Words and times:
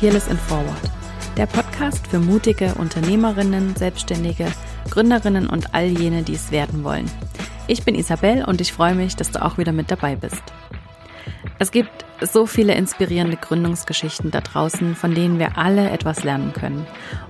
Fearless 0.00 0.28
in 0.28 0.38
Forward, 0.38 0.80
der 1.36 1.44
Podcast 1.44 2.06
für 2.06 2.20
mutige 2.20 2.74
Unternehmerinnen, 2.76 3.76
Selbstständige, 3.76 4.46
Gründerinnen 4.88 5.46
und 5.46 5.74
all 5.74 5.88
jene, 5.88 6.22
die 6.22 6.36
es 6.36 6.50
werden 6.50 6.84
wollen. 6.84 7.04
Ich 7.66 7.84
bin 7.84 7.94
Isabel 7.94 8.42
und 8.46 8.62
ich 8.62 8.72
freue 8.72 8.94
mich, 8.94 9.14
dass 9.14 9.30
du 9.30 9.44
auch 9.44 9.58
wieder 9.58 9.72
mit 9.72 9.90
dabei 9.90 10.16
bist. 10.16 10.42
Es 11.58 11.70
gibt 11.70 12.06
so 12.22 12.46
viele 12.46 12.74
inspirierende 12.74 13.36
Gründungsgeschichten 13.36 14.30
da 14.30 14.40
draußen, 14.40 14.94
von 14.94 15.14
denen 15.14 15.38
wir 15.38 15.58
alle 15.58 15.90
etwas 15.90 16.24
lernen 16.24 16.52
können. 16.52 16.86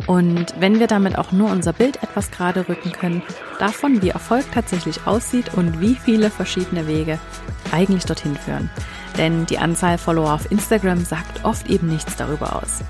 Und 0.07 0.55
wenn 0.59 0.81
wir 0.81 0.87
damit 0.87 1.19
auch 1.19 1.33
nur 1.33 1.51
unser 1.51 1.73
Bild 1.73 2.03
etwas 2.03 2.31
gerade 2.31 2.69
rücken 2.69 2.93
können, 2.93 3.23
davon, 3.59 4.03
wie 4.03 4.11
Erfolg 4.11 4.45
tatsächlich 4.53 5.07
aussieht 5.07 5.55
und 5.55 5.81
wie 5.81 5.95
viele 5.95 6.31
verschiedene 6.31 6.87
Wege 6.87 7.19
eigentlich 7.73 8.05
dorthin 8.05 8.37
führen. 8.37 8.71
Denn 9.19 9.47
die 9.47 9.59
Anzahl 9.59 9.99
Follower 9.99 10.33
auf 10.33 10.51
Instagram 10.51 11.05
sagt 11.05 11.45
oft 11.45 11.69
eben 11.69 11.89
nichts 11.89 12.17
darüber 12.17 12.57
aus. 12.57 12.83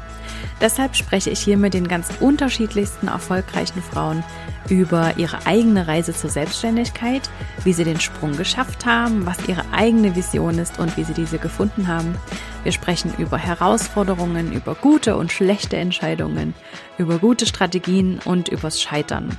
Deshalb 0.60 0.94
spreche 0.94 1.30
ich 1.30 1.40
hier 1.40 1.56
mit 1.56 1.72
den 1.72 1.88
ganz 1.88 2.08
unterschiedlichsten 2.20 3.08
erfolgreichen 3.08 3.82
Frauen 3.82 4.22
über 4.68 5.16
ihre 5.16 5.46
eigene 5.46 5.88
Reise 5.88 6.12
zur 6.12 6.28
Selbstständigkeit, 6.28 7.30
wie 7.64 7.72
sie 7.72 7.84
den 7.84 7.98
Sprung 7.98 8.36
geschafft 8.36 8.84
haben, 8.84 9.24
was 9.24 9.48
ihre 9.48 9.64
eigene 9.72 10.14
Vision 10.14 10.58
ist 10.58 10.78
und 10.78 10.96
wie 10.96 11.04
sie 11.04 11.14
diese 11.14 11.38
gefunden 11.38 11.88
haben. 11.88 12.14
Wir 12.62 12.72
sprechen 12.72 13.12
über 13.16 13.38
Herausforderungen, 13.38 14.52
über 14.52 14.74
gute 14.74 15.16
und 15.16 15.32
schlechte 15.32 15.78
Entscheidungen, 15.78 16.54
über 16.98 17.18
gute 17.18 17.46
Strategien 17.46 18.20
und 18.24 18.48
übers 18.48 18.82
Scheitern. 18.82 19.36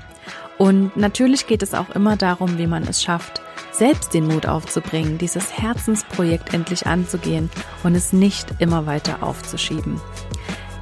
Und 0.57 0.97
natürlich 0.97 1.47
geht 1.47 1.63
es 1.63 1.73
auch 1.73 1.89
immer 1.91 2.17
darum, 2.17 2.57
wie 2.57 2.67
man 2.67 2.83
es 2.83 3.01
schafft, 3.01 3.41
selbst 3.71 4.13
den 4.13 4.27
Mut 4.27 4.47
aufzubringen, 4.47 5.17
dieses 5.17 5.57
Herzensprojekt 5.57 6.53
endlich 6.53 6.87
anzugehen 6.87 7.49
und 7.83 7.95
es 7.95 8.11
nicht 8.11 8.47
immer 8.59 8.85
weiter 8.85 9.23
aufzuschieben. 9.23 9.99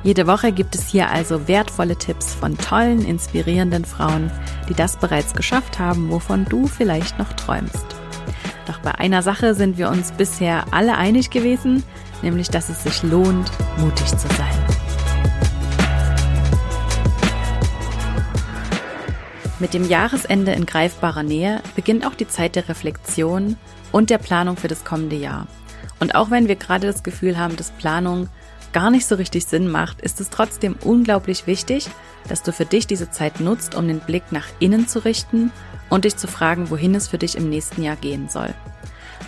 Jede 0.01 0.27
Woche 0.27 0.53
gibt 0.53 0.75
es 0.75 0.87
hier 0.87 1.11
also 1.11 1.49
wertvolle 1.49 1.97
Tipps 1.97 2.33
von 2.33 2.57
tollen, 2.57 3.03
inspirierenden 3.03 3.83
Frauen, 3.83 4.31
die 4.69 4.73
das 4.73 4.95
bereits 4.95 5.33
geschafft 5.33 5.77
haben, 5.77 6.09
wovon 6.09 6.45
du 6.45 6.67
vielleicht 6.67 7.19
noch 7.19 7.33
träumst. 7.33 7.85
Doch 8.65 8.79
bei 8.79 8.95
einer 8.95 9.23
Sache 9.23 9.55
sind 9.55 9.77
wir 9.77 9.89
uns 9.89 10.13
bisher 10.13 10.65
alle 10.71 10.95
einig 10.95 11.31
gewesen, 11.31 11.83
nämlich 12.21 12.49
dass 12.49 12.69
es 12.69 12.83
sich 12.83 13.03
lohnt, 13.03 13.51
mutig 13.77 14.07
zu 14.07 14.27
sein. 14.29 14.65
Mit 19.59 19.73
dem 19.73 19.85
Jahresende 19.85 20.53
in 20.53 20.65
greifbarer 20.65 21.23
Nähe 21.23 21.61
beginnt 21.75 22.07
auch 22.07 22.15
die 22.15 22.27
Zeit 22.27 22.55
der 22.55 22.69
Reflexion 22.69 23.57
und 23.91 24.09
der 24.09 24.17
Planung 24.17 24.55
für 24.55 24.69
das 24.69 24.85
kommende 24.85 25.17
Jahr. 25.17 25.47
Und 25.99 26.15
auch 26.15 26.31
wenn 26.31 26.47
wir 26.47 26.55
gerade 26.55 26.87
das 26.87 27.03
Gefühl 27.03 27.37
haben, 27.37 27.57
dass 27.57 27.71
Planung 27.71 28.29
gar 28.73 28.91
nicht 28.91 29.05
so 29.05 29.15
richtig 29.15 29.45
Sinn 29.45 29.69
macht, 29.69 30.01
ist 30.01 30.21
es 30.21 30.29
trotzdem 30.29 30.75
unglaublich 30.83 31.47
wichtig, 31.47 31.87
dass 32.27 32.43
du 32.43 32.51
für 32.51 32.65
dich 32.65 32.87
diese 32.87 33.09
Zeit 33.09 33.39
nutzt, 33.39 33.75
um 33.75 33.87
den 33.87 33.99
Blick 33.99 34.31
nach 34.31 34.47
innen 34.59 34.87
zu 34.87 35.03
richten 35.03 35.51
und 35.89 36.05
dich 36.05 36.17
zu 36.17 36.27
fragen, 36.27 36.69
wohin 36.69 36.95
es 36.95 37.07
für 37.07 37.17
dich 37.17 37.35
im 37.35 37.49
nächsten 37.49 37.81
Jahr 37.81 37.95
gehen 37.95 38.29
soll. 38.29 38.53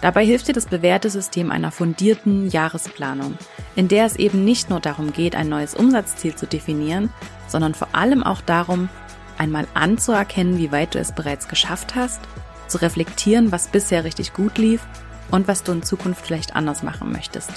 Dabei 0.01 0.25
hilft 0.25 0.47
dir 0.47 0.53
das 0.53 0.65
bewährte 0.65 1.09
System 1.09 1.51
einer 1.51 1.71
fundierten 1.71 2.49
Jahresplanung, 2.49 3.37
in 3.75 3.87
der 3.87 4.05
es 4.05 4.15
eben 4.15 4.43
nicht 4.43 4.69
nur 4.69 4.79
darum 4.79 5.13
geht, 5.13 5.35
ein 5.35 5.49
neues 5.49 5.75
Umsatzziel 5.75 6.35
zu 6.35 6.47
definieren, 6.47 7.09
sondern 7.47 7.75
vor 7.75 7.89
allem 7.93 8.23
auch 8.23 8.41
darum, 8.41 8.89
einmal 9.37 9.67
anzuerkennen, 9.73 10.57
wie 10.57 10.71
weit 10.71 10.95
du 10.95 10.99
es 10.99 11.13
bereits 11.13 11.47
geschafft 11.47 11.95
hast, 11.95 12.19
zu 12.67 12.79
reflektieren, 12.79 13.51
was 13.51 13.67
bisher 13.67 14.03
richtig 14.03 14.33
gut 14.33 14.57
lief 14.57 14.81
und 15.29 15.47
was 15.47 15.63
du 15.63 15.71
in 15.71 15.83
Zukunft 15.83 16.25
vielleicht 16.25 16.55
anders 16.55 16.83
machen 16.83 17.11
möchtest. 17.11 17.51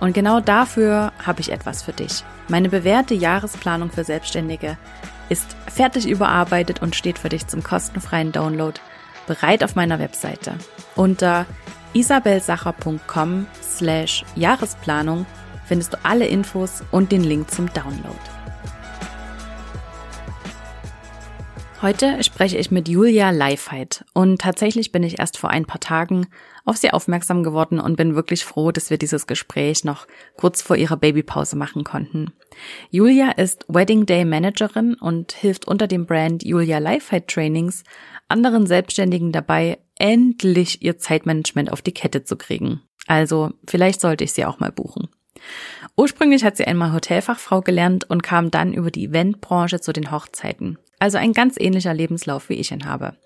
Und 0.00 0.14
genau 0.14 0.40
dafür 0.40 1.12
habe 1.24 1.40
ich 1.40 1.52
etwas 1.52 1.82
für 1.82 1.92
dich. 1.92 2.24
Meine 2.48 2.70
bewährte 2.70 3.14
Jahresplanung 3.14 3.90
für 3.90 4.02
Selbstständige 4.02 4.78
ist 5.28 5.54
fertig 5.68 6.08
überarbeitet 6.08 6.82
und 6.82 6.96
steht 6.96 7.18
für 7.18 7.28
dich 7.28 7.46
zum 7.46 7.62
kostenfreien 7.62 8.32
Download 8.32 8.80
bereit 9.26 9.62
auf 9.62 9.76
meiner 9.76 9.98
Webseite. 9.98 10.54
Unter 10.96 11.46
isabelsacher.com 11.92 13.46
slash 13.62 14.24
Jahresplanung 14.34 15.26
findest 15.66 15.92
du 15.92 15.98
alle 16.02 16.26
Infos 16.26 16.82
und 16.90 17.12
den 17.12 17.22
Link 17.22 17.50
zum 17.50 17.72
Download. 17.72 18.18
Heute 21.82 22.22
spreche 22.24 22.58
ich 22.58 22.70
mit 22.70 22.88
Julia 22.88 23.30
Leifheit 23.30 24.04
und 24.12 24.40
tatsächlich 24.40 24.92
bin 24.92 25.02
ich 25.02 25.18
erst 25.18 25.38
vor 25.38 25.50
ein 25.50 25.64
paar 25.64 25.80
Tagen 25.80 26.26
auf 26.70 26.76
sie 26.76 26.92
aufmerksam 26.92 27.42
geworden 27.42 27.80
und 27.80 27.96
bin 27.96 28.14
wirklich 28.14 28.44
froh, 28.44 28.70
dass 28.70 28.90
wir 28.90 28.96
dieses 28.96 29.26
Gespräch 29.26 29.84
noch 29.84 30.06
kurz 30.36 30.62
vor 30.62 30.76
ihrer 30.76 30.96
Babypause 30.96 31.56
machen 31.56 31.82
konnten. 31.82 32.32
Julia 32.90 33.32
ist 33.32 33.66
Wedding 33.68 34.06
Day 34.06 34.24
Managerin 34.24 34.94
und 34.94 35.32
hilft 35.32 35.66
unter 35.66 35.88
dem 35.88 36.06
Brand 36.06 36.44
Julia 36.44 36.78
Leifheit 36.78 37.26
Trainings 37.28 37.82
anderen 38.28 38.66
Selbstständigen 38.66 39.32
dabei, 39.32 39.78
endlich 39.96 40.82
ihr 40.82 40.96
Zeitmanagement 40.96 41.72
auf 41.72 41.82
die 41.82 41.92
Kette 41.92 42.22
zu 42.22 42.36
kriegen. 42.36 42.80
Also 43.08 43.50
vielleicht 43.66 44.00
sollte 44.00 44.22
ich 44.22 44.32
sie 44.32 44.44
auch 44.44 44.60
mal 44.60 44.70
buchen. 44.70 45.08
Ursprünglich 45.96 46.44
hat 46.44 46.56
sie 46.56 46.66
einmal 46.66 46.92
Hotelfachfrau 46.92 47.62
gelernt 47.62 48.08
und 48.08 48.22
kam 48.22 48.52
dann 48.52 48.72
über 48.72 48.92
die 48.92 49.06
Eventbranche 49.06 49.80
zu 49.80 49.92
den 49.92 50.12
Hochzeiten. 50.12 50.78
Also 51.00 51.18
ein 51.18 51.32
ganz 51.32 51.56
ähnlicher 51.58 51.94
Lebenslauf, 51.94 52.48
wie 52.48 52.54
ich 52.54 52.70
ihn 52.70 52.84
habe. 52.84 53.16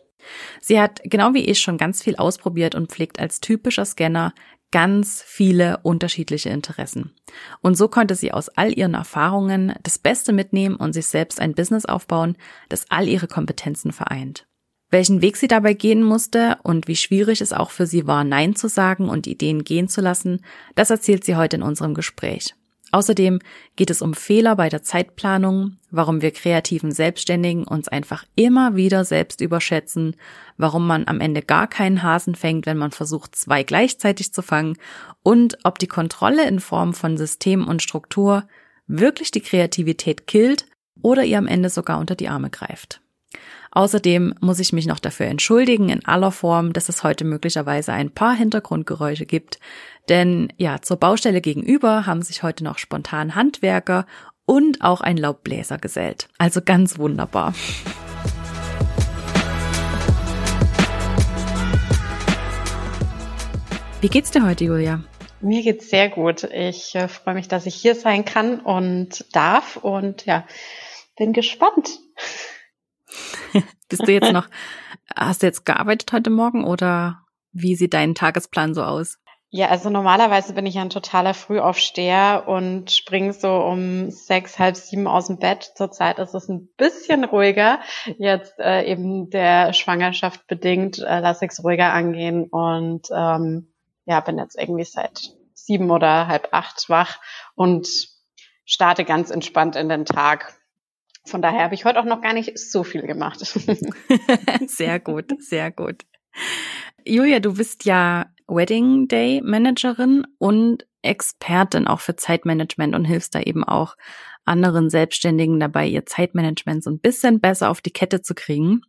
Sie 0.60 0.80
hat 0.80 1.00
genau 1.04 1.34
wie 1.34 1.44
ich 1.44 1.60
schon 1.60 1.78
ganz 1.78 2.02
viel 2.02 2.16
ausprobiert 2.16 2.74
und 2.74 2.90
pflegt 2.90 3.18
als 3.18 3.40
typischer 3.40 3.84
Scanner 3.84 4.34
ganz 4.74 5.22
viele 5.24 5.78
unterschiedliche 5.84 6.48
Interessen. 6.48 7.12
Und 7.60 7.76
so 7.76 7.86
konnte 7.86 8.16
sie 8.16 8.32
aus 8.32 8.48
all 8.48 8.76
ihren 8.76 8.94
Erfahrungen 8.94 9.74
das 9.84 9.98
Beste 9.98 10.32
mitnehmen 10.32 10.74
und 10.74 10.94
sich 10.94 11.06
selbst 11.06 11.40
ein 11.40 11.54
Business 11.54 11.86
aufbauen, 11.86 12.36
das 12.68 12.90
all 12.90 13.06
ihre 13.06 13.28
Kompetenzen 13.28 13.92
vereint. 13.92 14.48
Welchen 14.90 15.22
Weg 15.22 15.36
sie 15.36 15.48
dabei 15.48 15.74
gehen 15.74 16.02
musste 16.02 16.58
und 16.64 16.88
wie 16.88 16.96
schwierig 16.96 17.40
es 17.40 17.52
auch 17.52 17.70
für 17.70 17.86
sie 17.86 18.06
war, 18.06 18.24
Nein 18.24 18.56
zu 18.56 18.68
sagen 18.68 19.08
und 19.08 19.26
Ideen 19.26 19.62
gehen 19.62 19.88
zu 19.88 20.00
lassen, 20.00 20.44
das 20.74 20.90
erzählt 20.90 21.24
sie 21.24 21.36
heute 21.36 21.56
in 21.56 21.62
unserem 21.62 21.94
Gespräch. 21.94 22.54
Außerdem 22.94 23.40
geht 23.74 23.90
es 23.90 24.02
um 24.02 24.14
Fehler 24.14 24.54
bei 24.54 24.68
der 24.68 24.84
Zeitplanung, 24.84 25.78
warum 25.90 26.22
wir 26.22 26.30
kreativen 26.30 26.92
Selbstständigen 26.92 27.64
uns 27.64 27.88
einfach 27.88 28.24
immer 28.36 28.76
wieder 28.76 29.04
selbst 29.04 29.40
überschätzen, 29.40 30.14
warum 30.58 30.86
man 30.86 31.08
am 31.08 31.20
Ende 31.20 31.42
gar 31.42 31.66
keinen 31.66 32.04
Hasen 32.04 32.36
fängt, 32.36 32.66
wenn 32.66 32.78
man 32.78 32.92
versucht, 32.92 33.34
zwei 33.34 33.64
gleichzeitig 33.64 34.32
zu 34.32 34.42
fangen 34.42 34.76
und 35.24 35.58
ob 35.64 35.80
die 35.80 35.88
Kontrolle 35.88 36.46
in 36.46 36.60
Form 36.60 36.94
von 36.94 37.16
System 37.16 37.66
und 37.66 37.82
Struktur 37.82 38.46
wirklich 38.86 39.32
die 39.32 39.40
Kreativität 39.40 40.28
killt 40.28 40.66
oder 41.02 41.24
ihr 41.24 41.38
am 41.38 41.48
Ende 41.48 41.70
sogar 41.70 41.98
unter 41.98 42.14
die 42.14 42.28
Arme 42.28 42.50
greift. 42.50 43.00
Außerdem 43.72 44.34
muss 44.40 44.60
ich 44.60 44.72
mich 44.72 44.86
noch 44.86 45.00
dafür 45.00 45.26
entschuldigen 45.26 45.88
in 45.88 46.04
aller 46.04 46.30
Form, 46.30 46.72
dass 46.72 46.88
es 46.88 47.02
heute 47.02 47.24
möglicherweise 47.24 47.92
ein 47.92 48.12
paar 48.12 48.36
Hintergrundgeräusche 48.36 49.26
gibt. 49.26 49.58
Denn 50.08 50.52
ja, 50.58 50.82
zur 50.82 50.98
Baustelle 50.98 51.40
gegenüber 51.40 52.06
haben 52.06 52.22
sich 52.22 52.42
heute 52.42 52.62
noch 52.64 52.78
spontan 52.78 53.34
Handwerker 53.34 54.06
und 54.44 54.82
auch 54.82 55.00
ein 55.00 55.16
Laubbläser 55.16 55.78
gesellt. 55.78 56.28
Also 56.36 56.60
ganz 56.62 56.98
wunderbar. 56.98 57.54
Wie 64.02 64.08
geht's 64.08 64.30
dir 64.30 64.44
heute, 64.44 64.64
Julia? 64.64 65.02
Mir 65.40 65.62
geht's 65.62 65.88
sehr 65.88 66.10
gut. 66.10 66.44
Ich 66.44 66.94
äh, 66.94 67.08
freue 67.08 67.34
mich, 67.34 67.48
dass 67.48 67.64
ich 67.64 67.74
hier 67.74 67.94
sein 67.94 68.26
kann 68.26 68.60
und 68.60 69.24
darf 69.34 69.76
und 69.76 70.26
ja, 70.26 70.46
bin 71.16 71.32
gespannt. 71.32 72.00
Bist 73.88 74.06
du 74.06 74.12
jetzt 74.12 74.32
noch, 74.32 74.48
hast 75.16 75.42
du 75.42 75.46
jetzt 75.46 75.64
gearbeitet 75.64 76.12
heute 76.12 76.28
Morgen 76.28 76.64
oder 76.64 77.24
wie 77.52 77.76
sieht 77.76 77.94
dein 77.94 78.14
Tagesplan 78.14 78.74
so 78.74 78.82
aus? 78.82 79.18
Ja, 79.56 79.68
also 79.68 79.88
normalerweise 79.88 80.52
bin 80.52 80.66
ich 80.66 80.76
ein 80.80 80.90
totaler 80.90 81.32
Frühaufsteher 81.32 82.48
und 82.48 82.90
springe 82.90 83.32
so 83.32 83.54
um 83.54 84.10
sechs, 84.10 84.58
halb 84.58 84.74
sieben 84.74 85.06
aus 85.06 85.28
dem 85.28 85.38
Bett. 85.38 85.70
Zurzeit 85.76 86.18
ist 86.18 86.34
es 86.34 86.48
ein 86.48 86.70
bisschen 86.76 87.22
ruhiger. 87.22 87.78
Jetzt 88.18 88.58
äh, 88.58 88.82
eben 88.82 89.30
der 89.30 89.72
Schwangerschaft 89.72 90.48
bedingt 90.48 90.98
äh, 90.98 91.20
lasse 91.20 91.44
ich 91.44 91.52
es 91.52 91.62
ruhiger 91.62 91.92
angehen 91.92 92.48
und 92.50 93.06
ähm, 93.14 93.72
ja, 94.06 94.18
bin 94.18 94.38
jetzt 94.38 94.58
irgendwie 94.58 94.82
seit 94.82 95.20
sieben 95.52 95.92
oder 95.92 96.26
halb 96.26 96.48
acht 96.50 96.88
wach 96.88 97.20
und 97.54 97.86
starte 98.64 99.04
ganz 99.04 99.30
entspannt 99.30 99.76
in 99.76 99.88
den 99.88 100.04
Tag. 100.04 100.58
Von 101.26 101.42
daher 101.42 101.62
habe 101.62 101.76
ich 101.76 101.84
heute 101.84 102.00
auch 102.00 102.06
noch 102.06 102.22
gar 102.22 102.32
nicht 102.32 102.58
so 102.58 102.82
viel 102.82 103.02
gemacht. 103.02 103.38
sehr 104.66 104.98
gut, 104.98 105.30
sehr 105.38 105.70
gut. 105.70 106.02
Julia, 107.06 107.38
du 107.38 107.54
bist 107.54 107.84
ja 107.84 108.33
Wedding 108.46 109.08
Day 109.08 109.40
Managerin 109.42 110.26
und 110.38 110.86
Expertin 111.02 111.86
auch 111.86 112.00
für 112.00 112.16
Zeitmanagement 112.16 112.94
und 112.94 113.04
hilfst 113.04 113.34
da 113.34 113.40
eben 113.40 113.64
auch 113.64 113.96
anderen 114.44 114.90
Selbstständigen 114.90 115.60
dabei, 115.60 115.86
ihr 115.86 116.06
Zeitmanagement 116.06 116.84
so 116.84 116.90
ein 116.90 117.00
bisschen 117.00 117.40
besser 117.40 117.70
auf 117.70 117.80
die 117.80 117.92
Kette 117.92 118.22
zu 118.22 118.34
kriegen. 118.34 118.82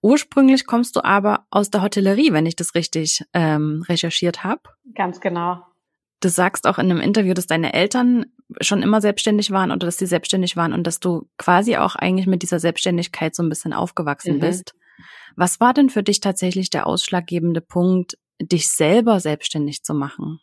Ursprünglich 0.00 0.66
kommst 0.66 0.96
du 0.96 1.04
aber 1.04 1.46
aus 1.50 1.70
der 1.70 1.82
Hotellerie, 1.82 2.32
wenn 2.32 2.46
ich 2.46 2.56
das 2.56 2.74
richtig 2.74 3.24
ähm, 3.34 3.84
recherchiert 3.88 4.44
habe. 4.44 4.62
Ganz 4.94 5.20
genau. 5.20 5.64
Du 6.20 6.28
sagst 6.28 6.66
auch 6.66 6.78
in 6.78 6.90
einem 6.90 7.00
Interview, 7.00 7.34
dass 7.34 7.46
deine 7.46 7.72
Eltern 7.74 8.26
schon 8.60 8.82
immer 8.82 9.00
selbstständig 9.00 9.50
waren 9.50 9.70
oder 9.70 9.86
dass 9.86 9.98
sie 9.98 10.06
selbstständig 10.06 10.56
waren 10.56 10.72
und 10.72 10.86
dass 10.86 11.00
du 11.00 11.28
quasi 11.36 11.76
auch 11.76 11.94
eigentlich 11.94 12.26
mit 12.26 12.42
dieser 12.42 12.60
Selbstständigkeit 12.60 13.34
so 13.34 13.42
ein 13.42 13.48
bisschen 13.48 13.72
aufgewachsen 13.72 14.36
mhm. 14.36 14.40
bist. 14.40 14.74
Was 15.36 15.60
war 15.60 15.74
denn 15.74 15.90
für 15.90 16.02
dich 16.02 16.20
tatsächlich 16.20 16.70
der 16.70 16.86
ausschlaggebende 16.86 17.60
Punkt, 17.60 18.18
dich 18.40 18.70
selber 18.70 19.20
selbstständig 19.20 19.82
zu 19.82 19.94
machen? 19.94 20.40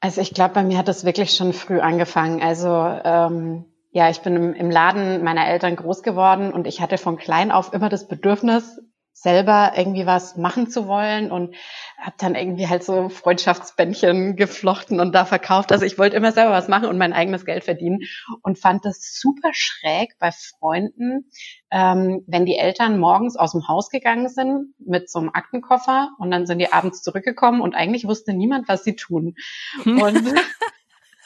Also 0.00 0.20
ich 0.20 0.34
glaube, 0.34 0.54
bei 0.54 0.62
mir 0.62 0.78
hat 0.78 0.88
das 0.88 1.04
wirklich 1.04 1.32
schon 1.32 1.52
früh 1.52 1.80
angefangen. 1.80 2.42
Also 2.42 2.68
ähm, 2.68 3.64
ja, 3.90 4.10
ich 4.10 4.20
bin 4.20 4.36
im, 4.36 4.54
im 4.54 4.70
Laden 4.70 5.22
meiner 5.22 5.46
Eltern 5.46 5.76
groß 5.76 6.02
geworden 6.02 6.52
und 6.52 6.66
ich 6.66 6.80
hatte 6.80 6.98
von 6.98 7.16
klein 7.16 7.50
auf 7.50 7.72
immer 7.72 7.88
das 7.88 8.08
Bedürfnis, 8.08 8.80
selber 9.14 9.72
irgendwie 9.76 10.06
was 10.06 10.36
machen 10.36 10.68
zu 10.68 10.88
wollen 10.88 11.30
und 11.30 11.54
habe 11.98 12.16
dann 12.18 12.34
irgendwie 12.34 12.68
halt 12.68 12.82
so 12.82 13.08
Freundschaftsbändchen 13.08 14.34
geflochten 14.34 14.98
und 14.98 15.14
da 15.14 15.24
verkauft. 15.24 15.70
Also 15.70 15.86
ich 15.86 15.98
wollte 15.98 16.16
immer 16.16 16.32
selber 16.32 16.50
was 16.50 16.68
machen 16.68 16.88
und 16.88 16.98
mein 16.98 17.12
eigenes 17.12 17.46
Geld 17.46 17.64
verdienen 17.64 18.00
und 18.42 18.58
fand 18.58 18.84
das 18.84 19.16
super 19.18 19.50
schräg 19.52 20.18
bei 20.18 20.30
Freunden, 20.32 21.30
ähm, 21.70 22.24
wenn 22.26 22.44
die 22.44 22.58
Eltern 22.58 22.98
morgens 22.98 23.36
aus 23.36 23.52
dem 23.52 23.68
Haus 23.68 23.88
gegangen 23.88 24.28
sind 24.28 24.74
mit 24.78 25.08
so 25.08 25.20
einem 25.20 25.30
Aktenkoffer 25.32 26.10
und 26.18 26.32
dann 26.32 26.46
sind 26.46 26.58
die 26.58 26.72
abends 26.72 27.00
zurückgekommen 27.00 27.60
und 27.60 27.74
eigentlich 27.74 28.06
wusste 28.06 28.34
niemand, 28.34 28.68
was 28.68 28.82
sie 28.82 28.96
tun. 28.96 29.34
Und 29.84 30.34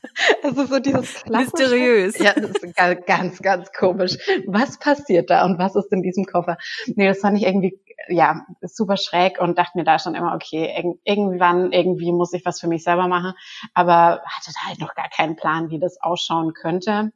Also 0.43 0.67
so 0.67 0.79
dieses 0.79 1.25
klassische. 1.25 1.51
Mysteriös. 1.51 2.19
Ja, 2.19 2.33
das 2.35 2.51
ist 2.51 2.77
ganz, 3.07 3.41
ganz 3.41 3.73
komisch. 3.73 4.17
Was 4.47 4.79
passiert 4.79 5.31
da 5.31 5.45
und 5.45 5.59
was 5.59 5.77
ist 5.77 5.93
in 5.93 6.03
diesem 6.03 6.25
Koffer? 6.25 6.57
Nee, 6.87 7.09
das 7.09 7.21
fand 7.21 7.37
ich 7.39 7.45
irgendwie, 7.45 7.81
ja, 8.09 8.47
super 8.63 8.97
schräg 8.97 9.41
und 9.41 9.59
dachte 9.59 9.77
mir 9.77 9.85
da 9.85 9.99
schon 9.99 10.15
immer, 10.15 10.35
okay, 10.35 10.97
irgendwann, 11.05 11.73
irgendwie 11.73 12.13
muss 12.13 12.33
ich 12.33 12.45
was 12.45 12.61
für 12.61 12.69
mich 12.69 12.85
selber 12.85 13.09
machen. 13.09 13.35
Aber 13.75 14.23
hatte 14.25 14.53
da 14.53 14.69
halt 14.69 14.81
noch 14.81 14.95
gar 14.95 15.09
keinen 15.09 15.37
Plan, 15.37 15.71
wie 15.71 15.79
das 15.79 16.01
ausschauen 16.01 16.55
könnte. 16.55 17.13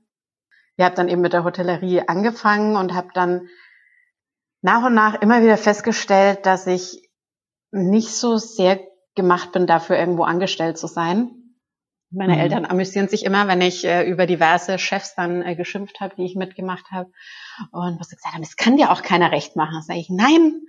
Ich 0.76 0.84
habe 0.84 0.94
dann 0.94 1.08
eben 1.08 1.20
mit 1.20 1.32
der 1.32 1.44
Hotellerie 1.44 2.02
angefangen 2.06 2.76
und 2.76 2.94
habe 2.94 3.08
dann 3.14 3.48
nach 4.62 4.84
und 4.84 4.94
nach 4.94 5.20
immer 5.20 5.42
wieder 5.42 5.56
festgestellt, 5.56 6.46
dass 6.46 6.66
ich 6.66 7.10
nicht 7.70 8.10
so 8.10 8.36
sehr 8.36 8.80
gemacht 9.14 9.52
bin, 9.52 9.66
dafür 9.66 9.98
irgendwo 9.98 10.24
angestellt 10.24 10.78
zu 10.78 10.86
sein 10.86 11.41
meine 12.12 12.34
mhm. 12.34 12.40
Eltern 12.40 12.64
amüsieren 12.64 13.08
sich 13.08 13.24
immer, 13.24 13.48
wenn 13.48 13.60
ich 13.60 13.84
äh, 13.84 14.08
über 14.08 14.26
diverse 14.26 14.78
Chefs 14.78 15.14
dann 15.14 15.42
äh, 15.42 15.56
geschimpft 15.56 16.00
habe, 16.00 16.14
die 16.16 16.24
ich 16.24 16.36
mitgemacht 16.36 16.90
habe. 16.90 17.10
Und 17.70 17.98
was 17.98 18.08
sie 18.08 18.16
gesagt 18.16 18.34
haben, 18.34 18.42
es 18.42 18.56
kann 18.56 18.76
dir 18.76 18.90
auch 18.90 19.02
keiner 19.02 19.32
recht 19.32 19.56
machen. 19.56 19.82
Sag 19.82 19.96
ich, 19.96 20.10
nein. 20.10 20.62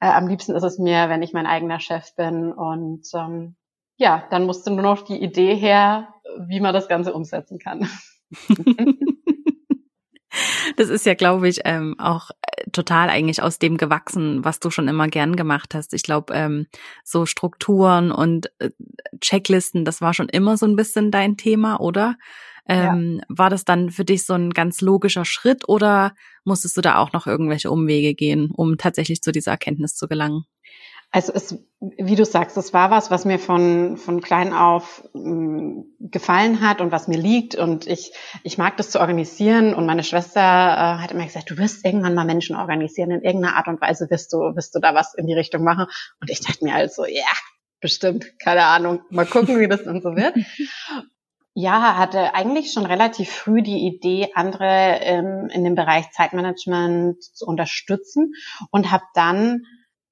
Äh, 0.00 0.06
am 0.06 0.28
liebsten 0.28 0.54
ist 0.54 0.62
es 0.62 0.78
mir, 0.78 1.08
wenn 1.08 1.22
ich 1.22 1.32
mein 1.32 1.46
eigener 1.46 1.80
Chef 1.80 2.14
bin. 2.16 2.52
Und 2.52 3.06
ähm, 3.14 3.56
ja, 3.96 4.24
dann 4.30 4.46
musste 4.46 4.70
nur 4.70 4.82
noch 4.82 5.02
die 5.02 5.22
Idee 5.22 5.54
her, 5.54 6.08
wie 6.38 6.60
man 6.60 6.74
das 6.74 6.88
Ganze 6.88 7.12
umsetzen 7.12 7.58
kann. 7.58 7.88
Das 10.76 10.88
ist 10.88 11.06
ja, 11.06 11.14
glaube 11.14 11.48
ich, 11.48 11.60
ähm, 11.64 11.98
auch 11.98 12.30
äh, 12.30 12.70
total 12.70 13.08
eigentlich 13.08 13.42
aus 13.42 13.58
dem 13.58 13.76
gewachsen, 13.76 14.44
was 14.44 14.60
du 14.60 14.70
schon 14.70 14.88
immer 14.88 15.08
gern 15.08 15.36
gemacht 15.36 15.74
hast. 15.74 15.94
Ich 15.94 16.02
glaube, 16.02 16.34
ähm, 16.34 16.66
so 17.04 17.26
Strukturen 17.26 18.12
und 18.12 18.50
äh, 18.58 18.70
Checklisten, 19.20 19.84
das 19.84 20.00
war 20.00 20.14
schon 20.14 20.28
immer 20.28 20.56
so 20.56 20.66
ein 20.66 20.76
bisschen 20.76 21.10
dein 21.10 21.36
Thema, 21.36 21.80
oder? 21.80 22.16
Ähm, 22.68 23.18
ja. 23.20 23.24
War 23.28 23.50
das 23.50 23.64
dann 23.64 23.90
für 23.90 24.04
dich 24.04 24.24
so 24.24 24.34
ein 24.34 24.50
ganz 24.50 24.80
logischer 24.80 25.24
Schritt 25.24 25.68
oder 25.68 26.14
musstest 26.44 26.76
du 26.76 26.80
da 26.80 26.98
auch 26.98 27.12
noch 27.12 27.26
irgendwelche 27.26 27.70
Umwege 27.70 28.14
gehen, 28.14 28.50
um 28.54 28.78
tatsächlich 28.78 29.20
zu 29.22 29.32
dieser 29.32 29.52
Erkenntnis 29.52 29.94
zu 29.94 30.06
gelangen? 30.06 30.44
Also 31.14 31.34
es, 31.34 31.62
wie 31.78 32.16
du 32.16 32.24
sagst, 32.24 32.56
es 32.56 32.72
war 32.72 32.90
was, 32.90 33.10
was 33.10 33.26
mir 33.26 33.38
von, 33.38 33.98
von 33.98 34.22
klein 34.22 34.54
auf 34.54 35.06
mh, 35.12 35.20
mm, 35.20 35.84
gefallen 36.00 36.62
hat 36.62 36.80
und 36.80 36.90
was 36.90 37.06
mir 37.06 37.18
liegt. 37.18 37.54
Und 37.54 37.86
ich, 37.86 38.14
ich 38.42 38.56
mag 38.56 38.78
das 38.78 38.90
zu 38.90 38.98
organisieren. 38.98 39.74
Und 39.74 39.84
meine 39.84 40.04
Schwester 40.04 40.40
äh, 40.40 41.02
hat 41.02 41.12
immer 41.12 41.24
gesagt, 41.24 41.50
du 41.50 41.58
wirst 41.58 41.84
irgendwann 41.84 42.14
mal 42.14 42.24
Menschen 42.24 42.56
organisieren. 42.56 43.10
In 43.10 43.20
irgendeiner 43.20 43.56
Art 43.56 43.68
und 43.68 43.80
Weise 43.82 44.08
wirst 44.08 44.32
du, 44.32 44.38
wirst 44.56 44.74
du 44.74 44.80
da 44.80 44.94
was 44.94 45.12
in 45.12 45.26
die 45.26 45.34
Richtung 45.34 45.64
machen. 45.64 45.86
Und 46.20 46.30
ich 46.30 46.40
dachte 46.40 46.64
mir 46.64 46.74
also, 46.74 47.04
ja, 47.04 47.30
bestimmt, 47.80 48.38
keine 48.38 48.64
Ahnung. 48.64 49.02
Mal 49.10 49.26
gucken, 49.26 49.60
wie 49.60 49.68
das 49.68 49.84
dann 49.84 50.00
so 50.00 50.16
wird. 50.16 50.34
Ja, 51.54 51.98
hatte 51.98 52.34
eigentlich 52.34 52.72
schon 52.72 52.86
relativ 52.86 53.30
früh 53.30 53.60
die 53.60 53.86
Idee, 53.86 54.30
andere 54.34 55.00
ähm, 55.02 55.50
in 55.52 55.64
dem 55.64 55.74
Bereich 55.74 56.10
Zeitmanagement 56.12 57.22
zu 57.22 57.44
unterstützen 57.44 58.32
und 58.70 58.90
habe 58.90 59.04
dann 59.12 59.66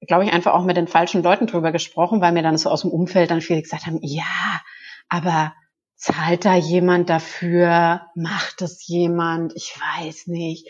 glaube 0.07 0.25
ich, 0.25 0.33
einfach 0.33 0.53
auch 0.53 0.63
mit 0.63 0.77
den 0.77 0.87
falschen 0.87 1.23
Leuten 1.23 1.47
drüber 1.47 1.71
gesprochen, 1.71 2.21
weil 2.21 2.31
mir 2.31 2.43
dann 2.43 2.57
so 2.57 2.69
aus 2.69 2.81
dem 2.81 2.91
Umfeld 2.91 3.31
dann 3.31 3.41
viele 3.41 3.61
gesagt 3.61 3.85
haben, 3.85 3.99
ja, 4.01 4.61
aber 5.09 5.53
zahlt 6.01 6.45
da 6.45 6.55
jemand 6.55 7.11
dafür? 7.11 8.01
Macht 8.15 8.61
das 8.61 8.87
jemand? 8.87 9.53
Ich 9.55 9.75
weiß 9.79 10.27
nicht. 10.27 10.67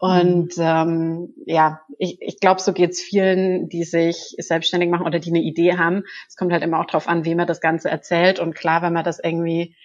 Und 0.00 0.56
mhm. 0.56 0.62
ähm, 0.62 1.34
ja, 1.46 1.80
ich, 1.98 2.18
ich 2.20 2.40
glaube, 2.40 2.60
so 2.60 2.72
geht's 2.72 3.00
vielen, 3.00 3.68
die 3.68 3.84
sich 3.84 4.34
selbstständig 4.38 4.90
machen 4.90 5.06
oder 5.06 5.20
die 5.20 5.30
eine 5.30 5.42
Idee 5.42 5.78
haben. 5.78 6.02
Es 6.28 6.34
kommt 6.34 6.52
halt 6.52 6.64
immer 6.64 6.80
auch 6.80 6.86
drauf 6.86 7.06
an, 7.06 7.24
wie 7.24 7.36
man 7.36 7.46
das 7.46 7.60
Ganze 7.60 7.90
erzählt. 7.90 8.40
Und 8.40 8.54
klar, 8.54 8.82
wenn 8.82 8.92
man 8.92 9.04
das 9.04 9.20
irgendwie 9.22 9.76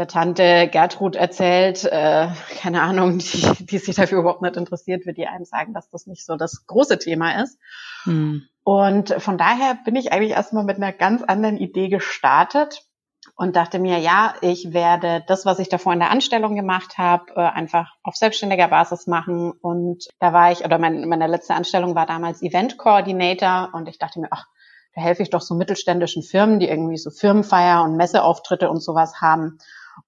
der 0.00 0.08
Tante 0.08 0.68
Gertrud 0.72 1.14
erzählt, 1.14 1.84
äh, 1.84 2.28
keine 2.58 2.80
Ahnung, 2.80 3.18
die, 3.18 3.66
die 3.66 3.78
sich 3.78 3.94
dafür 3.94 4.20
überhaupt 4.20 4.40
nicht 4.40 4.56
interessiert, 4.56 5.04
wird 5.04 5.18
die 5.18 5.26
einem 5.26 5.44
sagen, 5.44 5.74
dass 5.74 5.90
das 5.90 6.06
nicht 6.06 6.24
so 6.24 6.36
das 6.36 6.66
große 6.66 6.98
Thema 6.98 7.42
ist. 7.42 7.58
Hm. 8.04 8.42
Und 8.64 9.14
von 9.18 9.36
daher 9.36 9.78
bin 9.84 9.96
ich 9.96 10.10
eigentlich 10.10 10.32
erstmal 10.32 10.64
mit 10.64 10.78
einer 10.78 10.92
ganz 10.92 11.22
anderen 11.22 11.58
Idee 11.58 11.88
gestartet 11.88 12.82
und 13.36 13.56
dachte 13.56 13.78
mir, 13.78 13.98
ja, 13.98 14.34
ich 14.40 14.72
werde 14.72 15.22
das, 15.26 15.44
was 15.44 15.58
ich 15.58 15.68
davor 15.68 15.92
in 15.92 15.98
der 15.98 16.10
Anstellung 16.10 16.54
gemacht 16.54 16.96
habe, 16.96 17.24
äh, 17.36 17.40
einfach 17.40 17.92
auf 18.02 18.16
selbstständiger 18.16 18.68
Basis 18.68 19.06
machen. 19.06 19.52
Und 19.60 20.08
da 20.18 20.32
war 20.32 20.50
ich, 20.50 20.64
oder 20.64 20.78
mein, 20.78 21.06
meine 21.08 21.26
letzte 21.26 21.54
Anstellung 21.54 21.94
war 21.94 22.06
damals 22.06 22.40
Event 22.40 22.78
Coordinator 22.78 23.68
und 23.74 23.86
ich 23.86 23.98
dachte 23.98 24.18
mir, 24.18 24.28
ach, 24.30 24.46
da 24.94 25.02
helfe 25.02 25.22
ich 25.22 25.30
doch 25.30 25.42
so 25.42 25.54
mittelständischen 25.54 26.22
Firmen, 26.22 26.58
die 26.58 26.68
irgendwie 26.68 26.96
so 26.96 27.10
Firmenfeier 27.10 27.84
und 27.84 27.96
Messeauftritte 27.96 28.70
und 28.70 28.82
sowas 28.82 29.20
haben. 29.20 29.58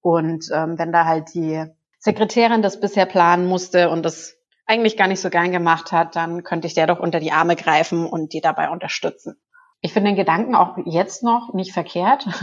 Und 0.00 0.46
ähm, 0.52 0.78
wenn 0.78 0.92
da 0.92 1.04
halt 1.04 1.34
die 1.34 1.64
Sekretärin 1.98 2.62
das 2.62 2.80
bisher 2.80 3.06
planen 3.06 3.46
musste 3.46 3.90
und 3.90 4.04
das 4.04 4.36
eigentlich 4.66 4.96
gar 4.96 5.08
nicht 5.08 5.20
so 5.20 5.30
gern 5.30 5.52
gemacht 5.52 5.92
hat, 5.92 6.16
dann 6.16 6.42
könnte 6.44 6.66
ich 6.66 6.74
der 6.74 6.86
doch 6.86 7.00
unter 7.00 7.20
die 7.20 7.32
Arme 7.32 7.56
greifen 7.56 8.06
und 8.06 8.32
die 8.32 8.40
dabei 8.40 8.70
unterstützen. 8.70 9.36
Ich 9.80 9.92
finde 9.92 10.10
den 10.10 10.16
Gedanken 10.16 10.54
auch 10.54 10.76
jetzt 10.84 11.22
noch 11.22 11.52
nicht 11.54 11.72
verkehrt. 11.72 12.26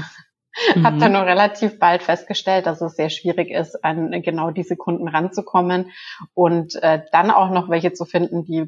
Mhm. 0.75 0.85
Habe 0.85 0.97
dann 0.97 1.12
nur 1.13 1.21
relativ 1.21 1.79
bald 1.79 2.01
festgestellt, 2.01 2.65
dass 2.65 2.81
es 2.81 2.95
sehr 2.95 3.12
schwierig 3.12 3.51
ist, 3.51 3.83
an 3.85 4.12
genau 4.24 4.50
diese 4.50 4.75
Kunden 4.75 5.07
ranzukommen 5.07 5.91
und 6.33 6.75
äh, 6.81 7.03
dann 7.12 7.29
auch 7.29 7.51
noch 7.51 7.69
welche 7.69 7.93
zu 7.93 8.03
finden, 8.03 8.43
die 8.45 8.65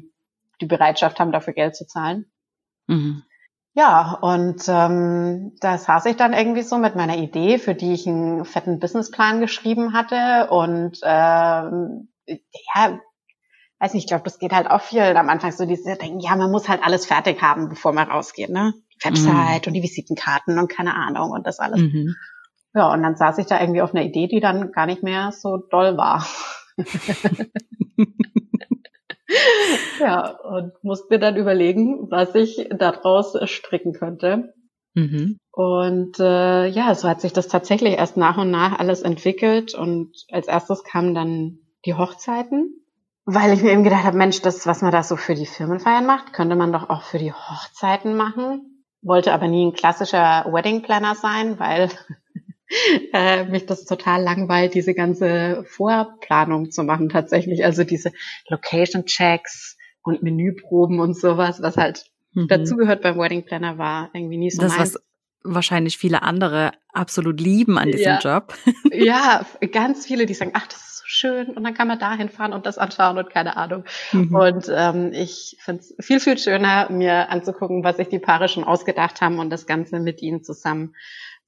die 0.60 0.66
Bereitschaft 0.66 1.18
haben, 1.18 1.32
dafür 1.32 1.54
Geld 1.54 1.74
zu 1.76 1.84
zahlen. 1.86 2.30
Mhm. 2.86 3.24
Ja, 3.74 4.18
und 4.20 4.62
ähm, 4.68 5.56
da 5.60 5.78
saß 5.78 6.04
ich 6.06 6.16
dann 6.16 6.34
irgendwie 6.34 6.62
so 6.62 6.76
mit 6.76 6.94
meiner 6.94 7.16
Idee, 7.16 7.58
für 7.58 7.74
die 7.74 7.94
ich 7.94 8.06
einen 8.06 8.44
fetten 8.44 8.78
Businessplan 8.78 9.40
geschrieben 9.40 9.94
hatte. 9.94 10.50
Und 10.50 10.98
ähm, 11.02 12.08
ja, 12.26 12.98
weiß 13.78 13.94
nicht, 13.94 14.04
ich 14.04 14.08
glaube, 14.08 14.24
das 14.24 14.38
geht 14.38 14.52
halt 14.52 14.70
auch 14.70 14.82
viel 14.82 15.00
am 15.00 15.30
Anfang 15.30 15.52
so 15.52 15.64
diese 15.64 15.96
denken, 15.96 16.20
ja, 16.20 16.36
man 16.36 16.50
muss 16.50 16.68
halt 16.68 16.82
alles 16.84 17.06
fertig 17.06 17.40
haben, 17.40 17.70
bevor 17.70 17.92
man 17.92 18.10
rausgeht, 18.10 18.50
ne? 18.50 18.74
Die 18.94 19.08
Website 19.08 19.66
mhm. 19.66 19.68
und 19.68 19.72
die 19.72 19.82
Visitenkarten 19.82 20.58
und 20.58 20.68
keine 20.68 20.94
Ahnung 20.94 21.30
und 21.30 21.46
das 21.46 21.58
alles. 21.58 21.80
Mhm. 21.80 22.14
Ja, 22.74 22.92
und 22.92 23.02
dann 23.02 23.16
saß 23.16 23.38
ich 23.38 23.46
da 23.46 23.58
irgendwie 23.60 23.80
auf 23.80 23.94
einer 23.94 24.04
Idee, 24.04 24.28
die 24.28 24.40
dann 24.40 24.72
gar 24.72 24.84
nicht 24.86 25.02
mehr 25.02 25.32
so 25.32 25.56
doll 25.56 25.96
war. 25.96 26.26
ja, 30.00 30.30
und 30.30 30.72
musste 30.82 31.06
mir 31.10 31.18
dann 31.18 31.36
überlegen, 31.36 32.10
was 32.10 32.34
ich 32.34 32.68
daraus 32.70 33.36
stricken 33.48 33.92
könnte. 33.92 34.54
Mhm. 34.94 35.38
Und 35.50 36.18
äh, 36.20 36.66
ja, 36.66 36.94
so 36.94 37.08
hat 37.08 37.20
sich 37.20 37.32
das 37.32 37.48
tatsächlich 37.48 37.94
erst 37.94 38.16
nach 38.16 38.38
und 38.38 38.50
nach 38.50 38.78
alles 38.78 39.02
entwickelt. 39.02 39.74
Und 39.74 40.12
als 40.30 40.48
erstes 40.48 40.84
kamen 40.84 41.14
dann 41.14 41.58
die 41.84 41.94
Hochzeiten, 41.94 42.74
weil 43.24 43.52
ich 43.52 43.62
mir 43.62 43.72
eben 43.72 43.84
gedacht 43.84 44.04
habe, 44.04 44.16
Mensch, 44.16 44.40
das, 44.42 44.66
was 44.66 44.82
man 44.82 44.92
da 44.92 45.02
so 45.02 45.16
für 45.16 45.34
die 45.34 45.46
Firmenfeiern 45.46 46.06
macht, 46.06 46.32
könnte 46.32 46.56
man 46.56 46.72
doch 46.72 46.90
auch 46.90 47.02
für 47.02 47.18
die 47.18 47.32
Hochzeiten 47.32 48.16
machen. 48.16 48.84
Wollte 49.02 49.32
aber 49.32 49.48
nie 49.48 49.66
ein 49.66 49.72
klassischer 49.72 50.46
Wedding 50.52 50.82
Planner 50.82 51.14
sein, 51.14 51.58
weil 51.58 51.90
äh, 53.12 53.44
mich 53.44 53.66
das 53.66 53.84
total 53.84 54.22
langweilt, 54.22 54.74
diese 54.74 54.94
ganze 54.94 55.64
Vorplanung 55.64 56.70
zu 56.70 56.84
machen 56.84 57.08
tatsächlich. 57.08 57.64
Also 57.64 57.84
diese 57.84 58.12
Location 58.48 59.04
Checks 59.04 59.76
und 60.02 60.22
Menüproben 60.22 61.00
und 61.00 61.16
sowas, 61.16 61.62
was 61.62 61.76
halt 61.76 62.06
mhm. 62.34 62.48
dazugehört 62.48 63.02
beim 63.02 63.18
Wedding 63.18 63.44
Planner 63.44 63.78
war 63.78 64.10
irgendwie 64.12 64.36
nie 64.36 64.50
so 64.50 64.62
das, 64.62 64.76
meins. 64.76 64.94
Was 64.94 65.02
wahrscheinlich 65.44 65.98
viele 65.98 66.22
andere 66.22 66.72
absolut 66.92 67.40
lieben 67.40 67.78
an 67.78 67.90
diesem 67.90 68.12
ja. 68.12 68.18
Job. 68.18 68.54
ja, 68.92 69.44
ganz 69.72 70.06
viele, 70.06 70.26
die 70.26 70.34
sagen, 70.34 70.52
ach, 70.54 70.66
das 70.66 70.78
ist 70.78 70.98
so 70.98 71.04
schön 71.06 71.48
und 71.48 71.64
dann 71.64 71.74
kann 71.74 71.88
man 71.88 71.98
dahin 71.98 72.28
fahren 72.28 72.52
und 72.52 72.66
das 72.66 72.78
anschauen 72.78 73.18
und 73.18 73.30
keine 73.30 73.56
Ahnung. 73.56 73.84
Mhm. 74.12 74.34
Und 74.34 74.70
ähm, 74.74 75.10
ich 75.12 75.56
finde 75.60 75.82
es 75.82 75.94
viel, 76.00 76.20
viel 76.20 76.38
schöner, 76.38 76.90
mir 76.90 77.30
anzugucken, 77.30 77.84
was 77.84 77.96
sich 77.96 78.08
die 78.08 78.18
Paare 78.18 78.48
schon 78.48 78.64
ausgedacht 78.64 79.20
haben 79.20 79.38
und 79.38 79.50
das 79.50 79.66
Ganze 79.66 80.00
mit 80.00 80.22
ihnen 80.22 80.42
zusammen 80.42 80.94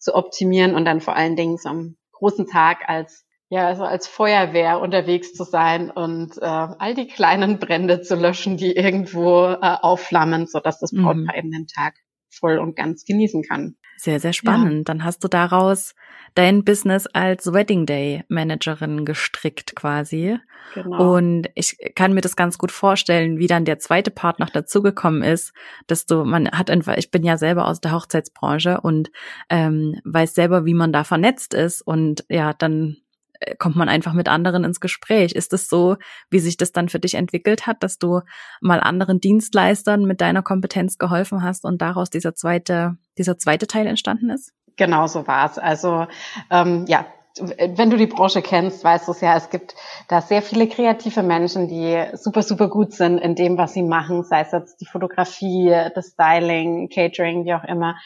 zu 0.04 0.14
optimieren 0.14 0.75
und 0.75 0.84
dann 0.84 1.00
vor 1.00 1.16
allen 1.16 1.37
Dingen 1.37 1.56
so 1.56 1.68
am 1.68 1.96
großen 2.12 2.46
Tag 2.46 2.88
als 2.88 3.25
ja, 3.50 3.68
also 3.68 3.84
als 3.84 4.08
Feuerwehr 4.08 4.80
unterwegs 4.80 5.34
zu 5.34 5.44
sein 5.44 5.90
und 5.90 6.38
äh, 6.38 6.44
all 6.44 6.94
die 6.94 7.06
kleinen 7.06 7.58
Brände 7.58 8.00
zu 8.00 8.16
löschen, 8.16 8.56
die 8.56 8.73
irgendwo 8.75 9.44
äh, 9.44 9.58
aufflammen, 9.61 10.46
sodass 10.46 10.80
das 10.80 10.92
Brautpaar 10.92 11.34
mhm. 11.34 11.38
eben 11.38 11.50
den 11.50 11.66
Tag 11.66 11.94
voll 12.38 12.59
und 12.59 12.76
ganz 12.76 13.05
genießen 13.05 13.43
kann. 13.43 13.76
Sehr, 13.97 14.21
sehr 14.21 14.33
spannend. 14.33 14.88
Ja. 14.88 14.95
Dann 14.95 15.05
hast 15.05 15.23
du 15.23 15.29
daraus 15.29 15.95
dein 16.35 16.64
Business 16.64 17.07
als 17.07 17.53
Wedding 17.53 17.87
Day 17.87 18.25
Managerin 18.29 19.05
gestrickt 19.05 19.76
quasi. 19.76 20.38
Genau. 20.75 21.14
Und 21.14 21.49
ich 21.55 21.76
kann 21.95 22.12
mir 22.12 22.21
das 22.21 22.37
ganz 22.37 22.59
gut 22.59 22.73
vorstellen, 22.73 23.38
wie 23.38 23.47
dann 23.47 23.64
der 23.64 23.79
zweite 23.79 24.11
Part 24.11 24.41
noch 24.41 24.50
dazugekommen 24.50 25.23
ist, 25.23 25.53
dass 25.87 26.07
du, 26.07 26.25
man 26.25 26.50
hat 26.50 26.71
einfach, 26.71 26.97
ich 26.97 27.11
bin 27.11 27.23
ja 27.23 27.37
selber 27.37 27.69
aus 27.69 27.81
der 27.81 27.93
Hochzeitsbranche 27.93 28.81
und 28.81 29.11
ähm, 29.49 30.00
weiß 30.05 30.35
selber, 30.35 30.64
wie 30.64 30.75
man 30.75 30.93
da 30.93 31.05
vernetzt 31.05 31.55
ist 31.55 31.83
und 31.83 32.25
ja, 32.29 32.53
dann 32.53 32.97
kommt 33.58 33.76
man 33.76 33.88
einfach 33.88 34.12
mit 34.12 34.28
anderen 34.28 34.64
ins 34.64 34.80
Gespräch. 34.80 35.32
Ist 35.32 35.52
es 35.52 35.68
so, 35.68 35.96
wie 36.30 36.38
sich 36.38 36.56
das 36.56 36.72
dann 36.72 36.88
für 36.88 37.00
dich 37.00 37.14
entwickelt 37.14 37.66
hat, 37.66 37.82
dass 37.82 37.98
du 37.98 38.20
mal 38.60 38.80
anderen 38.80 39.20
Dienstleistern 39.20 40.04
mit 40.04 40.20
deiner 40.20 40.42
Kompetenz 40.42 40.98
geholfen 40.98 41.42
hast 41.42 41.64
und 41.64 41.80
daraus 41.82 42.10
dieser 42.10 42.34
zweite, 42.34 42.96
dieser 43.18 43.38
zweite 43.38 43.66
Teil 43.66 43.86
entstanden 43.86 44.30
ist? 44.30 44.52
Genau 44.76 45.06
so 45.06 45.26
war 45.26 45.50
es. 45.50 45.58
Also 45.58 46.06
ähm, 46.50 46.84
ja, 46.88 47.06
wenn 47.38 47.90
du 47.90 47.96
die 47.96 48.06
Branche 48.06 48.42
kennst, 48.42 48.84
weißt 48.84 49.08
du 49.08 49.12
es 49.12 49.20
ja, 49.20 49.36
es 49.36 49.50
gibt 49.50 49.74
da 50.08 50.20
sehr 50.20 50.40
viele 50.40 50.68
kreative 50.68 51.22
Menschen, 51.22 51.68
die 51.68 52.04
super, 52.14 52.42
super 52.42 52.68
gut 52.68 52.92
sind 52.92 53.18
in 53.18 53.34
dem, 53.34 53.58
was 53.58 53.72
sie 53.72 53.82
machen, 53.82 54.22
sei 54.22 54.40
es 54.40 54.52
jetzt 54.52 54.80
die 54.80 54.86
Fotografie, 54.86 55.74
das 55.94 56.12
Styling, 56.12 56.88
Catering, 56.88 57.44
wie 57.44 57.54
auch 57.54 57.64
immer, 57.64 57.96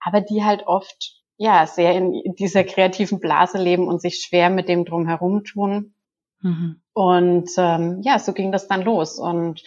aber 0.00 0.22
die 0.22 0.42
halt 0.42 0.66
oft 0.66 1.17
ja 1.38 1.66
sehr 1.66 1.94
in 1.94 2.34
dieser 2.38 2.64
kreativen 2.64 3.20
Blase 3.20 3.58
leben 3.58 3.88
und 3.88 4.02
sich 4.02 4.20
schwer 4.20 4.50
mit 4.50 4.68
dem 4.68 4.84
drumherum 4.84 5.44
tun. 5.44 5.94
Mhm. 6.40 6.82
Und 6.92 7.50
ähm, 7.56 8.00
ja, 8.02 8.18
so 8.18 8.32
ging 8.32 8.52
das 8.52 8.68
dann 8.68 8.82
los. 8.82 9.18
Und 9.18 9.60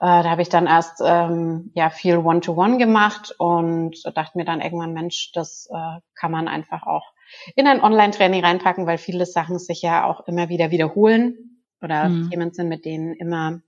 äh, 0.00 0.22
da 0.22 0.24
habe 0.24 0.42
ich 0.42 0.48
dann 0.48 0.66
erst 0.66 1.00
ähm, 1.02 1.70
ja 1.74 1.90
viel 1.90 2.18
One-to-One 2.18 2.74
-One 2.74 2.78
gemacht 2.78 3.34
und 3.38 4.02
dachte 4.14 4.36
mir 4.36 4.44
dann 4.44 4.60
irgendwann, 4.60 4.92
Mensch, 4.92 5.30
das 5.32 5.68
äh, 5.72 6.00
kann 6.14 6.32
man 6.32 6.48
einfach 6.48 6.86
auch 6.86 7.12
in 7.54 7.66
ein 7.66 7.80
Online-Training 7.80 8.44
reinpacken, 8.44 8.86
weil 8.86 8.98
viele 8.98 9.26
Sachen 9.26 9.58
sich 9.58 9.82
ja 9.82 10.04
auch 10.04 10.26
immer 10.26 10.48
wieder 10.48 10.70
wiederholen 10.70 11.62
oder 11.80 12.08
mhm. 12.08 12.30
Themen 12.30 12.52
sind, 12.52 12.68
mit 12.68 12.84
denen 12.84 13.14
immer 13.14 13.60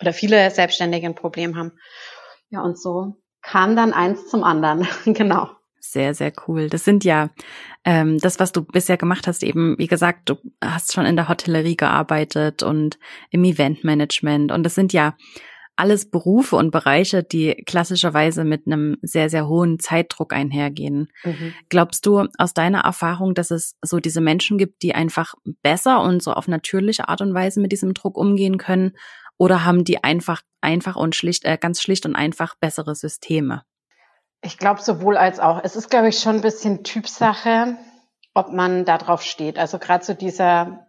oder 0.00 0.12
viele 0.12 0.50
Selbstständige 0.50 1.06
ein 1.06 1.14
Problem 1.14 1.56
haben. 1.56 1.72
Ja, 2.50 2.60
und 2.62 2.78
so 2.78 3.14
kam 3.40 3.76
dann 3.76 3.92
eins 3.92 4.28
zum 4.28 4.42
anderen. 4.42 4.86
genau. 5.04 5.48
Sehr, 5.92 6.14
sehr 6.14 6.32
cool. 6.46 6.68
Das 6.68 6.84
sind 6.84 7.04
ja 7.04 7.30
ähm, 7.84 8.18
das, 8.18 8.40
was 8.40 8.52
du 8.52 8.64
bisher 8.64 8.96
gemacht 8.96 9.26
hast, 9.26 9.42
eben, 9.42 9.78
wie 9.78 9.86
gesagt, 9.86 10.28
du 10.28 10.36
hast 10.60 10.92
schon 10.92 11.06
in 11.06 11.16
der 11.16 11.28
Hotellerie 11.28 11.76
gearbeitet 11.76 12.62
und 12.62 12.98
im 13.30 13.44
Eventmanagement. 13.44 14.50
Und 14.50 14.64
das 14.64 14.74
sind 14.74 14.92
ja 14.92 15.16
alles 15.76 16.10
Berufe 16.10 16.56
und 16.56 16.70
Bereiche, 16.70 17.22
die 17.22 17.62
klassischerweise 17.66 18.44
mit 18.44 18.66
einem 18.66 18.96
sehr, 19.02 19.30
sehr 19.30 19.46
hohen 19.46 19.78
Zeitdruck 19.78 20.32
einhergehen. 20.32 21.08
Mhm. 21.22 21.54
Glaubst 21.68 22.04
du 22.06 22.26
aus 22.38 22.54
deiner 22.54 22.80
Erfahrung, 22.80 23.34
dass 23.34 23.50
es 23.50 23.76
so 23.82 24.00
diese 24.00 24.20
Menschen 24.20 24.58
gibt, 24.58 24.82
die 24.82 24.94
einfach 24.94 25.34
besser 25.62 26.02
und 26.02 26.22
so 26.22 26.32
auf 26.32 26.48
natürliche 26.48 27.08
Art 27.08 27.20
und 27.20 27.34
Weise 27.34 27.60
mit 27.60 27.72
diesem 27.72 27.94
Druck 27.94 28.16
umgehen 28.16 28.58
können? 28.58 28.96
Oder 29.38 29.64
haben 29.64 29.84
die 29.84 30.02
einfach, 30.02 30.42
einfach 30.62 30.96
und 30.96 31.14
schlicht, 31.14 31.44
äh, 31.44 31.58
ganz 31.60 31.80
schlicht 31.80 32.06
und 32.06 32.16
einfach 32.16 32.54
bessere 32.58 32.94
Systeme? 32.94 33.62
Ich 34.46 34.58
glaube 34.58 34.80
sowohl 34.80 35.16
als 35.16 35.40
auch. 35.40 35.60
Es 35.64 35.74
ist, 35.74 35.90
glaube 35.90 36.08
ich, 36.08 36.20
schon 36.20 36.36
ein 36.36 36.40
bisschen 36.40 36.84
Typsache, 36.84 37.76
ob 38.32 38.52
man 38.52 38.84
da 38.84 38.96
drauf 38.96 39.22
steht. 39.22 39.58
Also 39.58 39.78
gerade 39.78 40.04
so 40.04 40.14
dieser 40.14 40.86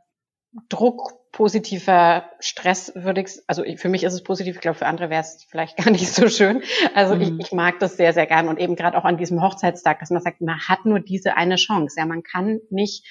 Druck, 0.70 1.14
positiver 1.32 2.30
Stress 2.40 2.94
würde 2.96 3.22
ich, 3.22 3.42
also 3.48 3.64
für 3.76 3.90
mich 3.90 4.04
ist 4.04 4.14
es 4.14 4.24
positiv, 4.24 4.56
ich 4.56 4.62
glaube 4.62 4.78
für 4.78 4.86
andere 4.86 5.10
wäre 5.10 5.22
es 5.22 5.46
vielleicht 5.50 5.78
gar 5.84 5.90
nicht 5.90 6.08
so 6.08 6.30
schön. 6.30 6.62
Also 6.94 7.16
mhm. 7.16 7.22
ich, 7.22 7.48
ich 7.48 7.52
mag 7.52 7.80
das 7.80 7.98
sehr, 7.98 8.14
sehr 8.14 8.28
gern 8.28 8.48
und 8.48 8.60
eben 8.60 8.76
gerade 8.76 8.98
auch 8.98 9.06
an 9.06 9.18
diesem 9.18 9.42
Hochzeitstag, 9.42 10.00
dass 10.00 10.12
man 10.12 10.22
sagt, 10.22 10.40
man 10.42 10.60
hat 10.68 10.86
nur 10.86 11.00
diese 11.00 11.36
eine 11.36 11.56
Chance. 11.56 11.96
Ja, 12.00 12.06
man 12.06 12.22
kann 12.22 12.60
nicht 12.70 13.06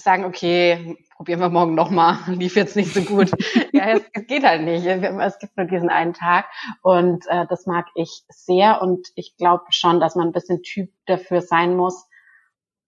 sagen, 0.00 0.24
okay, 0.24 0.96
probieren 1.16 1.40
wir 1.40 1.50
morgen 1.50 1.74
nochmal, 1.74 2.18
lief 2.26 2.56
jetzt 2.56 2.76
nicht 2.76 2.94
so 2.94 3.02
gut. 3.02 3.30
ja, 3.72 3.90
es, 3.90 4.02
es, 4.12 4.26
geht 4.26 4.44
halt 4.44 4.62
nicht. 4.62 4.86
Es 4.86 5.38
gibt 5.38 5.56
nur 5.56 5.66
diesen 5.66 5.90
einen 5.90 6.14
Tag 6.14 6.46
und 6.82 7.26
äh, 7.28 7.46
das 7.48 7.66
mag 7.66 7.86
ich 7.94 8.24
sehr 8.28 8.82
und 8.82 9.08
ich 9.14 9.36
glaube 9.36 9.64
schon, 9.70 10.00
dass 10.00 10.14
man 10.14 10.28
ein 10.28 10.32
bisschen 10.32 10.62
Typ 10.62 10.90
dafür 11.06 11.42
sein 11.42 11.76
muss, 11.76 12.06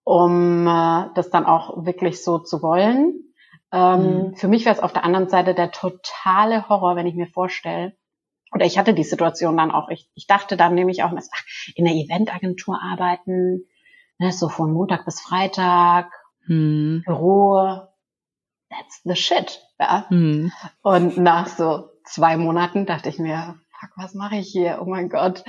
um 0.04 0.66
äh, 0.66 1.06
das 1.14 1.30
dann 1.30 1.46
auch 1.46 1.84
wirklich 1.84 2.24
so 2.24 2.38
zu 2.38 2.62
wollen. 2.62 3.32
Ähm, 3.72 4.00
mhm. 4.00 4.36
Für 4.36 4.48
mich 4.48 4.64
wäre 4.64 4.74
es 4.74 4.82
auf 4.82 4.92
der 4.92 5.04
anderen 5.04 5.28
Seite 5.28 5.54
der 5.54 5.70
totale 5.70 6.68
Horror, 6.68 6.96
wenn 6.96 7.06
ich 7.06 7.14
mir 7.14 7.26
vorstelle, 7.26 7.94
oder 8.54 8.66
ich 8.66 8.78
hatte 8.78 8.92
die 8.94 9.04
Situation 9.04 9.56
dann 9.56 9.70
auch, 9.70 9.88
ich, 9.88 10.08
ich 10.14 10.26
dachte 10.26 10.56
dann 10.56 10.74
nämlich 10.74 11.02
auch, 11.02 11.12
ach, 11.12 11.44
in 11.74 11.86
der 11.86 11.94
Eventagentur 11.94 12.78
arbeiten, 12.82 13.66
ne, 14.18 14.32
so 14.32 14.48
von 14.48 14.72
Montag 14.72 15.04
bis 15.04 15.20
Freitag, 15.20 16.12
hm. 16.46 17.02
Büro, 17.06 17.88
that's 18.70 19.00
the 19.04 19.14
shit. 19.14 19.60
Ja? 19.78 20.06
Hm. 20.08 20.52
Und 20.82 21.18
nach 21.18 21.46
so 21.46 21.90
zwei 22.04 22.36
Monaten 22.36 22.86
dachte 22.86 23.08
ich 23.08 23.18
mir, 23.18 23.56
fuck, 23.82 23.90
was 23.96 24.14
mache 24.14 24.36
ich 24.36 24.48
hier? 24.48 24.78
Oh 24.80 24.88
mein 24.88 25.08
Gott, 25.08 25.44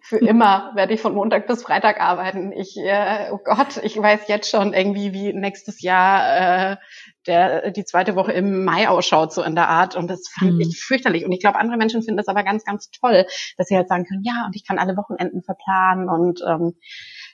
für 0.00 0.18
immer 0.18 0.72
werde 0.74 0.94
ich 0.94 1.00
von 1.00 1.14
Montag 1.14 1.46
bis 1.46 1.62
Freitag 1.62 2.00
arbeiten. 2.00 2.52
Ich, 2.52 2.76
äh, 2.76 3.30
oh 3.32 3.38
Gott, 3.42 3.78
ich 3.82 4.00
weiß 4.00 4.28
jetzt 4.28 4.50
schon 4.50 4.72
irgendwie, 4.72 5.12
wie 5.12 5.32
nächstes 5.32 5.82
Jahr 5.82 6.72
äh, 6.72 6.76
der 7.26 7.72
die 7.72 7.84
zweite 7.84 8.14
Woche 8.14 8.32
im 8.32 8.64
Mai 8.64 8.88
ausschaut, 8.88 9.32
so 9.32 9.42
in 9.42 9.56
der 9.56 9.68
Art. 9.68 9.96
Und 9.96 10.08
das 10.08 10.28
fand 10.28 10.54
mhm. 10.54 10.60
ich 10.60 10.80
fürchterlich. 10.80 11.24
Und 11.24 11.32
ich 11.32 11.40
glaube, 11.40 11.58
andere 11.58 11.76
Menschen 11.76 12.02
finden 12.02 12.18
das 12.18 12.28
aber 12.28 12.44
ganz, 12.44 12.64
ganz 12.64 12.90
toll, 12.90 13.26
dass 13.56 13.66
sie 13.66 13.76
halt 13.76 13.88
sagen 13.88 14.04
können, 14.04 14.22
ja, 14.24 14.46
und 14.46 14.54
ich 14.54 14.66
kann 14.66 14.78
alle 14.78 14.96
Wochenenden 14.96 15.42
verplanen. 15.42 16.08
Und 16.08 16.40
ähm, 16.46 16.74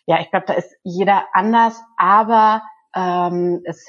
ja, 0.07 0.21
ich 0.21 0.31
glaube, 0.31 0.47
da 0.47 0.55
ist 0.55 0.75
jeder 0.83 1.27
anders, 1.35 1.81
aber 1.97 2.63
ähm, 2.95 3.63
es 3.65 3.87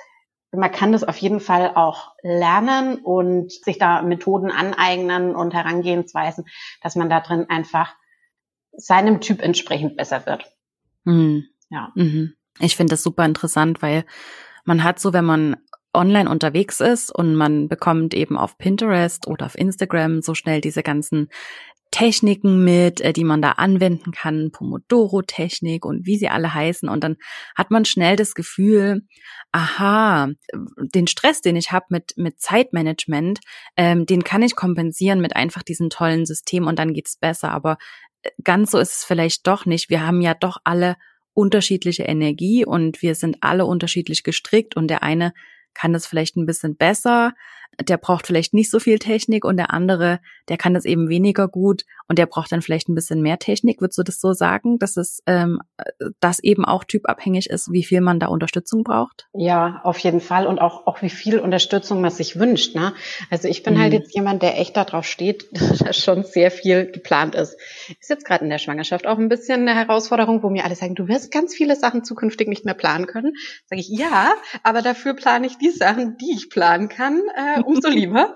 man 0.56 0.72
kann 0.72 0.92
das 0.92 1.04
auf 1.04 1.18
jeden 1.18 1.40
Fall 1.40 1.72
auch 1.76 2.14
lernen 2.22 2.98
und 2.98 3.52
sich 3.52 3.80
da 3.80 4.02
Methoden 4.04 4.52
aneignen 4.52 5.36
und 5.36 5.54
Herangehensweisen, 5.54 6.46
dass 6.82 6.96
man 6.96 7.10
da 7.10 7.22
drin 7.22 7.50
einfach 7.50 7.96
seinem 8.72 9.20
Typ 9.20 9.42
entsprechend 9.42 9.98
besser 9.98 10.26
wird. 10.26 10.52
Mhm. 11.06 11.46
Ja. 11.70 11.92
Mhm. 11.96 12.34
Ich 12.60 12.76
finde 12.76 12.92
das 12.92 13.04
super 13.04 13.26
interessant, 13.26 13.82
weil 13.82 14.06
man 14.64 14.84
hat 14.84 15.00
so, 15.00 15.12
wenn 15.12 15.26
man 15.26 15.58
online 15.94 16.30
unterwegs 16.30 16.80
ist 16.82 17.12
und 17.14 17.36
man 17.36 17.68
bekommt 17.68 18.14
eben 18.14 18.38
auf 18.38 18.58
Pinterest 18.58 19.28
oder 19.28 19.46
auf 19.46 19.58
Instagram 19.58 20.22
so 20.22 20.34
schnell 20.34 20.62
diese 20.62 20.84
ganzen 20.84 21.30
Techniken 21.94 22.64
mit, 22.64 23.02
äh, 23.02 23.14
die 23.14 23.24
man 23.24 23.40
da 23.40 23.52
anwenden 23.52 24.12
kann, 24.12 24.50
Pomodoro-Technik 24.52 25.86
und 25.86 26.08
wie 26.08 26.18
sie 26.18 26.28
alle 26.28 26.52
heißen. 26.52 26.90
Und 26.90 27.04
dann 27.04 27.18
hat 27.56 27.70
man 27.70 27.86
schnell 27.86 28.16
das 28.16 28.34
Gefühl, 28.34 29.04
aha, 29.52 30.30
den 30.78 31.06
Stress, 31.06 31.42
den 31.42 31.56
ich 31.56 31.72
habe 31.72 31.86
mit, 31.90 32.14
mit 32.18 32.42
Zeitmanagement, 32.42 33.42
ähm, 33.78 34.08
den 34.08 34.24
kann 34.24 34.42
ich 34.42 34.56
kompensieren 34.56 35.22
mit 35.22 35.36
einfach 35.36 35.62
diesem 35.62 35.92
tollen 35.92 36.26
System 36.26 36.66
und 36.66 36.80
dann 36.80 36.94
geht's 36.94 37.16
besser. 37.16 37.52
Aber 37.52 37.78
äh, 38.24 38.32
ganz 38.44 38.72
so 38.72 38.80
ist 38.80 38.98
es 38.98 39.04
vielleicht 39.04 39.46
doch 39.46 39.68
nicht. 39.68 39.92
Wir 39.92 40.04
haben 40.04 40.22
ja 40.22 40.34
doch 40.34 40.58
alle 40.64 40.98
unterschiedliche 41.36 42.04
Energie 42.04 42.66
und 42.66 43.04
wir 43.04 43.14
sind 43.14 43.38
alle 43.42 43.68
unterschiedlich 43.68 44.24
gestrickt 44.24 44.76
und 44.76 44.88
der 44.88 45.04
eine 45.04 45.32
kann 45.76 45.94
das 45.94 46.08
vielleicht 46.08 46.38
ein 46.38 46.48
bisschen 46.48 46.76
besser, 46.76 47.34
der 47.82 47.98
braucht 47.98 48.28
vielleicht 48.28 48.54
nicht 48.54 48.70
so 48.70 48.80
viel 48.80 49.00
Technik 49.00 49.46
und 49.46 49.58
der 49.58 49.74
andere, 49.74 50.20
der 50.50 50.58
kann 50.58 50.74
das 50.74 50.86
eben 50.86 51.10
weniger 51.10 51.48
gut 51.48 51.84
und 52.08 52.20
der 52.20 52.26
braucht 52.26 52.52
dann 52.52 52.62
vielleicht 52.62 52.90
ein 52.90 52.96
bisschen 52.96 53.22
mehr 53.22 53.40
Technik. 53.40 53.82
Würdest 53.82 53.98
du 53.98 54.04
das 54.04 54.20
so 54.20 54.34
sagen, 54.34 54.80
dass 54.80 54.98
es 54.98 55.22
ähm, 55.26 55.60
das 56.20 56.40
eben 56.40 56.66
auch 56.66 56.84
typabhängig 56.84 57.50
ist, 57.50 57.72
wie 57.72 57.84
viel 57.84 58.02
man 58.02 58.20
da 58.20 58.28
Unterstützung 58.28 58.84
braucht? 58.84 59.28
Ja, 59.34 59.82
auf 59.84 59.98
jeden 60.00 60.22
Fall 60.22 60.48
und 60.48 60.60
auch, 60.60 60.86
auch 60.88 61.02
wie 61.02 61.10
viel 61.10 61.40
Unterstützung 61.40 62.02
man 62.02 62.12
sich 62.12 62.40
wünscht. 62.40 62.76
Ne? 62.76 62.94
Also 63.30 63.48
ich 63.48 63.64
bin 63.64 63.80
halt 63.80 63.92
mhm. 63.92 63.94
halt 63.94 64.04
jetzt 64.04 64.16
jemand, 64.16 64.42
der 64.44 64.60
echt 64.60 64.78
darauf 64.78 65.06
steht, 65.06 65.48
dass 65.52 65.98
schon 65.98 66.24
sehr 66.24 66.52
viel 66.52 66.92
geplant 66.92 67.36
ist. 67.36 67.58
Ist 68.00 68.10
jetzt 68.10 68.26
gerade 68.26 68.44
in 68.44 68.50
der 68.50 68.60
Schwangerschaft 68.60 69.08
auch 69.08 69.18
ein 69.18 69.30
bisschen 69.30 69.68
eine 69.68 69.76
Herausforderung, 69.76 70.44
wo 70.44 70.50
mir 70.50 70.66
alle 70.66 70.76
sagen, 70.76 70.96
du 70.96 71.08
wirst 71.08 71.32
ganz 71.32 71.56
viele 71.56 71.76
Sachen 71.76 72.04
zukünftig 72.04 72.48
nicht 72.48 72.66
mehr 72.66 72.74
planen 72.74 73.08
können. 73.08 73.34
Sage 73.66 73.82
ich, 73.82 73.90
ja, 73.90 74.34
aber 74.64 74.82
dafür 74.82 75.14
plane 75.16 75.48
ich 75.48 75.58
die 75.58 75.72
Sachen, 75.72 76.18
die 76.18 76.34
ich 76.36 76.50
planen 76.50 76.90
kann, 76.90 77.22
äh, 77.36 77.62
umso 77.66 77.90
lieber. 77.90 78.36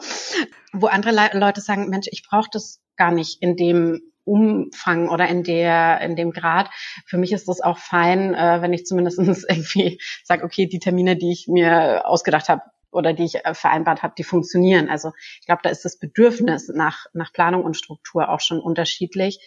Wo 0.73 0.87
andere 0.87 1.11
Le 1.11 1.29
Leute 1.33 1.61
sagen, 1.61 1.89
Mensch, 1.89 2.07
ich 2.11 2.23
brauche 2.27 2.49
das 2.51 2.81
gar 2.95 3.11
nicht 3.11 3.41
in 3.41 3.55
dem 3.55 4.01
Umfang 4.25 5.07
oder 5.07 5.27
in 5.27 5.43
der 5.43 6.01
in 6.01 6.15
dem 6.15 6.31
Grad. 6.31 6.69
Für 7.05 7.17
mich 7.17 7.31
ist 7.31 7.47
das 7.47 7.61
auch 7.61 7.77
fein, 7.77 8.33
äh, 8.33 8.61
wenn 8.61 8.73
ich 8.73 8.85
zumindest 8.85 9.19
irgendwie 9.49 9.99
sage, 10.23 10.43
okay, 10.43 10.67
die 10.67 10.79
Termine, 10.79 11.15
die 11.15 11.31
ich 11.31 11.47
mir 11.47 12.05
ausgedacht 12.05 12.49
habe 12.49 12.61
oder 12.91 13.13
die 13.13 13.23
ich 13.23 13.45
äh, 13.45 13.53
vereinbart 13.53 14.03
habe, 14.03 14.15
die 14.17 14.23
funktionieren. 14.23 14.89
Also 14.89 15.13
ich 15.39 15.45
glaube, 15.45 15.61
da 15.63 15.69
ist 15.69 15.85
das 15.85 15.97
Bedürfnis 15.97 16.67
nach 16.67 17.05
nach 17.13 17.31
Planung 17.31 17.63
und 17.63 17.77
Struktur 17.77 18.29
auch 18.29 18.41
schon 18.41 18.59
unterschiedlich. 18.59 19.39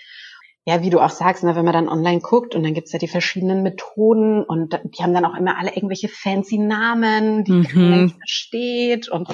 Ja, 0.67 0.83
wie 0.83 0.91
du 0.91 1.01
auch 1.01 1.11
sagst, 1.11 1.43
ne, 1.43 1.57
wenn 1.57 1.65
man 1.65 1.73
dann 1.73 1.89
online 1.89 2.21
guckt 2.21 2.55
und 2.55 2.63
dann 2.63 2.75
gibt's 2.75 2.93
ja 2.93 2.99
die 2.99 3.09
verschiedenen 3.09 3.63
Methoden 3.63 4.45
und 4.45 4.79
die 4.85 5.03
haben 5.03 5.15
dann 5.15 5.25
auch 5.25 5.35
immer 5.35 5.59
alle 5.59 5.75
irgendwelche 5.75 6.09
fancy 6.09 6.59
Namen, 6.59 7.45
die 7.45 7.53
mhm. 7.53 7.65
keiner 7.65 7.97
nicht 8.03 8.17
versteht. 8.17 9.09
Und 9.09 9.29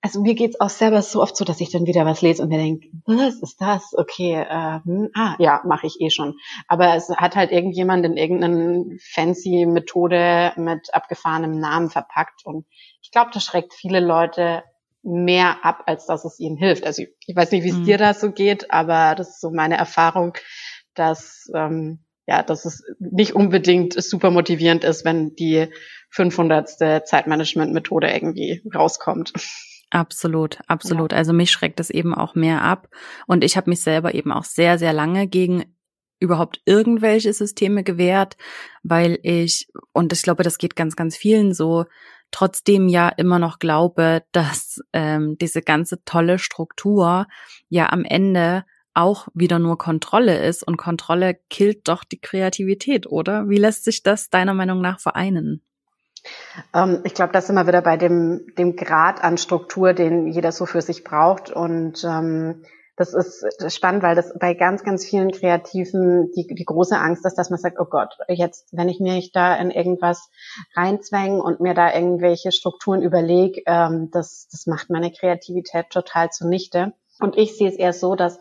also 0.00 0.22
mir 0.22 0.34
geht's 0.34 0.60
auch 0.60 0.70
selber 0.70 1.02
so 1.02 1.20
oft 1.20 1.36
so, 1.36 1.44
dass 1.44 1.60
ich 1.60 1.70
dann 1.70 1.86
wieder 1.86 2.06
was 2.06 2.22
lese 2.22 2.42
und 2.42 2.48
mir 2.48 2.58
denke, 2.58 2.88
was 3.06 3.42
ist 3.42 3.60
das? 3.60 3.92
Okay, 3.92 4.46
ähm, 4.48 5.10
ah, 5.14 5.34
ja, 5.38 5.62
mache 5.66 5.88
ich 5.88 6.00
eh 6.00 6.10
schon. 6.10 6.38
Aber 6.68 6.94
es 6.94 7.10
hat 7.10 7.34
halt 7.34 7.50
irgendjemand 7.50 8.06
in 8.06 8.16
irgendeine 8.16 8.98
fancy 9.00 9.66
Methode 9.66 10.52
mit 10.56 10.94
abgefahrenem 10.94 11.58
Namen 11.58 11.90
verpackt 11.90 12.42
und 12.44 12.66
ich 13.02 13.10
glaube, 13.10 13.30
das 13.34 13.44
schreckt 13.44 13.74
viele 13.74 13.98
Leute 13.98 14.62
mehr 15.02 15.64
ab, 15.64 15.84
als 15.86 16.06
dass 16.06 16.24
es 16.24 16.38
ihnen 16.38 16.56
hilft. 16.56 16.84
Also 16.84 17.02
ich 17.26 17.36
weiß 17.36 17.52
nicht, 17.52 17.64
wie 17.64 17.70
es 17.70 17.76
mhm. 17.76 17.84
dir 17.84 17.98
da 17.98 18.14
so 18.14 18.32
geht, 18.32 18.70
aber 18.70 19.14
das 19.14 19.30
ist 19.30 19.40
so 19.40 19.50
meine 19.50 19.76
Erfahrung, 19.76 20.34
dass 20.94 21.50
ähm, 21.54 22.04
ja, 22.26 22.44
dass 22.44 22.64
es 22.64 22.84
nicht 23.00 23.34
unbedingt 23.34 24.00
super 24.00 24.30
motivierend 24.30 24.84
ist, 24.84 25.04
wenn 25.04 25.34
die 25.34 25.66
500. 26.10 26.68
Zeitmanagement-Methode 27.04 28.08
irgendwie 28.08 28.62
rauskommt. 28.72 29.32
Absolut, 29.90 30.58
absolut. 30.68 31.10
Ja. 31.10 31.18
Also 31.18 31.32
mich 31.32 31.50
schreckt 31.50 31.80
es 31.80 31.90
eben 31.90 32.14
auch 32.14 32.36
mehr 32.36 32.62
ab. 32.62 32.88
Und 33.26 33.42
ich 33.42 33.56
habe 33.56 33.68
mich 33.68 33.80
selber 33.80 34.14
eben 34.14 34.30
auch 34.30 34.44
sehr, 34.44 34.78
sehr 34.78 34.92
lange 34.92 35.26
gegen 35.26 35.76
überhaupt 36.20 36.60
irgendwelche 36.66 37.32
Systeme 37.32 37.82
gewehrt, 37.82 38.36
weil 38.84 39.18
ich, 39.22 39.68
und 39.92 40.12
ich 40.12 40.22
glaube, 40.22 40.44
das 40.44 40.58
geht 40.58 40.76
ganz, 40.76 40.94
ganz 40.94 41.16
vielen 41.16 41.54
so, 41.54 41.86
trotzdem 42.30 42.88
ja 42.88 43.08
immer 43.08 43.38
noch 43.38 43.58
glaube, 43.58 44.22
dass 44.32 44.80
ähm, 44.92 45.36
diese 45.38 45.62
ganze 45.62 46.04
tolle 46.04 46.38
Struktur 46.38 47.26
ja 47.68 47.90
am 47.90 48.04
Ende 48.04 48.64
auch 48.94 49.28
wieder 49.34 49.58
nur 49.58 49.78
Kontrolle 49.78 50.44
ist 50.44 50.62
und 50.66 50.76
Kontrolle 50.76 51.38
killt 51.48 51.88
doch 51.88 52.04
die 52.04 52.20
Kreativität, 52.20 53.06
oder? 53.06 53.48
Wie 53.48 53.58
lässt 53.58 53.84
sich 53.84 54.02
das 54.02 54.30
deiner 54.30 54.54
Meinung 54.54 54.80
nach 54.80 55.00
vereinen? 55.00 55.62
Ähm, 56.74 57.00
ich 57.04 57.14
glaube, 57.14 57.32
das 57.32 57.46
sind 57.46 57.56
wir 57.56 57.66
wieder 57.66 57.82
bei 57.82 57.96
dem, 57.96 58.46
dem 58.58 58.76
Grad 58.76 59.22
an 59.22 59.38
Struktur, 59.38 59.92
den 59.92 60.26
jeder 60.26 60.52
so 60.52 60.66
für 60.66 60.82
sich 60.82 61.04
braucht 61.04 61.50
und 61.50 62.04
ähm, 62.04 62.62
das 63.00 63.14
ist 63.14 63.74
spannend, 63.74 64.02
weil 64.02 64.14
das 64.14 64.34
bei 64.38 64.52
ganz, 64.52 64.84
ganz 64.84 65.06
vielen 65.06 65.32
Kreativen 65.32 66.30
die, 66.32 66.46
die 66.46 66.64
große 66.66 66.98
Angst 66.98 67.24
ist, 67.24 67.36
dass 67.36 67.48
man 67.48 67.58
sagt, 67.58 67.78
oh 67.80 67.86
Gott, 67.86 68.14
jetzt, 68.28 68.68
wenn 68.72 68.90
ich 68.90 69.00
mich 69.00 69.32
da 69.32 69.56
in 69.56 69.70
irgendwas 69.70 70.28
reinzwänge 70.76 71.42
und 71.42 71.60
mir 71.60 71.72
da 71.72 71.94
irgendwelche 71.94 72.52
Strukturen 72.52 73.00
überlege, 73.00 73.62
ähm, 73.64 74.10
das, 74.12 74.48
das 74.52 74.66
macht 74.66 74.90
meine 74.90 75.10
Kreativität 75.10 75.88
total 75.88 76.28
zunichte. 76.28 76.92
Und 77.20 77.38
ich 77.38 77.56
sehe 77.56 77.70
es 77.70 77.76
eher 77.76 77.94
so, 77.94 78.16
dass 78.16 78.38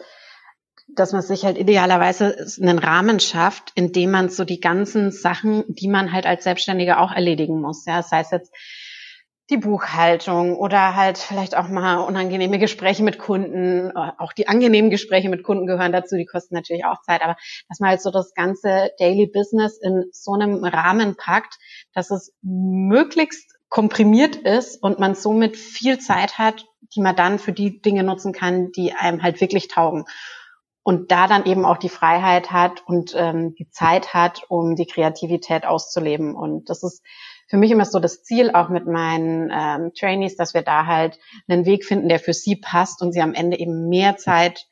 dass 0.92 1.14
man 1.14 1.22
sich 1.22 1.46
halt 1.46 1.60
idealerweise 1.60 2.48
einen 2.60 2.80
Rahmen 2.80 3.20
schafft, 3.20 3.72
in 3.76 3.92
dem 3.92 4.10
man 4.10 4.30
so 4.30 4.44
die 4.44 4.60
ganzen 4.60 5.12
Sachen, 5.12 5.64
die 5.68 5.88
man 5.88 6.12
halt 6.12 6.26
als 6.26 6.44
Selbstständiger 6.44 7.00
auch 7.00 7.12
erledigen 7.12 7.62
muss. 7.62 7.86
Ja, 7.86 8.02
sei 8.02 8.22
es 8.22 8.32
jetzt 8.32 8.52
die 9.50 9.58
Buchhaltung 9.58 10.56
oder 10.56 10.96
halt 10.96 11.18
vielleicht 11.18 11.58
auch 11.58 11.68
mal 11.70 11.98
unangenehme 11.98 12.60
Gespräche 12.60 13.04
mit 13.04 13.18
Kunden. 13.18 13.92
Auch 13.96 14.32
die 14.34 14.48
angenehmen 14.48 14.92
Gespräche 14.92 15.30
mit 15.30 15.44
Kunden 15.44 15.66
gehören 15.66 15.92
dazu, 15.92 16.16
die 16.16 16.26
kosten 16.26 16.54
natürlich 16.54 16.86
auch 16.86 17.02
Zeit, 17.02 17.24
aber 17.24 17.36
dass 17.68 17.80
man 17.80 17.90
halt 17.90 18.02
so 18.02 18.12
das 18.12 18.34
ganze 18.36 18.92
Daily 19.00 19.26
Business 19.28 19.80
in 19.82 20.06
so 20.12 20.34
einem 20.34 20.64
Rahmen 20.64 21.16
packt, 21.16 21.58
dass 21.94 22.12
es 22.12 22.36
möglichst 22.42 23.56
komprimiert 23.70 24.36
ist 24.36 24.82
und 24.82 25.00
man 25.00 25.16
somit 25.16 25.58
viel 25.58 26.00
Zeit 26.00 26.38
hat, 26.38 26.66
die 26.96 27.02
man 27.02 27.16
dann 27.16 27.40
für 27.40 27.52
die 27.52 27.82
Dinge 27.82 28.04
nutzen 28.04 28.34
kann, 28.34 28.72
die 28.72 28.94
einem 28.94 29.24
halt 29.24 29.42
wirklich 29.42 29.68
taugen. 29.68 30.06
Und 30.82 31.12
da 31.12 31.28
dann 31.28 31.46
eben 31.46 31.66
auch 31.66 31.78
die 31.78 31.90
Freiheit 31.90 32.52
hat 32.52 32.82
und 32.88 33.14
ähm, 33.16 33.54
die 33.56 33.70
Zeit 33.70 34.14
hat, 34.14 34.44
um 34.48 34.76
die 34.76 34.88
Kreativität 34.88 35.66
auszuleben. 35.66 36.36
Und 36.36 36.70
das 36.70 36.84
ist 36.84 37.04
für 37.50 37.58
mich 37.58 37.72
immer 37.72 37.86
so 37.86 38.00
das 38.00 38.24
Ziel, 38.24 38.52
auch 38.52 38.70
mit 38.70 38.86
meinen 38.86 39.52
ähm, 39.52 39.92
Trainees, 39.94 40.36
dass 40.36 40.54
wir 40.54 40.62
da 40.62 40.86
halt 40.86 41.20
einen 41.48 41.66
Weg 41.66 41.84
finden, 41.84 42.08
der 42.08 42.20
für 42.20 42.34
sie 42.34 42.56
passt 42.56 43.02
und 43.02 43.12
sie 43.12 43.22
am 43.22 43.34
Ende 43.34 43.58
eben 43.58 43.90
mehr 43.90 44.18
Zeit 44.18 44.68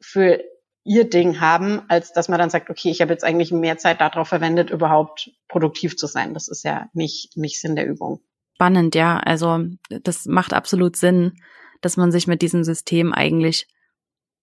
für 0.00 0.38
ihr 0.84 1.08
Ding 1.08 1.40
haben, 1.40 1.82
als 1.88 2.12
dass 2.12 2.28
man 2.28 2.38
dann 2.38 2.50
sagt, 2.50 2.68
okay, 2.68 2.90
ich 2.90 3.00
habe 3.00 3.12
jetzt 3.12 3.24
eigentlich 3.24 3.52
mehr 3.52 3.78
Zeit 3.78 4.00
darauf 4.02 4.28
verwendet, 4.28 4.70
überhaupt 4.70 5.30
produktiv 5.48 5.96
zu 5.96 6.06
sein. 6.06 6.34
Das 6.34 6.48
ist 6.48 6.62
ja 6.62 6.88
nicht, 6.92 7.36
nicht 7.36 7.60
Sinn 7.60 7.74
der 7.74 7.86
Übung. 7.86 8.20
Spannend, 8.54 8.94
ja. 8.94 9.18
Also 9.18 9.64
das 9.88 10.26
macht 10.26 10.52
absolut 10.52 10.96
Sinn, 10.96 11.40
dass 11.80 11.96
man 11.96 12.12
sich 12.12 12.26
mit 12.26 12.42
diesem 12.42 12.64
System 12.64 13.14
eigentlich, 13.14 13.66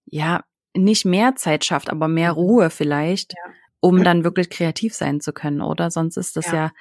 ja, 0.05 0.43
nicht 0.75 1.05
mehr 1.05 1.35
Zeit 1.35 1.65
schafft, 1.65 1.91
aber 1.91 2.07
mehr 2.07 2.31
Ruhe 2.31 2.71
vielleicht, 2.71 3.33
ja. 3.33 3.51
um 3.79 4.03
dann 4.03 4.23
wirklich 4.23 4.49
kreativ 4.49 4.95
sein 4.95 5.21
zu 5.21 5.33
können, 5.33 5.61
oder? 5.61 5.91
Sonst 5.91 6.17
ist 6.17 6.35
das 6.37 6.47
ja, 6.47 6.53
ja 6.53 6.71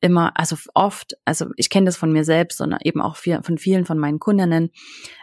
immer, 0.00 0.38
also 0.38 0.56
oft, 0.74 1.16
also 1.24 1.46
ich 1.56 1.70
kenne 1.70 1.86
das 1.86 1.96
von 1.96 2.12
mir 2.12 2.24
selbst 2.24 2.60
und 2.60 2.76
eben 2.84 3.00
auch 3.00 3.16
von 3.16 3.58
vielen 3.58 3.86
von 3.86 3.98
meinen 3.98 4.18
Kundinnen, 4.18 4.70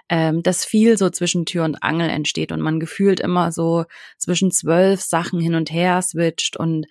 ähm, 0.10 0.42
dass 0.44 0.66
viel 0.66 0.98
so 0.98 1.10
zwischen 1.10 1.46
Tür 1.46 1.66
und 1.66 1.84
Angel 1.84 2.10
entsteht 2.10 2.52
und 2.52 2.62
man 2.62 2.80
gefühlt 2.80 3.20
immer 3.20 3.52
so 3.52 3.86
zwischen 4.18 4.52
zwölf 4.52 5.02
Sachen 5.02 5.40
hin 5.40 5.56
und 5.56 5.72
her 5.72 6.02
switcht 6.02 6.58
und 6.58 6.88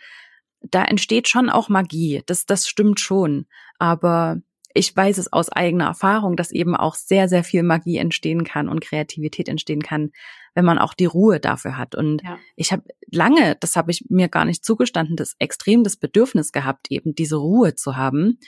da 0.62 0.84
entsteht 0.84 1.28
schon 1.28 1.50
auch 1.50 1.68
Magie. 1.68 2.22
Das, 2.26 2.46
das 2.46 2.68
stimmt 2.68 3.00
schon. 3.00 3.46
Aber 3.78 4.36
ich 4.74 4.94
weiß 4.94 5.18
es 5.18 5.32
aus 5.32 5.48
eigener 5.48 5.86
Erfahrung, 5.86 6.36
dass 6.36 6.52
eben 6.52 6.76
auch 6.76 6.94
sehr, 6.94 7.28
sehr 7.28 7.44
viel 7.44 7.62
Magie 7.62 7.96
entstehen 7.96 8.44
kann 8.44 8.68
und 8.68 8.80
Kreativität 8.80 9.48
entstehen 9.48 9.82
kann, 9.82 10.10
wenn 10.54 10.64
man 10.64 10.78
auch 10.78 10.94
die 10.94 11.06
Ruhe 11.06 11.40
dafür 11.40 11.76
hat. 11.76 11.94
Und 11.94 12.22
ja. 12.22 12.38
ich 12.56 12.72
habe 12.72 12.82
lange, 13.10 13.56
das 13.60 13.76
habe 13.76 13.90
ich 13.90 14.06
mir 14.08 14.28
gar 14.28 14.44
nicht 14.44 14.64
zugestanden, 14.64 15.16
das 15.16 15.34
extrem 15.38 15.84
das 15.84 15.96
Bedürfnis 15.96 16.52
gehabt, 16.52 16.90
eben 16.90 17.14
diese 17.14 17.36
Ruhe 17.36 17.74
zu 17.74 17.96
haben, 17.96 18.38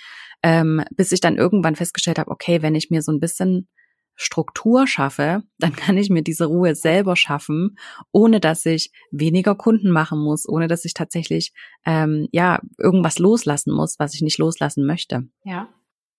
ähm, 0.43 0.83
bis 0.91 1.13
ich 1.13 1.21
dann 1.21 1.37
irgendwann 1.37 1.77
festgestellt 1.77 2.19
habe, 2.19 2.31
okay, 2.31 2.63
wenn 2.63 2.75
ich 2.75 2.91
mir 2.91 3.03
so 3.03 3.13
ein 3.13 3.21
bisschen 3.21 3.69
Struktur 4.15 4.87
schaffe, 4.87 5.43
dann 5.59 5.75
kann 5.75 5.97
ich 5.97 6.11
mir 6.11 6.23
diese 6.23 6.47
Ruhe 6.47 6.75
selber 6.75 7.17
schaffen, 7.17 7.77
ohne 8.13 8.41
dass 8.41 8.67
ich 8.67 8.93
weniger 9.11 9.55
Kunden 9.55 9.91
machen 9.91 10.19
muss, 10.19 10.49
ohne 10.49 10.69
dass 10.69 10.85
ich 10.85 10.95
tatsächlich 10.95 11.53
ähm, 11.85 12.29
ja 12.33 12.61
irgendwas 12.79 13.19
loslassen 13.19 13.73
muss, 13.73 13.99
was 13.99 14.15
ich 14.15 14.23
nicht 14.23 14.39
loslassen 14.39 14.87
möchte. 14.87 15.29
Ja, 15.45 15.69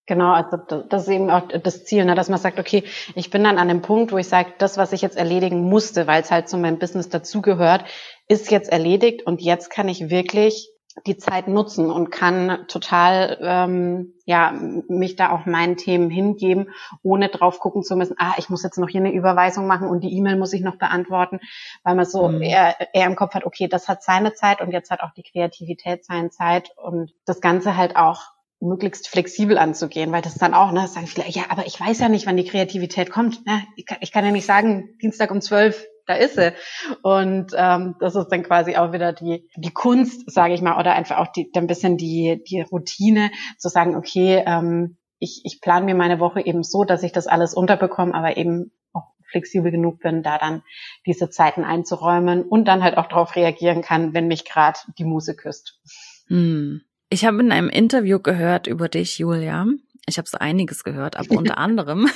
Genau, 0.05 0.33
also 0.33 0.57
das 0.57 1.03
ist 1.03 1.09
eben 1.09 1.29
auch 1.29 1.47
das 1.47 1.85
Ziel, 1.85 2.03
ne, 2.03 2.13
dass 2.13 2.27
man 2.27 2.39
sagt, 2.39 2.59
okay, 2.59 2.83
ich 3.15 3.29
bin 3.29 3.43
dann 3.43 3.57
an 3.57 3.69
dem 3.69 3.81
Punkt, 3.81 4.11
wo 4.11 4.17
ich 4.17 4.27
sage, 4.27 4.53
das, 4.57 4.77
was 4.77 4.91
ich 4.91 5.01
jetzt 5.01 5.15
erledigen 5.15 5.61
musste, 5.69 6.07
weil 6.07 6.21
es 6.21 6.29
halt 6.29 6.49
zu 6.49 6.57
meinem 6.57 6.77
Business 6.77 7.07
dazugehört, 7.07 7.85
ist 8.27 8.51
jetzt 8.51 8.69
erledigt 8.69 9.25
und 9.25 9.41
jetzt 9.41 9.69
kann 9.69 9.87
ich 9.87 10.09
wirklich 10.09 10.69
die 11.07 11.17
Zeit 11.17 11.47
nutzen 11.47 11.89
und 11.89 12.11
kann 12.11 12.65
total 12.67 13.39
ähm, 13.41 14.13
ja 14.25 14.53
mich 14.87 15.15
da 15.15 15.31
auch 15.31 15.45
meinen 15.45 15.75
Themen 15.75 16.09
hingeben, 16.09 16.69
ohne 17.01 17.29
drauf 17.29 17.59
gucken 17.59 17.81
zu 17.81 17.95
müssen, 17.95 18.15
ah, 18.19 18.33
ich 18.37 18.49
muss 18.49 18.61
jetzt 18.61 18.77
noch 18.77 18.89
hier 18.89 19.01
eine 19.01 19.13
Überweisung 19.13 19.65
machen 19.65 19.87
und 19.87 20.01
die 20.01 20.15
E-Mail 20.15 20.37
muss 20.37 20.53
ich 20.53 20.61
noch 20.61 20.77
beantworten, 20.77 21.39
weil 21.83 21.95
man 21.95 22.05
so 22.05 22.27
mhm. 22.27 22.41
eher, 22.41 22.75
eher 22.93 23.07
im 23.07 23.15
Kopf 23.15 23.33
hat, 23.33 23.45
okay, 23.45 23.67
das 23.67 23.87
hat 23.87 24.03
seine 24.03 24.33
Zeit 24.33 24.61
und 24.61 24.71
jetzt 24.71 24.91
hat 24.91 25.01
auch 25.01 25.13
die 25.13 25.23
Kreativität 25.23 26.05
seine 26.05 26.29
Zeit 26.29 26.71
und 26.77 27.11
das 27.25 27.41
Ganze 27.41 27.75
halt 27.75 27.95
auch 27.95 28.32
möglichst 28.63 29.07
flexibel 29.07 29.57
anzugehen, 29.57 30.11
weil 30.11 30.21
das 30.21 30.35
dann 30.35 30.53
auch, 30.53 30.71
ne, 30.71 30.87
sagen 30.87 31.07
viele, 31.07 31.27
ja, 31.29 31.43
aber 31.49 31.67
ich 31.67 31.79
weiß 31.79 31.99
ja 31.99 32.09
nicht, 32.09 32.25
wann 32.25 32.37
die 32.37 32.45
Kreativität 32.45 33.11
kommt. 33.11 33.45
Ne? 33.45 33.63
Ich, 33.75 33.85
kann, 33.85 33.97
ich 34.01 34.11
kann 34.11 34.25
ja 34.25 34.31
nicht 34.31 34.45
sagen, 34.45 34.97
Dienstag 35.01 35.31
um 35.31 35.41
zwölf, 35.41 35.85
da 36.05 36.15
ist 36.15 36.35
sie. 36.35 36.53
Und 37.01 37.51
ähm, 37.55 37.95
das 37.99 38.15
ist 38.15 38.29
dann 38.29 38.43
quasi 38.43 38.75
auch 38.75 38.93
wieder 38.93 39.13
die, 39.13 39.49
die 39.55 39.73
Kunst, 39.73 40.31
sage 40.31 40.53
ich 40.53 40.61
mal, 40.61 40.79
oder 40.79 40.93
einfach 40.93 41.17
auch 41.17 41.27
die, 41.27 41.51
ein 41.55 41.67
bisschen 41.67 41.97
die, 41.97 42.41
die 42.47 42.61
Routine, 42.61 43.31
zu 43.57 43.69
sagen, 43.69 43.95
okay, 43.95 44.43
ähm, 44.45 44.97
ich, 45.19 45.41
ich 45.45 45.61
plane 45.61 45.85
mir 45.85 45.95
meine 45.95 46.19
Woche 46.19 46.45
eben 46.45 46.63
so, 46.63 46.83
dass 46.83 47.03
ich 47.03 47.11
das 47.11 47.27
alles 47.27 47.53
unterbekomme, 47.53 48.13
aber 48.13 48.37
eben 48.37 48.71
auch 48.91 49.07
flexibel 49.29 49.71
genug 49.71 49.99
bin, 49.99 50.23
da 50.23 50.37
dann 50.37 50.63
diese 51.05 51.29
Zeiten 51.29 51.63
einzuräumen 51.63 52.43
und 52.43 52.65
dann 52.65 52.83
halt 52.83 52.97
auch 52.97 53.07
darauf 53.07 53.35
reagieren 53.35 53.81
kann, 53.81 54.13
wenn 54.13 54.27
mich 54.27 54.45
gerade 54.45 54.79
die 54.97 55.05
Muse 55.05 55.35
küsst. 55.35 55.79
Hm. 56.27 56.81
Ich 57.13 57.25
habe 57.25 57.41
in 57.41 57.51
einem 57.51 57.69
Interview 57.69 58.17
gehört 58.17 58.65
über 58.65 58.89
dich, 58.89 59.19
Julia. 59.19 59.67
Ich 60.07 60.17
habe 60.17 60.27
so 60.27 60.39
einiges 60.39 60.83
gehört, 60.83 61.15
aber 61.15 61.37
unter 61.37 61.57
anderem. 61.59 62.09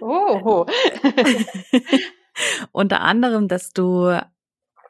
oh. 0.00 0.66
unter 2.72 3.00
anderem, 3.02 3.46
dass 3.46 3.70
du 3.70 4.20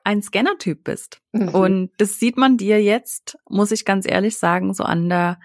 ein 0.02 0.22
Scanner-Typ 0.22 0.84
bist. 0.84 1.20
Mhm. 1.32 1.48
Und 1.50 1.90
das 1.98 2.18
sieht 2.18 2.38
man 2.38 2.56
dir 2.56 2.82
jetzt, 2.82 3.36
muss 3.50 3.70
ich 3.70 3.84
ganz 3.84 4.08
ehrlich 4.08 4.38
sagen, 4.38 4.72
so 4.72 4.82
an 4.82 5.10
der 5.10 5.38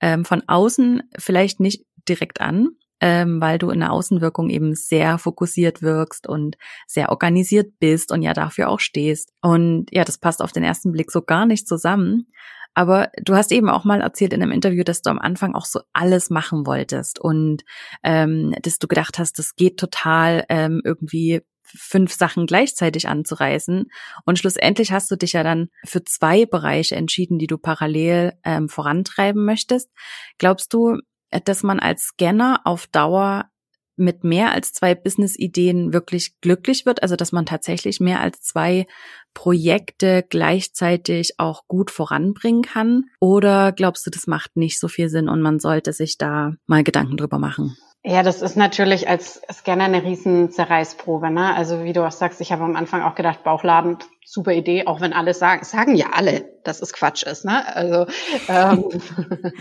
ähm, 0.00 0.24
von 0.24 0.42
außen 0.48 1.02
vielleicht 1.18 1.60
nicht 1.60 1.84
direkt 2.08 2.40
an, 2.40 2.70
ähm, 3.02 3.42
weil 3.42 3.58
du 3.58 3.68
in 3.68 3.80
der 3.80 3.92
Außenwirkung 3.92 4.48
eben 4.48 4.74
sehr 4.74 5.18
fokussiert 5.18 5.82
wirkst 5.82 6.26
und 6.26 6.56
sehr 6.86 7.10
organisiert 7.10 7.78
bist 7.78 8.10
und 8.10 8.22
ja 8.22 8.32
dafür 8.32 8.70
auch 8.70 8.80
stehst. 8.80 9.34
Und 9.42 9.88
ja, 9.90 10.02
das 10.02 10.16
passt 10.16 10.40
auf 10.40 10.52
den 10.52 10.64
ersten 10.64 10.92
Blick 10.92 11.10
so 11.10 11.20
gar 11.20 11.44
nicht 11.44 11.68
zusammen. 11.68 12.28
Aber 12.74 13.10
du 13.22 13.34
hast 13.34 13.52
eben 13.52 13.68
auch 13.68 13.84
mal 13.84 14.00
erzählt 14.00 14.32
in 14.32 14.42
einem 14.42 14.52
Interview, 14.52 14.82
dass 14.82 15.02
du 15.02 15.10
am 15.10 15.18
Anfang 15.18 15.54
auch 15.54 15.66
so 15.66 15.80
alles 15.92 16.30
machen 16.30 16.66
wolltest 16.66 17.18
und 17.18 17.62
ähm, 18.02 18.54
dass 18.62 18.78
du 18.78 18.88
gedacht 18.88 19.18
hast, 19.18 19.38
das 19.38 19.54
geht 19.56 19.78
total 19.78 20.44
ähm, 20.48 20.80
irgendwie 20.84 21.42
fünf 21.64 22.12
Sachen 22.12 22.46
gleichzeitig 22.46 23.08
anzureißen. 23.08 23.84
Und 24.24 24.38
schlussendlich 24.38 24.92
hast 24.92 25.10
du 25.10 25.16
dich 25.16 25.32
ja 25.32 25.42
dann 25.42 25.68
für 25.84 26.04
zwei 26.04 26.46
Bereiche 26.46 26.96
entschieden, 26.96 27.38
die 27.38 27.46
du 27.46 27.58
parallel 27.58 28.32
ähm, 28.44 28.68
vorantreiben 28.68 29.44
möchtest. 29.44 29.90
Glaubst 30.38 30.72
du, 30.72 30.98
dass 31.44 31.62
man 31.62 31.80
als 31.80 32.08
Scanner 32.08 32.60
auf 32.64 32.86
Dauer 32.86 33.48
mit 33.96 34.24
mehr 34.24 34.52
als 34.52 34.72
zwei 34.72 34.94
Business-Ideen 34.94 35.92
wirklich 35.92 36.40
glücklich 36.40 36.86
wird, 36.86 37.02
also 37.02 37.14
dass 37.14 37.32
man 37.32 37.46
tatsächlich 37.46 38.00
mehr 38.00 38.20
als 38.20 38.40
zwei 38.40 38.86
Projekte 39.34 40.24
gleichzeitig 40.28 41.34
auch 41.38 41.66
gut 41.68 41.90
voranbringen 41.90 42.62
kann? 42.62 43.04
Oder 43.20 43.72
glaubst 43.72 44.06
du, 44.06 44.10
das 44.10 44.26
macht 44.26 44.56
nicht 44.56 44.78
so 44.78 44.88
viel 44.88 45.08
Sinn 45.08 45.28
und 45.28 45.42
man 45.42 45.60
sollte 45.60 45.92
sich 45.92 46.18
da 46.18 46.52
mal 46.66 46.84
Gedanken 46.84 47.16
drüber 47.16 47.38
machen? 47.38 47.76
Ja, 48.04 48.24
das 48.24 48.42
ist 48.42 48.56
natürlich 48.56 49.08
als 49.08 49.40
Scanner 49.52 49.84
eine 49.84 50.02
riesen 50.02 50.50
Zerreißprobe. 50.50 51.30
Ne? 51.30 51.54
Also 51.54 51.84
wie 51.84 51.92
du 51.92 52.04
auch 52.04 52.10
sagst, 52.10 52.40
ich 52.40 52.50
habe 52.50 52.64
am 52.64 52.74
Anfang 52.74 53.02
auch 53.02 53.14
gedacht, 53.14 53.44
Bauchladen, 53.44 53.98
super 54.24 54.52
Idee, 54.52 54.88
auch 54.88 55.00
wenn 55.00 55.12
alle 55.12 55.34
sagen, 55.34 55.62
sagen 55.64 55.94
ja 55.94 56.06
alle, 56.12 56.50
dass 56.64 56.82
es 56.82 56.92
Quatsch 56.92 57.22
ist. 57.22 57.44
Ne? 57.44 57.64
Also 57.76 58.06
ähm, 58.48 58.88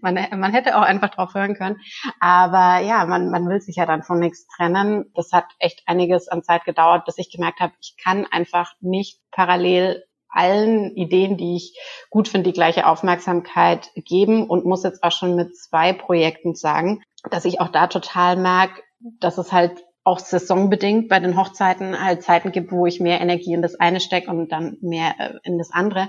man, 0.00 0.14
man 0.14 0.52
hätte 0.52 0.78
auch 0.78 0.82
einfach 0.82 1.10
drauf 1.10 1.34
hören 1.34 1.56
können. 1.56 1.76
Aber 2.20 2.78
ja, 2.80 3.04
man, 3.04 3.30
man 3.30 3.46
will 3.50 3.60
sich 3.60 3.76
ja 3.76 3.84
dann 3.84 4.02
von 4.02 4.18
nichts 4.18 4.46
trennen. 4.46 5.10
Das 5.14 5.32
hat 5.32 5.44
echt 5.58 5.82
einiges 5.84 6.28
an 6.28 6.42
Zeit 6.42 6.64
gedauert, 6.64 7.04
bis 7.04 7.18
ich 7.18 7.30
gemerkt 7.30 7.60
habe, 7.60 7.74
ich 7.82 7.96
kann 8.02 8.24
einfach 8.30 8.72
nicht 8.80 9.20
parallel 9.30 10.04
allen 10.30 10.96
Ideen, 10.96 11.36
die 11.36 11.56
ich 11.56 11.78
gut 12.10 12.28
finde, 12.28 12.50
die 12.50 12.54
gleiche 12.54 12.86
Aufmerksamkeit 12.86 13.90
geben 13.94 14.48
und 14.48 14.64
muss 14.64 14.84
jetzt 14.84 15.02
auch 15.02 15.12
schon 15.12 15.36
mit 15.36 15.54
zwei 15.56 15.92
Projekten 15.92 16.54
sagen, 16.54 17.02
dass 17.30 17.44
ich 17.44 17.60
auch 17.60 17.68
da 17.68 17.86
total 17.86 18.36
merke, 18.36 18.82
dass 19.20 19.38
es 19.38 19.52
halt 19.52 19.84
auch 20.04 20.18
saisonbedingt 20.18 21.08
bei 21.08 21.18
den 21.18 21.36
Hochzeiten 21.36 21.98
halt 21.98 22.22
Zeiten 22.22 22.52
gibt, 22.52 22.70
wo 22.70 22.86
ich 22.86 23.00
mehr 23.00 23.20
Energie 23.20 23.54
in 23.54 23.62
das 23.62 23.80
eine 23.80 24.00
stecke 24.00 24.30
und 24.30 24.52
dann 24.52 24.76
mehr 24.82 25.14
äh, 25.18 25.38
in 25.42 25.58
das 25.58 25.70
andere, 25.72 26.08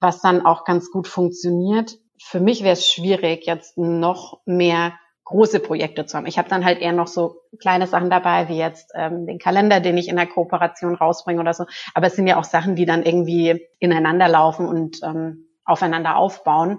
was 0.00 0.20
dann 0.20 0.44
auch 0.44 0.64
ganz 0.64 0.90
gut 0.90 1.06
funktioniert. 1.06 1.98
Für 2.22 2.40
mich 2.40 2.62
wäre 2.62 2.72
es 2.72 2.88
schwierig, 2.88 3.46
jetzt 3.46 3.76
noch 3.76 4.40
mehr 4.46 4.94
große 5.24 5.60
Projekte 5.60 6.06
zu 6.06 6.16
haben. 6.16 6.26
Ich 6.26 6.38
habe 6.38 6.48
dann 6.48 6.64
halt 6.64 6.80
eher 6.80 6.92
noch 6.92 7.08
so 7.08 7.42
kleine 7.58 7.86
Sachen 7.86 8.10
dabei, 8.10 8.48
wie 8.48 8.56
jetzt 8.56 8.92
ähm, 8.94 9.26
den 9.26 9.38
Kalender, 9.38 9.80
den 9.80 9.98
ich 9.98 10.08
in 10.08 10.16
der 10.16 10.26
Kooperation 10.26 10.94
rausbringe 10.94 11.40
oder 11.40 11.52
so. 11.52 11.66
Aber 11.94 12.06
es 12.06 12.14
sind 12.14 12.28
ja 12.28 12.38
auch 12.38 12.44
Sachen, 12.44 12.76
die 12.76 12.86
dann 12.86 13.02
irgendwie 13.02 13.66
ineinander 13.80 14.28
laufen 14.28 14.66
und 14.66 15.00
ähm, 15.02 15.48
aufeinander 15.64 16.16
aufbauen. 16.16 16.78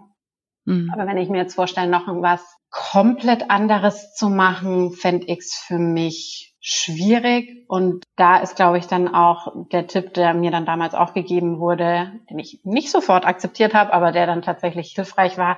Mhm. 0.68 0.92
Aber 0.94 1.08
wenn 1.08 1.18
ich 1.18 1.30
mir 1.30 1.38
jetzt 1.38 1.56
vorstelle, 1.56 1.90
noch 1.90 2.08
was 2.08 2.42
komplett 2.70 3.50
anderes 3.50 4.14
zu 4.14 4.30
machen, 4.30 4.92
fände 4.92 5.26
ich 5.28 5.40
es 5.40 5.54
für 5.56 5.80
mich 5.80 6.56
schwierig. 6.60 7.64
Und 7.70 8.04
da 8.18 8.38
ist, 8.38 8.58
glaube 8.58 8.78
ich, 8.78 8.86
dann 8.86 9.08
auch 9.08 9.54
der 9.72 9.88
Tipp, 9.88 10.14
der 10.14 10.34
mir 10.34 10.52
dann 10.52 10.66
damals 10.66 10.94
auch 10.94 11.14
gegeben 11.14 11.60
wurde, 11.60 12.12
den 12.30 12.38
ich 12.38 12.60
nicht 12.66 12.92
sofort 12.92 13.26
akzeptiert 13.26 13.74
habe, 13.74 13.94
aber 13.94 14.12
der 14.12 14.28
dann 14.28 14.42
tatsächlich 14.42 14.92
hilfreich 14.94 15.38
war, 15.38 15.58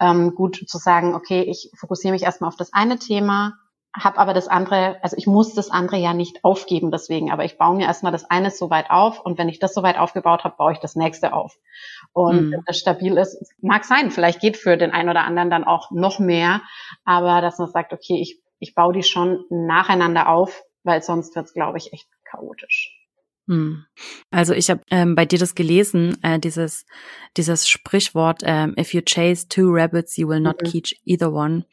ähm, 0.00 0.34
gut 0.34 0.56
zu 0.66 0.78
sagen, 0.78 1.14
okay, 1.14 1.42
ich 1.42 1.70
fokussiere 1.78 2.12
mich 2.12 2.24
erstmal 2.24 2.48
auf 2.48 2.56
das 2.56 2.72
eine 2.72 2.98
Thema, 2.98 3.54
habe 3.94 4.18
aber 4.18 4.34
das 4.34 4.48
andere, 4.48 4.96
also 5.02 5.16
ich 5.16 5.26
muss 5.26 5.54
das 5.54 5.70
andere 5.70 5.96
ja 5.96 6.12
nicht 6.14 6.44
aufgeben 6.44 6.90
deswegen, 6.90 7.30
aber 7.30 7.44
ich 7.44 7.58
baue 7.58 7.76
mir 7.76 7.86
erstmal 7.86 8.12
das 8.12 8.28
eine 8.28 8.50
so 8.50 8.70
weit 8.70 8.90
auf 8.90 9.20
und 9.20 9.38
wenn 9.38 9.48
ich 9.48 9.58
das 9.58 9.74
so 9.74 9.82
weit 9.82 9.98
aufgebaut 9.98 10.44
habe, 10.44 10.56
baue 10.56 10.72
ich 10.72 10.78
das 10.78 10.94
nächste 10.94 11.32
auf. 11.32 11.56
Und 12.12 12.50
mhm. 12.50 12.62
das 12.66 12.78
stabil 12.78 13.16
ist, 13.16 13.38
mag 13.60 13.84
sein, 13.84 14.10
vielleicht 14.10 14.40
geht 14.40 14.56
für 14.56 14.76
den 14.76 14.90
einen 14.90 15.08
oder 15.08 15.24
anderen 15.24 15.50
dann 15.50 15.64
auch 15.64 15.90
noch 15.90 16.18
mehr, 16.18 16.62
aber 17.04 17.40
dass 17.40 17.58
man 17.58 17.68
sagt, 17.68 17.92
okay, 17.92 18.20
ich, 18.20 18.40
ich 18.58 18.74
baue 18.74 18.92
die 18.92 19.02
schon 19.02 19.44
nacheinander 19.50 20.28
auf, 20.28 20.62
weil 20.82 21.02
sonst 21.02 21.36
wird 21.36 21.46
es, 21.46 21.54
glaube 21.54 21.78
ich, 21.78 21.92
echt 21.92 22.08
chaotisch. 22.24 22.98
Hm. 23.48 23.86
Also 24.30 24.52
ich 24.52 24.68
habe 24.68 24.82
ähm, 24.90 25.14
bei 25.14 25.24
dir 25.24 25.38
das 25.38 25.54
gelesen, 25.54 26.22
äh, 26.22 26.38
dieses 26.38 26.84
dieses 27.38 27.66
Sprichwort 27.66 28.42
ähm, 28.44 28.74
If 28.78 28.92
you 28.92 29.00
chase 29.00 29.48
two 29.48 29.70
rabbits, 29.70 30.18
you 30.18 30.28
will 30.28 30.40
not 30.40 30.60
mhm. 30.62 30.70
catch 30.70 30.94
either 31.06 31.32
one. 31.32 31.64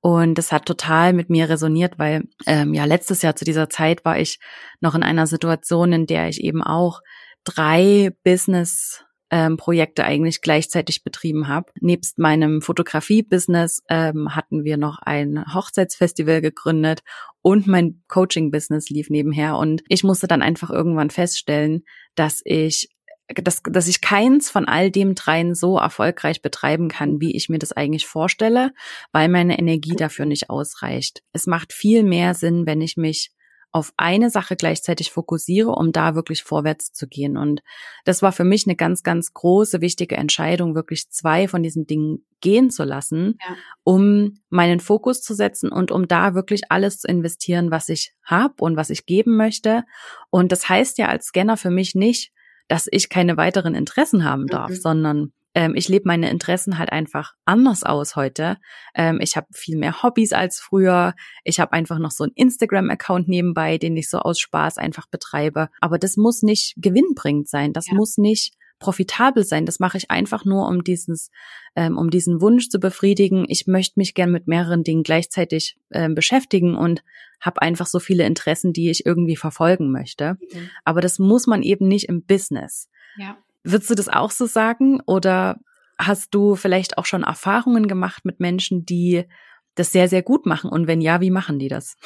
Und 0.00 0.36
das 0.36 0.50
hat 0.50 0.64
total 0.64 1.12
mit 1.12 1.28
mir 1.28 1.50
resoniert, 1.50 1.98
weil 1.98 2.24
ähm, 2.46 2.72
ja 2.72 2.86
letztes 2.86 3.20
Jahr 3.20 3.36
zu 3.36 3.44
dieser 3.44 3.68
Zeit 3.68 4.04
war 4.06 4.18
ich 4.18 4.40
noch 4.80 4.94
in 4.94 5.02
einer 5.02 5.26
Situation, 5.26 5.92
in 5.92 6.06
der 6.06 6.28
ich 6.28 6.42
eben 6.42 6.62
auch 6.62 7.02
drei 7.44 8.16
Business 8.24 9.04
ähm, 9.30 9.56
Projekte 9.56 10.04
eigentlich 10.04 10.40
gleichzeitig 10.40 11.04
betrieben 11.04 11.48
habe. 11.48 11.72
Nebst 11.80 12.18
meinem 12.18 12.62
Fotografie-Business 12.62 13.82
ähm, 13.88 14.34
hatten 14.34 14.64
wir 14.64 14.76
noch 14.76 14.98
ein 14.98 15.44
Hochzeitsfestival 15.54 16.40
gegründet 16.40 17.02
und 17.42 17.66
mein 17.66 18.02
Coaching-Business 18.08 18.90
lief 18.90 19.08
nebenher. 19.10 19.56
Und 19.56 19.82
ich 19.88 20.04
musste 20.04 20.26
dann 20.26 20.42
einfach 20.42 20.70
irgendwann 20.70 21.10
feststellen, 21.10 21.84
dass 22.14 22.40
ich 22.44 22.88
dass, 23.32 23.62
dass 23.62 23.86
ich 23.86 24.00
keins 24.00 24.50
von 24.50 24.66
all 24.66 24.90
dem 24.90 25.14
dreien 25.14 25.54
so 25.54 25.78
erfolgreich 25.78 26.42
betreiben 26.42 26.88
kann, 26.88 27.20
wie 27.20 27.36
ich 27.36 27.48
mir 27.48 27.60
das 27.60 27.70
eigentlich 27.70 28.06
vorstelle, 28.06 28.72
weil 29.12 29.28
meine 29.28 29.56
Energie 29.56 29.94
dafür 29.94 30.26
nicht 30.26 30.50
ausreicht. 30.50 31.22
Es 31.32 31.46
macht 31.46 31.72
viel 31.72 32.02
mehr 32.02 32.34
Sinn, 32.34 32.66
wenn 32.66 32.80
ich 32.80 32.96
mich 32.96 33.30
auf 33.72 33.92
eine 33.96 34.30
Sache 34.30 34.56
gleichzeitig 34.56 35.12
fokussiere, 35.12 35.70
um 35.70 35.92
da 35.92 36.14
wirklich 36.14 36.42
vorwärts 36.42 36.92
zu 36.92 37.06
gehen. 37.06 37.36
Und 37.36 37.62
das 38.04 38.20
war 38.20 38.32
für 38.32 38.44
mich 38.44 38.66
eine 38.66 38.74
ganz, 38.74 39.02
ganz 39.02 39.32
große, 39.32 39.80
wichtige 39.80 40.16
Entscheidung, 40.16 40.74
wirklich 40.74 41.08
zwei 41.10 41.46
von 41.46 41.62
diesen 41.62 41.86
Dingen 41.86 42.24
gehen 42.40 42.70
zu 42.70 42.84
lassen, 42.84 43.38
ja. 43.40 43.56
um 43.84 44.34
meinen 44.48 44.80
Fokus 44.80 45.22
zu 45.22 45.34
setzen 45.34 45.70
und 45.70 45.92
um 45.92 46.08
da 46.08 46.34
wirklich 46.34 46.62
alles 46.70 46.98
zu 46.98 47.08
investieren, 47.08 47.70
was 47.70 47.88
ich 47.88 48.14
habe 48.24 48.54
und 48.60 48.76
was 48.76 48.90
ich 48.90 49.06
geben 49.06 49.36
möchte. 49.36 49.84
Und 50.30 50.50
das 50.50 50.68
heißt 50.68 50.98
ja 50.98 51.08
als 51.08 51.26
Scanner 51.26 51.56
für 51.56 51.70
mich 51.70 51.94
nicht, 51.94 52.32
dass 52.66 52.88
ich 52.90 53.08
keine 53.08 53.36
weiteren 53.36 53.74
Interessen 53.74 54.24
haben 54.24 54.46
darf, 54.46 54.70
mhm. 54.70 54.76
sondern 54.76 55.32
ähm, 55.54 55.74
ich 55.74 55.88
lebe 55.88 56.06
meine 56.06 56.30
Interessen 56.30 56.78
halt 56.78 56.92
einfach 56.92 57.34
anders 57.44 57.82
aus 57.82 58.14
heute. 58.14 58.58
Ähm, 58.94 59.18
ich 59.20 59.36
habe 59.36 59.48
viel 59.52 59.76
mehr 59.76 60.02
Hobbys 60.02 60.32
als 60.32 60.60
früher. 60.60 61.14
Ich 61.44 61.58
habe 61.58 61.72
einfach 61.72 61.98
noch 61.98 62.12
so 62.12 62.24
einen 62.24 62.32
Instagram-Account 62.34 63.28
nebenbei, 63.28 63.78
den 63.78 63.96
ich 63.96 64.08
so 64.08 64.18
aus 64.18 64.38
Spaß 64.38 64.78
einfach 64.78 65.06
betreibe. 65.06 65.68
Aber 65.80 65.98
das 65.98 66.16
muss 66.16 66.42
nicht 66.42 66.74
gewinnbringend 66.76 67.48
sein. 67.48 67.72
Das 67.72 67.88
ja. 67.88 67.94
muss 67.94 68.16
nicht 68.16 68.54
profitabel 68.78 69.44
sein. 69.44 69.66
Das 69.66 69.78
mache 69.78 69.98
ich 69.98 70.10
einfach 70.10 70.44
nur, 70.44 70.66
um 70.66 70.84
dieses, 70.84 71.30
ähm, 71.74 71.98
um 71.98 72.10
diesen 72.10 72.40
Wunsch 72.40 72.68
zu 72.68 72.78
befriedigen. 72.78 73.44
Ich 73.48 73.66
möchte 73.66 73.98
mich 73.98 74.14
gern 74.14 74.30
mit 74.30 74.46
mehreren 74.46 74.84
Dingen 74.84 75.02
gleichzeitig 75.02 75.76
ähm, 75.92 76.14
beschäftigen 76.14 76.76
und 76.76 77.02
habe 77.40 77.60
einfach 77.60 77.86
so 77.86 77.98
viele 77.98 78.24
Interessen, 78.24 78.72
die 78.72 78.90
ich 78.90 79.04
irgendwie 79.04 79.36
verfolgen 79.36 79.90
möchte. 79.90 80.38
Mhm. 80.52 80.70
Aber 80.84 81.00
das 81.00 81.18
muss 81.18 81.46
man 81.46 81.62
eben 81.62 81.88
nicht 81.88 82.08
im 82.08 82.22
Business. 82.22 82.88
Ja. 83.16 83.36
Würdest 83.62 83.90
du 83.90 83.94
das 83.94 84.08
auch 84.08 84.30
so 84.30 84.46
sagen 84.46 85.00
oder 85.06 85.56
hast 85.98 86.34
du 86.34 86.56
vielleicht 86.56 86.98
auch 86.98 87.04
schon 87.04 87.22
Erfahrungen 87.22 87.88
gemacht 87.88 88.24
mit 88.24 88.40
Menschen, 88.40 88.86
die 88.86 89.26
das 89.74 89.92
sehr, 89.92 90.08
sehr 90.08 90.22
gut 90.22 90.46
machen? 90.46 90.70
Und 90.70 90.86
wenn 90.86 91.00
ja, 91.00 91.20
wie 91.20 91.30
machen 91.30 91.58
die 91.58 91.68
das? 91.68 91.96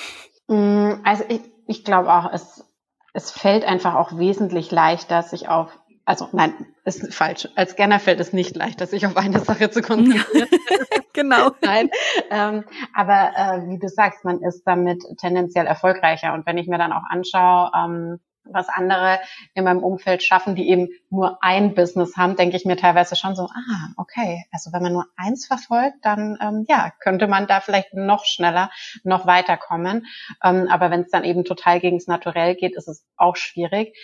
Mm, 0.48 0.94
also 1.04 1.24
ich, 1.28 1.40
ich 1.66 1.84
glaube 1.84 2.12
auch, 2.12 2.30
es, 2.32 2.64
es 3.12 3.30
fällt 3.30 3.64
einfach 3.64 3.94
auch 3.94 4.18
wesentlich 4.18 4.70
leichter, 4.70 5.22
sich 5.22 5.48
auf, 5.48 5.78
also 6.04 6.28
nein, 6.32 6.66
ist 6.84 7.14
falsch. 7.14 7.48
Als 7.54 7.72
Scanner 7.72 8.00
fällt 8.00 8.20
es 8.20 8.32
nicht 8.32 8.56
leichter, 8.56 8.86
sich 8.86 9.06
auf 9.06 9.16
eine 9.16 9.40
Sache 9.40 9.70
zu 9.70 9.80
konzentrieren. 9.80 10.48
genau. 11.12 11.52
nein. 11.62 11.88
Ähm, 12.30 12.64
aber 12.94 13.32
äh, 13.36 13.68
wie 13.68 13.78
du 13.78 13.88
sagst, 13.88 14.24
man 14.24 14.42
ist 14.42 14.64
damit 14.64 15.02
tendenziell 15.18 15.66
erfolgreicher. 15.66 16.34
Und 16.34 16.44
wenn 16.46 16.58
ich 16.58 16.66
mir 16.66 16.78
dann 16.78 16.92
auch 16.92 17.04
anschaue, 17.08 17.70
ähm, 17.74 18.20
was 18.44 18.68
andere 18.68 19.20
in 19.54 19.64
meinem 19.64 19.82
Umfeld 19.82 20.22
schaffen, 20.22 20.54
die 20.54 20.68
eben 20.68 20.88
nur 21.10 21.38
ein 21.42 21.74
Business 21.74 22.16
haben, 22.16 22.36
denke 22.36 22.56
ich 22.56 22.64
mir 22.64 22.76
teilweise 22.76 23.16
schon 23.16 23.34
so, 23.36 23.44
ah, 23.44 23.88
okay, 23.96 24.44
also 24.52 24.72
wenn 24.72 24.82
man 24.82 24.92
nur 24.92 25.06
eins 25.16 25.46
verfolgt, 25.46 25.96
dann 26.02 26.38
ähm, 26.40 26.64
ja, 26.68 26.92
könnte 27.00 27.26
man 27.26 27.46
da 27.46 27.60
vielleicht 27.60 27.94
noch 27.94 28.24
schneller, 28.24 28.70
noch 29.02 29.26
weiterkommen. 29.26 30.06
Ähm, 30.42 30.68
aber 30.70 30.90
wenn 30.90 31.02
es 31.02 31.10
dann 31.10 31.24
eben 31.24 31.44
total 31.44 31.80
gegens 31.80 32.06
Naturell 32.06 32.54
geht, 32.54 32.76
ist 32.76 32.88
es 32.88 33.06
auch 33.16 33.36
schwierig. 33.36 33.96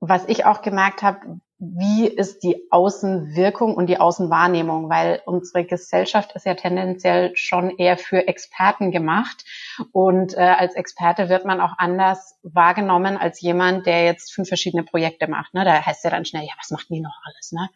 Was 0.00 0.26
ich 0.28 0.44
auch 0.44 0.62
gemerkt 0.62 1.02
habe, 1.02 1.40
wie 1.60 2.06
ist 2.06 2.44
die 2.44 2.68
Außenwirkung 2.70 3.74
und 3.74 3.88
die 3.88 3.98
Außenwahrnehmung, 3.98 4.88
weil 4.88 5.22
unsere 5.26 5.64
Gesellschaft 5.64 6.32
ist 6.36 6.46
ja 6.46 6.54
tendenziell 6.54 7.34
schon 7.34 7.70
eher 7.70 7.98
für 7.98 8.28
Experten 8.28 8.92
gemacht 8.92 9.44
und 9.90 10.34
äh, 10.34 10.40
als 10.40 10.76
Experte 10.76 11.28
wird 11.28 11.44
man 11.44 11.60
auch 11.60 11.72
anders 11.78 12.38
wahrgenommen 12.44 13.16
als 13.16 13.40
jemand, 13.40 13.86
der 13.86 14.04
jetzt 14.04 14.32
fünf 14.32 14.46
verschiedene 14.46 14.84
Projekte 14.84 15.28
macht. 15.28 15.52
Ne? 15.52 15.64
Da 15.64 15.84
heißt 15.84 16.04
ja 16.04 16.10
dann 16.10 16.24
schnell, 16.24 16.44
ja, 16.44 16.52
was 16.58 16.70
macht 16.70 16.90
die 16.90 17.00
noch 17.00 17.18
alles? 17.24 17.50
Ne? 17.50 17.68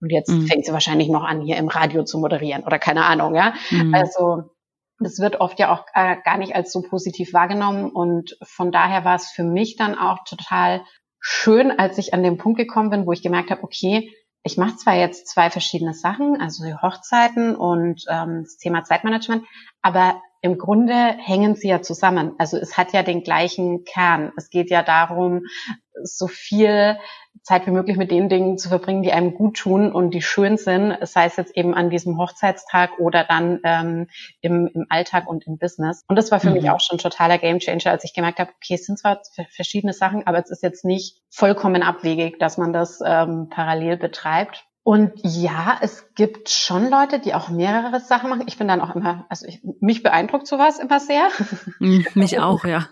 Und 0.00 0.10
jetzt 0.10 0.30
mhm. 0.30 0.46
fängt 0.46 0.64
sie 0.64 0.72
wahrscheinlich 0.72 1.08
noch 1.08 1.22
an, 1.22 1.40
hier 1.40 1.58
im 1.58 1.68
Radio 1.68 2.02
zu 2.02 2.18
moderieren 2.18 2.64
oder 2.64 2.80
keine 2.80 3.04
Ahnung, 3.04 3.36
ja. 3.36 3.54
Mhm. 3.70 3.94
Also 3.94 4.50
das 5.00 5.20
wird 5.20 5.40
oft 5.40 5.60
ja 5.60 5.72
auch 5.72 5.86
äh, 5.94 6.16
gar 6.24 6.38
nicht 6.38 6.56
als 6.56 6.72
so 6.72 6.82
positiv 6.82 7.32
wahrgenommen 7.32 7.90
und 7.90 8.36
von 8.42 8.72
daher 8.72 9.04
war 9.04 9.14
es 9.14 9.30
für 9.30 9.44
mich 9.44 9.76
dann 9.76 9.96
auch 9.96 10.24
total 10.24 10.82
schön, 11.20 11.70
als 11.70 11.98
ich 11.98 12.14
an 12.14 12.22
den 12.22 12.38
Punkt 12.38 12.58
gekommen 12.58 12.90
bin, 12.90 13.06
wo 13.06 13.12
ich 13.12 13.22
gemerkt 13.22 13.50
habe, 13.50 13.62
okay, 13.62 14.12
ich 14.42 14.56
mache 14.56 14.76
zwar 14.76 14.94
jetzt 14.94 15.28
zwei 15.28 15.50
verschiedene 15.50 15.94
Sachen, 15.94 16.40
also 16.40 16.64
die 16.64 16.74
Hochzeiten 16.74 17.54
und 17.56 18.04
ähm, 18.08 18.44
das 18.44 18.56
Thema 18.56 18.84
Zeitmanagement, 18.84 19.44
aber 19.82 20.22
im 20.40 20.56
Grunde 20.56 20.94
hängen 20.94 21.56
sie 21.56 21.68
ja 21.68 21.82
zusammen. 21.82 22.34
Also 22.38 22.56
es 22.56 22.76
hat 22.76 22.92
ja 22.92 23.02
den 23.02 23.24
gleichen 23.24 23.84
Kern. 23.84 24.32
Es 24.36 24.50
geht 24.50 24.70
ja 24.70 24.82
darum, 24.82 25.42
so 26.04 26.28
viel 26.28 26.96
Zeit 27.42 27.66
wie 27.66 27.70
möglich 27.70 27.96
mit 27.96 28.10
den 28.10 28.28
Dingen 28.28 28.58
zu 28.58 28.68
verbringen, 28.68 29.02
die 29.02 29.12
einem 29.12 29.34
gut 29.34 29.56
tun 29.56 29.92
und 29.92 30.12
die 30.12 30.22
schön 30.22 30.56
sind, 30.56 30.96
sei 31.02 31.26
es 31.26 31.36
jetzt 31.36 31.56
eben 31.56 31.74
an 31.74 31.90
diesem 31.90 32.18
Hochzeitstag 32.18 32.98
oder 32.98 33.24
dann 33.24 33.60
ähm, 33.64 34.06
im, 34.40 34.68
im 34.74 34.86
Alltag 34.88 35.28
und 35.28 35.46
im 35.46 35.58
Business. 35.58 36.04
Und 36.08 36.16
das 36.16 36.30
war 36.30 36.40
für 36.40 36.48
mhm. 36.48 36.54
mich 36.54 36.70
auch 36.70 36.80
schon 36.80 36.98
totaler 36.98 37.38
Gamechanger, 37.38 37.90
als 37.90 38.04
ich 38.04 38.14
gemerkt 38.14 38.38
habe, 38.38 38.50
okay, 38.56 38.74
es 38.74 38.86
sind 38.86 38.98
zwar 38.98 39.20
verschiedene 39.50 39.92
Sachen, 39.92 40.26
aber 40.26 40.38
es 40.38 40.50
ist 40.50 40.62
jetzt 40.62 40.84
nicht 40.84 41.18
vollkommen 41.30 41.82
abwegig, 41.82 42.38
dass 42.38 42.58
man 42.58 42.72
das 42.72 43.00
ähm, 43.04 43.48
parallel 43.50 43.96
betreibt. 43.96 44.67
Und 44.88 45.12
ja, 45.22 45.76
es 45.82 46.14
gibt 46.14 46.48
schon 46.48 46.88
Leute, 46.88 47.18
die 47.18 47.34
auch 47.34 47.50
mehrere 47.50 48.00
Sachen 48.00 48.30
machen. 48.30 48.44
Ich 48.46 48.56
bin 48.56 48.68
dann 48.68 48.80
auch 48.80 48.96
immer, 48.96 49.26
also 49.28 49.46
ich, 49.46 49.60
mich 49.82 50.02
beeindruckt 50.02 50.46
sowas 50.46 50.78
immer 50.78 50.98
sehr. 50.98 51.28
Hm, 51.76 52.06
mich 52.14 52.38
auch, 52.40 52.64
ja. 52.64 52.88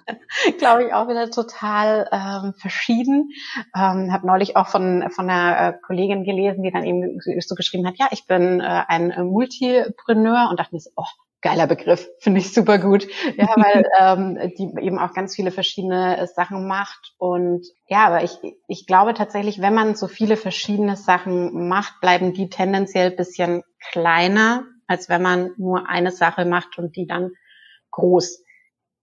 Glaube 0.59 0.85
ich 0.85 0.93
auch 0.93 1.09
wieder 1.09 1.31
total 1.31 2.07
ähm, 2.13 2.53
verschieden. 2.59 3.31
Ähm, 3.75 4.13
habe 4.13 4.27
neulich 4.27 4.59
auch 4.59 4.69
von 4.69 5.09
von 5.09 5.31
einer 5.31 5.69
äh, 5.69 5.73
Kollegin 5.87 6.25
gelesen, 6.25 6.63
die 6.63 6.71
dann 6.71 6.85
eben 6.85 7.19
so 7.41 7.55
geschrieben 7.55 7.87
hat, 7.87 7.97
ja, 7.97 8.09
ich 8.11 8.27
bin 8.27 8.61
äh, 8.61 8.83
ein 8.89 9.15
Multipreneur 9.29 10.49
und 10.51 10.61
dachte 10.61 10.75
mir 10.75 10.81
so, 10.81 10.91
oh, 10.97 11.07
geiler 11.47 11.69
Begriff, 11.69 12.09
finde 12.19 12.41
ich 12.41 12.53
super 12.53 12.79
gut. 12.79 13.07
Ja, 13.37 13.47
weil 13.55 13.85
ähm, 14.01 14.53
die 14.59 14.85
eben 14.85 14.99
auch 14.99 15.15
ganz 15.15 15.37
viele 15.37 15.53
verschiedene 15.53 16.19
äh, 16.19 16.27
Sachen 16.27 16.67
macht. 16.67 17.15
Und 17.19 17.65
ja, 17.87 18.05
aber 18.07 18.25
ich, 18.25 18.37
ich 18.67 18.87
glaube 18.89 19.15
tatsächlich, 19.15 19.61
wenn 19.61 19.75
man 19.75 19.95
so 19.95 20.09
viele 20.09 20.37
verschiedene 20.37 20.97
Sachen 20.97 21.69
macht, 21.69 22.01
bleiben 22.01 22.33
die 22.33 22.51
tendenziell 22.51 23.13
bisschen 23.13 23.63
kleiner, 23.93 24.65
als 24.89 25.09
wenn 25.09 25.23
man 25.23 25.53
nur 25.57 25.89
eine 25.89 26.11
Sache 26.11 26.45
macht 26.47 26.79
und 26.79 26.97
die 26.97 27.07
dann 27.07 27.31
groß. 27.93 28.43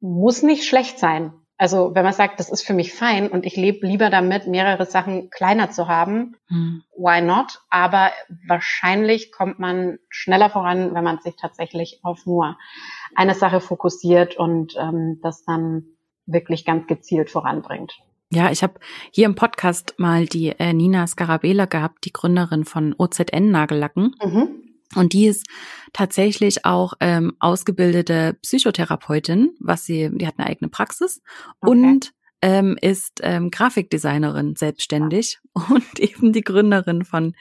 Muss 0.01 0.43
nicht 0.43 0.65
schlecht 0.67 0.99
sein. 0.99 1.31
Also 1.63 1.95
wenn 1.95 2.03
man 2.03 2.11
sagt, 2.11 2.41
das 2.41 2.49
ist 2.49 2.63
für 2.63 2.73
mich 2.73 2.93
fein 2.93 3.29
und 3.29 3.45
ich 3.45 3.55
lebe 3.55 3.87
lieber 3.87 4.09
damit, 4.09 4.47
mehrere 4.47 4.85
Sachen 4.85 5.29
kleiner 5.29 5.71
zu 5.71 5.87
haben, 5.87 6.35
hm. 6.49 6.83
why 6.97 7.21
not? 7.21 7.61
Aber 7.69 8.11
wahrscheinlich 8.45 9.31
kommt 9.31 9.59
man 9.59 9.97
schneller 10.09 10.49
voran, 10.49 10.93
wenn 10.93 11.05
man 11.05 11.19
sich 11.19 11.37
tatsächlich 11.37 12.01
auf 12.03 12.25
nur 12.25 12.57
eine 13.15 13.33
Sache 13.33 13.61
fokussiert 13.61 14.35
und 14.35 14.75
ähm, 14.77 15.21
das 15.23 15.45
dann 15.45 15.85
wirklich 16.25 16.65
ganz 16.65 16.85
gezielt 16.85 17.29
voranbringt. 17.29 17.93
Ja, 18.29 18.51
ich 18.51 18.61
habe 18.61 18.81
hier 19.11 19.25
im 19.25 19.35
Podcast 19.35 19.95
mal 19.97 20.25
die 20.25 20.49
äh, 20.49 20.73
Nina 20.73 21.07
Scarabela 21.07 21.63
gehabt, 21.63 22.03
die 22.03 22.11
Gründerin 22.11 22.65
von 22.65 22.93
OZN 22.97 23.51
Nagellacken. 23.51 24.17
Mhm. 24.21 24.72
Und 24.95 25.13
die 25.13 25.27
ist 25.27 25.45
tatsächlich 25.93 26.65
auch 26.65 26.93
ähm, 26.99 27.33
ausgebildete 27.39 28.37
Psychotherapeutin, 28.41 29.55
was 29.59 29.85
sie, 29.85 30.09
die 30.13 30.27
hat 30.27 30.35
eine 30.37 30.47
eigene 30.47 30.69
Praxis 30.69 31.21
okay. 31.61 31.71
und 31.71 32.13
ähm, 32.43 32.77
ist 32.81 33.21
ähm, 33.23 33.51
Grafikdesignerin 33.51 34.57
selbstständig 34.57 35.39
und 35.53 35.97
eben 35.97 36.33
die 36.33 36.41
Gründerin 36.41 37.05
von 37.05 37.35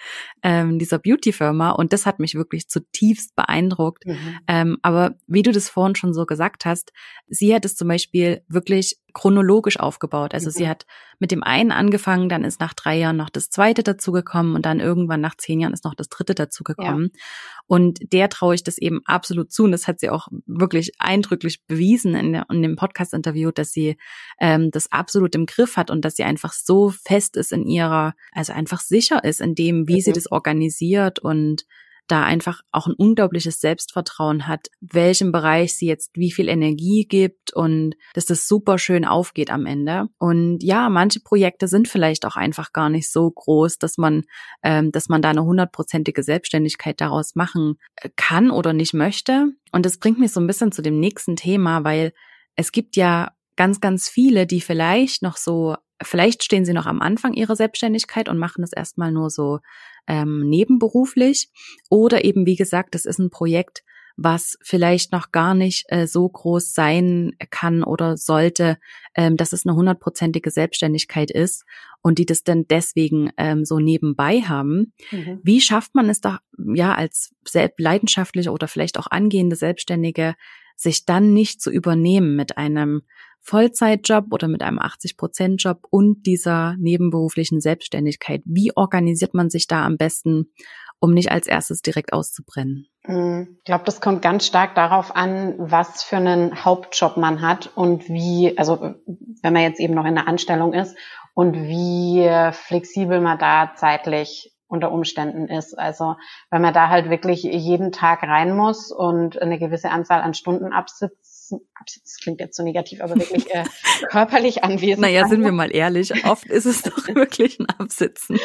ähm, 0.44 0.78
dieser 0.78 1.00
Beauty-Firma. 1.00 1.70
Und 1.70 1.92
das 1.92 2.06
hat 2.06 2.20
mich 2.20 2.36
wirklich 2.36 2.68
zutiefst 2.68 3.34
beeindruckt. 3.34 4.06
Mhm. 4.06 4.38
Ähm, 4.46 4.78
aber 4.82 5.16
wie 5.26 5.42
du 5.42 5.50
das 5.50 5.68
vorhin 5.68 5.96
schon 5.96 6.14
so 6.14 6.24
gesagt 6.24 6.64
hast, 6.66 6.92
sie 7.26 7.52
hat 7.52 7.64
es 7.64 7.74
zum 7.74 7.88
Beispiel 7.88 8.42
wirklich 8.46 8.96
chronologisch 9.12 9.78
aufgebaut. 9.78 10.34
Also 10.34 10.48
mhm. 10.48 10.52
sie 10.52 10.68
hat 10.68 10.86
mit 11.18 11.30
dem 11.30 11.42
einen 11.42 11.70
angefangen, 11.70 12.28
dann 12.28 12.44
ist 12.44 12.60
nach 12.60 12.74
drei 12.74 12.98
Jahren 12.98 13.16
noch 13.16 13.30
das 13.30 13.50
zweite 13.50 13.82
dazugekommen 13.82 14.54
und 14.54 14.66
dann 14.66 14.80
irgendwann 14.80 15.20
nach 15.20 15.36
zehn 15.36 15.60
Jahren 15.60 15.72
ist 15.72 15.84
noch 15.84 15.94
das 15.94 16.08
dritte 16.08 16.34
dazugekommen. 16.34 17.10
Ja. 17.12 17.20
Und 17.66 18.12
der 18.12 18.28
traue 18.28 18.54
ich 18.54 18.64
das 18.64 18.78
eben 18.78 19.00
absolut 19.04 19.52
zu. 19.52 19.64
Und 19.64 19.72
das 19.72 19.86
hat 19.86 20.00
sie 20.00 20.10
auch 20.10 20.28
wirklich 20.46 20.92
eindrücklich 20.98 21.64
bewiesen 21.66 22.14
in, 22.14 22.32
der, 22.32 22.46
in 22.50 22.62
dem 22.62 22.76
Podcast-Interview, 22.76 23.50
dass 23.50 23.72
sie 23.72 23.96
ähm, 24.40 24.70
das 24.70 24.90
absolut 24.90 25.34
im 25.34 25.46
Griff 25.46 25.76
hat 25.76 25.90
und 25.90 26.04
dass 26.04 26.16
sie 26.16 26.24
einfach 26.24 26.52
so 26.52 26.90
fest 26.90 27.36
ist 27.36 27.52
in 27.52 27.66
ihrer, 27.66 28.14
also 28.32 28.52
einfach 28.52 28.80
sicher 28.80 29.24
ist 29.24 29.40
in 29.40 29.54
dem, 29.54 29.88
wie 29.88 29.96
mhm. 29.96 30.00
sie 30.00 30.12
das 30.12 30.30
organisiert 30.30 31.18
und 31.18 31.64
da 32.08 32.24
einfach 32.24 32.62
auch 32.72 32.86
ein 32.86 32.94
unglaubliches 32.94 33.60
Selbstvertrauen 33.60 34.48
hat, 34.48 34.68
welchem 34.80 35.32
Bereich 35.32 35.76
sie 35.76 35.86
jetzt 35.86 36.10
wie 36.14 36.32
viel 36.32 36.48
Energie 36.48 37.06
gibt 37.08 37.52
und 37.54 37.94
dass 38.14 38.26
das 38.26 38.48
super 38.48 38.78
schön 38.78 39.04
aufgeht 39.04 39.50
am 39.50 39.66
Ende. 39.66 40.08
Und 40.18 40.62
ja, 40.62 40.88
manche 40.88 41.20
Projekte 41.20 41.68
sind 41.68 41.88
vielleicht 41.88 42.26
auch 42.26 42.36
einfach 42.36 42.72
gar 42.72 42.90
nicht 42.90 43.10
so 43.10 43.30
groß, 43.30 43.78
dass 43.78 43.98
man, 43.98 44.24
ähm, 44.62 44.92
dass 44.92 45.08
man 45.08 45.22
da 45.22 45.30
eine 45.30 45.44
hundertprozentige 45.44 46.22
Selbstständigkeit 46.22 47.00
daraus 47.00 47.34
machen 47.34 47.78
äh, 47.96 48.10
kann 48.16 48.50
oder 48.50 48.72
nicht 48.72 48.94
möchte. 48.94 49.46
Und 49.70 49.86
das 49.86 49.98
bringt 49.98 50.18
mich 50.18 50.32
so 50.32 50.40
ein 50.40 50.46
bisschen 50.46 50.72
zu 50.72 50.82
dem 50.82 51.00
nächsten 51.00 51.36
Thema, 51.36 51.84
weil 51.84 52.12
es 52.56 52.72
gibt 52.72 52.96
ja 52.96 53.32
ganz, 53.56 53.80
ganz 53.80 54.08
viele, 54.08 54.46
die 54.46 54.60
vielleicht 54.60 55.22
noch 55.22 55.36
so 55.36 55.76
Vielleicht 56.04 56.44
stehen 56.44 56.64
sie 56.64 56.72
noch 56.72 56.86
am 56.86 57.00
Anfang 57.00 57.34
ihrer 57.34 57.56
Selbstständigkeit 57.56 58.28
und 58.28 58.38
machen 58.38 58.62
das 58.62 58.72
erstmal 58.72 59.12
nur 59.12 59.30
so 59.30 59.60
ähm, 60.06 60.48
nebenberuflich. 60.48 61.50
Oder 61.90 62.24
eben, 62.24 62.46
wie 62.46 62.56
gesagt, 62.56 62.94
das 62.94 63.04
ist 63.04 63.18
ein 63.18 63.30
Projekt, 63.30 63.82
was 64.16 64.58
vielleicht 64.62 65.12
noch 65.12 65.32
gar 65.32 65.54
nicht 65.54 65.86
äh, 65.88 66.06
so 66.06 66.28
groß 66.28 66.74
sein 66.74 67.32
kann 67.50 67.82
oder 67.82 68.16
sollte, 68.16 68.78
ähm, 69.14 69.36
dass 69.36 69.52
es 69.52 69.66
eine 69.66 69.74
hundertprozentige 69.74 70.50
Selbstständigkeit 70.50 71.30
ist 71.30 71.64
und 72.02 72.18
die 72.18 72.26
das 72.26 72.42
dann 72.44 72.66
deswegen 72.68 73.30
ähm, 73.36 73.64
so 73.64 73.78
nebenbei 73.78 74.42
haben. 74.42 74.92
Mhm. 75.10 75.40
Wie 75.42 75.60
schafft 75.60 75.94
man 75.94 76.10
es 76.10 76.20
da 76.20 76.40
ja 76.74 76.94
als 76.94 77.34
leidenschaftliche 77.78 78.50
oder 78.50 78.68
vielleicht 78.68 78.98
auch 78.98 79.06
angehende 79.10 79.56
Selbstständige, 79.56 80.34
sich 80.76 81.04
dann 81.04 81.32
nicht 81.32 81.60
zu 81.60 81.70
übernehmen 81.70 82.36
mit 82.36 82.56
einem 82.58 83.02
Vollzeitjob 83.40 84.26
oder 84.30 84.46
mit 84.48 84.62
einem 84.62 84.78
80-Prozent-Job 84.78 85.80
und 85.90 86.26
dieser 86.26 86.76
nebenberuflichen 86.78 87.60
Selbstständigkeit? 87.60 88.42
Wie 88.44 88.70
organisiert 88.76 89.34
man 89.34 89.50
sich 89.50 89.66
da 89.66 89.84
am 89.84 89.96
besten, 89.96 90.52
um 91.00 91.12
nicht 91.12 91.32
als 91.32 91.48
erstes 91.48 91.82
direkt 91.82 92.12
auszubrennen? 92.12 92.86
Mm, 93.04 93.42
ich 93.58 93.64
glaube, 93.64 93.84
das 93.84 94.00
kommt 94.00 94.22
ganz 94.22 94.46
stark 94.46 94.76
darauf 94.76 95.14
an, 95.16 95.56
was 95.58 96.04
für 96.04 96.16
einen 96.16 96.64
Hauptjob 96.64 97.16
man 97.16 97.42
hat 97.42 97.70
und 97.74 98.08
wie, 98.08 98.56
also 98.56 98.94
wenn 99.42 99.52
man 99.52 99.62
jetzt 99.62 99.80
eben 99.80 99.94
noch 99.94 100.06
in 100.06 100.14
der 100.14 100.28
Anstellung 100.28 100.72
ist 100.72 100.96
und 101.34 101.54
wie 101.54 102.28
flexibel 102.52 103.20
man 103.20 103.38
da 103.38 103.72
zeitlich 103.74 104.51
unter 104.72 104.90
Umständen 104.90 105.48
ist. 105.48 105.78
Also 105.78 106.16
wenn 106.50 106.62
man 106.62 106.72
da 106.72 106.88
halt 106.88 107.10
wirklich 107.10 107.42
jeden 107.42 107.92
Tag 107.92 108.22
rein 108.22 108.56
muss 108.56 108.90
und 108.90 109.40
eine 109.40 109.58
gewisse 109.58 109.90
Anzahl 109.90 110.22
an 110.22 110.32
Stunden 110.32 110.72
absitzt, 110.72 111.31
das 111.60 112.18
klingt 112.22 112.40
jetzt 112.40 112.56
so 112.56 112.62
negativ, 112.62 113.00
aber 113.00 113.16
wirklich 113.16 113.52
äh, 113.54 113.64
körperlich 114.08 114.64
anwesend. 114.64 115.00
Naja, 115.00 115.26
sind 115.26 115.42
wir 115.42 115.52
mal 115.52 115.74
ehrlich, 115.74 116.24
oft 116.24 116.46
ist 116.46 116.66
es 116.66 116.82
doch 116.82 117.08
wirklich 117.14 117.58
ein 117.58 117.66
Absitzen. 117.78 118.38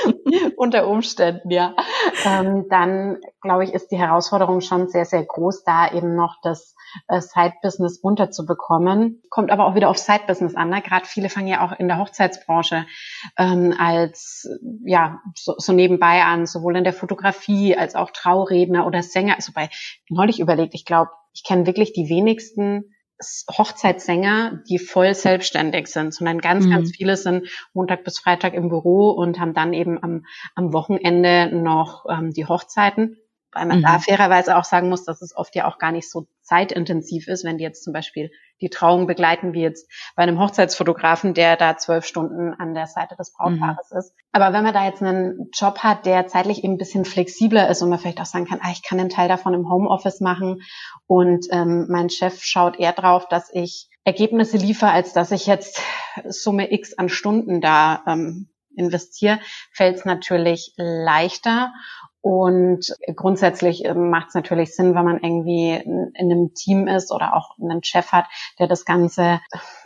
Unter 0.56 0.88
Umständen, 0.88 1.52
ja. 1.52 1.76
Ähm, 2.26 2.66
dann, 2.70 3.18
glaube 3.42 3.64
ich, 3.64 3.74
ist 3.74 3.90
die 3.92 3.98
Herausforderung 3.98 4.62
schon 4.62 4.88
sehr, 4.88 5.06
sehr 5.06 5.24
groß, 5.24 5.64
da 5.64 5.92
eben 5.92 6.16
noch 6.16 6.36
das 6.42 6.76
äh, 7.08 7.22
Side-Business 7.22 8.02
runterzubekommen. 8.04 9.22
Kommt 9.30 9.52
aber 9.52 9.66
auch 9.66 9.76
wieder 9.76 9.90
auf 9.90 9.98
Side-Business 9.98 10.56
an. 10.56 10.70
Ne? 10.70 10.82
Gerade 10.82 11.06
viele 11.06 11.30
fangen 11.30 11.48
ja 11.48 11.66
auch 11.66 11.78
in 11.78 11.88
der 11.88 12.00
Hochzeitsbranche 12.00 12.86
ähm, 13.38 13.74
als 13.78 14.48
ja 14.86 15.20
so, 15.36 15.56
so 15.58 15.74
nebenbei 15.74 16.24
an, 16.24 16.46
sowohl 16.46 16.78
in 16.78 16.84
der 16.84 16.94
Fotografie 16.94 17.76
als 17.76 17.96
auch 17.96 18.12
Trauredner 18.12 18.86
oder 18.88 19.04
Sänger. 19.04 19.36
Also 19.36 19.52
bei 19.54 19.70
neulich 20.10 20.40
überlegt, 20.40 20.74
ich 20.74 20.86
glaube, 20.86 21.12
ich 21.34 21.44
kenne 21.44 21.68
wirklich 21.68 21.94
die 21.94 22.10
wenigsten 22.10 22.94
Hochzeitssänger, 23.50 24.62
die 24.70 24.78
voll 24.78 25.14
selbstständig 25.14 25.88
sind, 25.88 26.14
sondern 26.14 26.40
ganz, 26.40 26.66
mhm. 26.66 26.72
ganz 26.72 26.96
viele 26.96 27.18
sind 27.18 27.50
Montag 27.74 28.04
bis 28.04 28.20
Freitag 28.20 28.54
im 28.54 28.70
Büro 28.70 29.10
und 29.10 29.40
haben 29.40 29.54
dann 29.54 29.74
eben 29.74 30.02
am, 30.04 30.26
am 30.56 30.74
Wochenende 30.74 31.50
noch 31.56 32.06
ähm, 32.10 32.32
die 32.32 32.46
Hochzeiten. 32.46 33.18
Weil 33.58 33.66
man 33.66 33.80
mhm. 33.80 33.84
da 33.84 34.00
fairerweise 34.00 34.56
auch 34.56 34.64
sagen 34.64 34.90
muss, 34.90 35.04
dass 35.04 35.22
es 35.22 35.36
oft 35.36 35.56
ja 35.56 35.68
auch 35.68 35.80
gar 35.80 35.92
nicht 35.92 36.10
so 36.10 36.28
zeitintensiv 36.42 37.28
ist, 37.28 37.44
wenn 37.44 37.58
die 37.58 37.64
jetzt 37.64 37.84
zum 37.84 37.92
Beispiel 37.92 38.30
die 38.62 38.70
Trauung 38.70 39.08
begleiten, 39.08 39.54
wie 39.54 39.62
jetzt 39.62 39.92
bei 40.16 40.24
einem 40.24 40.40
Hochzeitsfotografen, 40.40 41.34
der 41.34 41.58
da 41.58 41.78
zwölf 41.78 42.06
Stunden 42.06 42.54
an 42.54 42.74
der 42.74 42.88
Seite 42.88 43.16
des 43.16 43.34
Brautpaares 43.34 43.92
mhm. 43.92 43.98
ist. 43.98 44.14
Aber 44.32 44.54
wenn 44.54 44.64
man 44.64 44.74
da 44.74 44.86
jetzt 44.86 45.02
einen 45.02 45.50
Job 45.54 45.80
hat, 45.80 46.06
der 46.06 46.28
zeitlich 46.28 46.64
eben 46.64 46.74
ein 46.74 46.78
bisschen 46.78 47.06
flexibler 47.06 47.70
ist 47.70 47.82
und 47.82 47.90
man 47.90 48.00
vielleicht 48.00 48.22
auch 48.22 48.26
sagen 48.26 48.46
kann, 48.46 48.60
ah, 48.62 48.72
ich 48.72 48.84
kann 48.84 49.00
einen 49.00 49.10
Teil 49.10 49.28
davon 49.28 49.54
im 49.54 49.70
Homeoffice 49.70 50.22
machen 50.22 50.62
und 51.08 51.48
ähm, 51.52 51.88
mein 51.90 52.10
Chef 52.10 52.44
schaut 52.44 52.80
eher 52.80 52.94
drauf, 52.94 53.28
dass 53.28 53.50
ich 53.52 53.90
Ergebnisse 54.04 54.58
liefere, 54.58 54.92
als 54.92 55.14
dass 55.14 55.32
ich 55.32 55.48
jetzt 55.48 55.82
Summe 56.28 56.72
X 56.72 56.94
an 56.94 57.10
Stunden 57.10 57.60
da 57.60 58.04
ähm, 58.08 58.50
investiere, 58.78 59.40
fällt 59.74 59.98
es 59.98 60.06
natürlich 60.06 60.74
leichter. 60.78 61.74
Und 62.22 62.94
grundsätzlich 63.16 63.86
ähm, 63.86 64.10
macht 64.10 64.30
es 64.30 64.34
natürlich 64.34 64.76
Sinn, 64.76 64.96
wenn 64.96 65.06
man 65.06 65.20
irgendwie 65.24 65.72
in 65.76 66.12
einem 66.18 66.54
Team 66.54 66.88
ist 66.88 67.12
oder 67.12 67.36
auch 67.36 67.58
einen 67.62 67.84
Chef 67.84 68.12
hat, 68.12 68.26
der 68.60 68.68
das 68.68 68.86
Ganze 68.86 69.40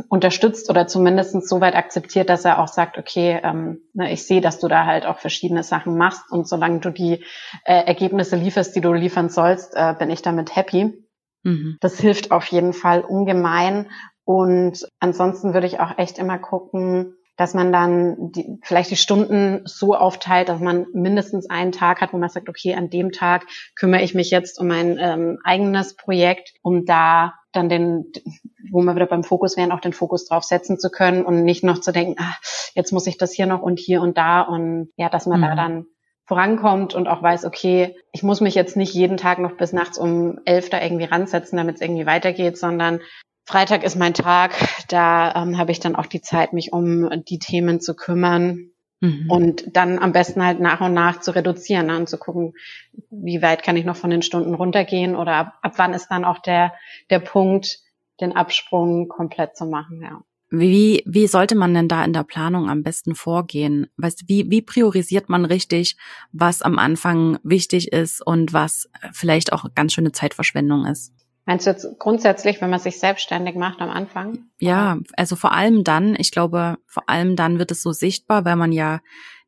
unterstützt 0.07 0.69
oder 0.69 0.87
zumindest 0.87 1.47
so 1.47 1.61
weit 1.61 1.75
akzeptiert, 1.75 2.29
dass 2.29 2.45
er 2.45 2.59
auch 2.59 2.67
sagt, 2.67 2.97
okay, 2.97 3.39
ähm, 3.43 3.81
ne, 3.93 4.11
ich 4.11 4.25
sehe, 4.25 4.41
dass 4.41 4.59
du 4.59 4.67
da 4.67 4.85
halt 4.85 5.05
auch 5.05 5.19
verschiedene 5.19 5.63
Sachen 5.63 5.97
machst 5.97 6.31
und 6.31 6.47
solange 6.47 6.79
du 6.79 6.89
die 6.89 7.23
äh, 7.65 7.85
Ergebnisse 7.85 8.37
lieferst, 8.37 8.75
die 8.75 8.81
du 8.81 8.93
liefern 8.93 9.29
sollst, 9.29 9.73
äh, 9.75 9.93
bin 9.97 10.09
ich 10.09 10.21
damit 10.21 10.55
happy. 10.55 11.07
Mhm. 11.43 11.77
Das 11.81 11.99
hilft 11.99 12.31
auf 12.31 12.45
jeden 12.47 12.73
Fall 12.73 13.01
ungemein. 13.01 13.89
Und 14.23 14.87
ansonsten 14.99 15.53
würde 15.53 15.67
ich 15.67 15.79
auch 15.79 15.97
echt 15.97 16.17
immer 16.17 16.37
gucken, 16.37 17.15
dass 17.41 17.55
man 17.55 17.71
dann 17.71 18.31
die, 18.33 18.59
vielleicht 18.61 18.91
die 18.91 18.95
Stunden 18.95 19.63
so 19.65 19.95
aufteilt, 19.95 20.47
dass 20.47 20.59
man 20.59 20.85
mindestens 20.93 21.49
einen 21.49 21.71
Tag 21.71 21.99
hat, 21.99 22.13
wo 22.13 22.17
man 22.19 22.29
sagt, 22.29 22.47
okay, 22.47 22.75
an 22.75 22.91
dem 22.91 23.11
Tag 23.11 23.47
kümmere 23.75 24.03
ich 24.03 24.13
mich 24.13 24.29
jetzt 24.29 24.59
um 24.59 24.67
mein 24.67 24.99
ähm, 24.99 25.39
eigenes 25.43 25.95
Projekt, 25.95 26.53
um 26.61 26.85
da 26.85 27.33
dann 27.51 27.67
den, 27.67 28.11
wo 28.71 28.83
wir 28.83 28.93
wieder 28.95 29.07
beim 29.07 29.23
Fokus 29.23 29.57
wären, 29.57 29.71
auch 29.71 29.79
den 29.79 29.91
Fokus 29.91 30.25
drauf 30.25 30.43
setzen 30.43 30.77
zu 30.77 30.91
können 30.91 31.25
und 31.25 31.43
nicht 31.43 31.63
noch 31.63 31.81
zu 31.81 31.91
denken, 31.91 32.13
ah, 32.19 32.35
jetzt 32.75 32.93
muss 32.93 33.07
ich 33.07 33.17
das 33.17 33.33
hier 33.33 33.47
noch 33.47 33.63
und 33.63 33.79
hier 33.79 34.03
und 34.03 34.19
da 34.19 34.41
und 34.41 34.91
ja, 34.95 35.09
dass 35.09 35.25
man 35.25 35.39
mhm. 35.39 35.43
da 35.43 35.55
dann 35.55 35.85
vorankommt 36.27 36.93
und 36.93 37.07
auch 37.07 37.23
weiß, 37.23 37.45
okay, 37.45 37.95
ich 38.11 38.21
muss 38.21 38.39
mich 38.39 38.53
jetzt 38.53 38.77
nicht 38.77 38.93
jeden 38.93 39.17
Tag 39.17 39.39
noch 39.39 39.57
bis 39.57 39.73
nachts 39.73 39.97
um 39.97 40.37
elf 40.45 40.69
da 40.69 40.79
irgendwie 40.79 41.05
ransetzen, 41.05 41.57
damit 41.57 41.77
es 41.77 41.81
irgendwie 41.81 42.05
weitergeht, 42.05 42.59
sondern 42.59 42.99
Freitag 43.45 43.83
ist 43.83 43.95
mein 43.95 44.13
Tag, 44.13 44.53
da 44.87 45.33
ähm, 45.35 45.57
habe 45.57 45.71
ich 45.71 45.79
dann 45.79 45.95
auch 45.95 46.05
die 46.05 46.21
Zeit, 46.21 46.53
mich 46.53 46.73
um 46.73 47.09
die 47.25 47.39
Themen 47.39 47.81
zu 47.81 47.95
kümmern 47.95 48.71
mhm. 49.01 49.25
und 49.29 49.75
dann 49.75 49.99
am 49.99 50.11
besten 50.11 50.43
halt 50.43 50.59
nach 50.59 50.81
und 50.81 50.93
nach 50.93 51.19
zu 51.19 51.35
reduzieren 51.35 51.87
ne, 51.87 51.97
und 51.97 52.07
zu 52.07 52.17
gucken, 52.17 52.53
wie 53.09 53.41
weit 53.41 53.63
kann 53.63 53.77
ich 53.77 53.85
noch 53.85 53.95
von 53.95 54.09
den 54.09 54.21
Stunden 54.21 54.53
runtergehen 54.53 55.15
oder 55.15 55.33
ab, 55.33 55.53
ab 55.61 55.73
wann 55.77 55.93
ist 55.93 56.07
dann 56.09 56.23
auch 56.23 56.39
der, 56.39 56.73
der 57.09 57.19
Punkt, 57.19 57.79
den 58.21 58.33
Absprung 58.33 59.07
komplett 59.07 59.57
zu 59.57 59.65
machen, 59.65 60.01
ja. 60.01 60.21
Wie, 60.53 61.01
wie 61.05 61.27
sollte 61.27 61.55
man 61.55 61.73
denn 61.73 61.87
da 61.87 62.03
in 62.03 62.11
der 62.11 62.25
Planung 62.25 62.69
am 62.69 62.83
besten 62.83 63.15
vorgehen? 63.15 63.87
Weißt, 63.95 64.27
wie, 64.27 64.51
wie 64.51 64.61
priorisiert 64.61 65.29
man 65.29 65.45
richtig, 65.45 65.95
was 66.33 66.61
am 66.61 66.77
Anfang 66.77 67.39
wichtig 67.41 67.93
ist 67.93 68.21
und 68.25 68.51
was 68.51 68.89
vielleicht 69.13 69.53
auch 69.53 69.63
ganz 69.75 69.93
schöne 69.93 70.11
Zeitverschwendung 70.11 70.85
ist? 70.85 71.13
Meinst 71.45 71.65
du 71.65 71.71
jetzt 71.71 71.87
grundsätzlich, 71.97 72.61
wenn 72.61 72.69
man 72.69 72.79
sich 72.79 72.99
selbstständig 72.99 73.55
macht 73.55 73.81
am 73.81 73.89
Anfang? 73.89 74.45
Ja, 74.59 74.99
also 75.17 75.35
vor 75.35 75.53
allem 75.53 75.83
dann, 75.83 76.15
ich 76.15 76.31
glaube, 76.31 76.77
vor 76.85 77.09
allem 77.09 77.35
dann 77.35 77.57
wird 77.57 77.71
es 77.71 77.81
so 77.81 77.91
sichtbar, 77.91 78.45
weil 78.45 78.55
man 78.55 78.71
ja 78.71 78.99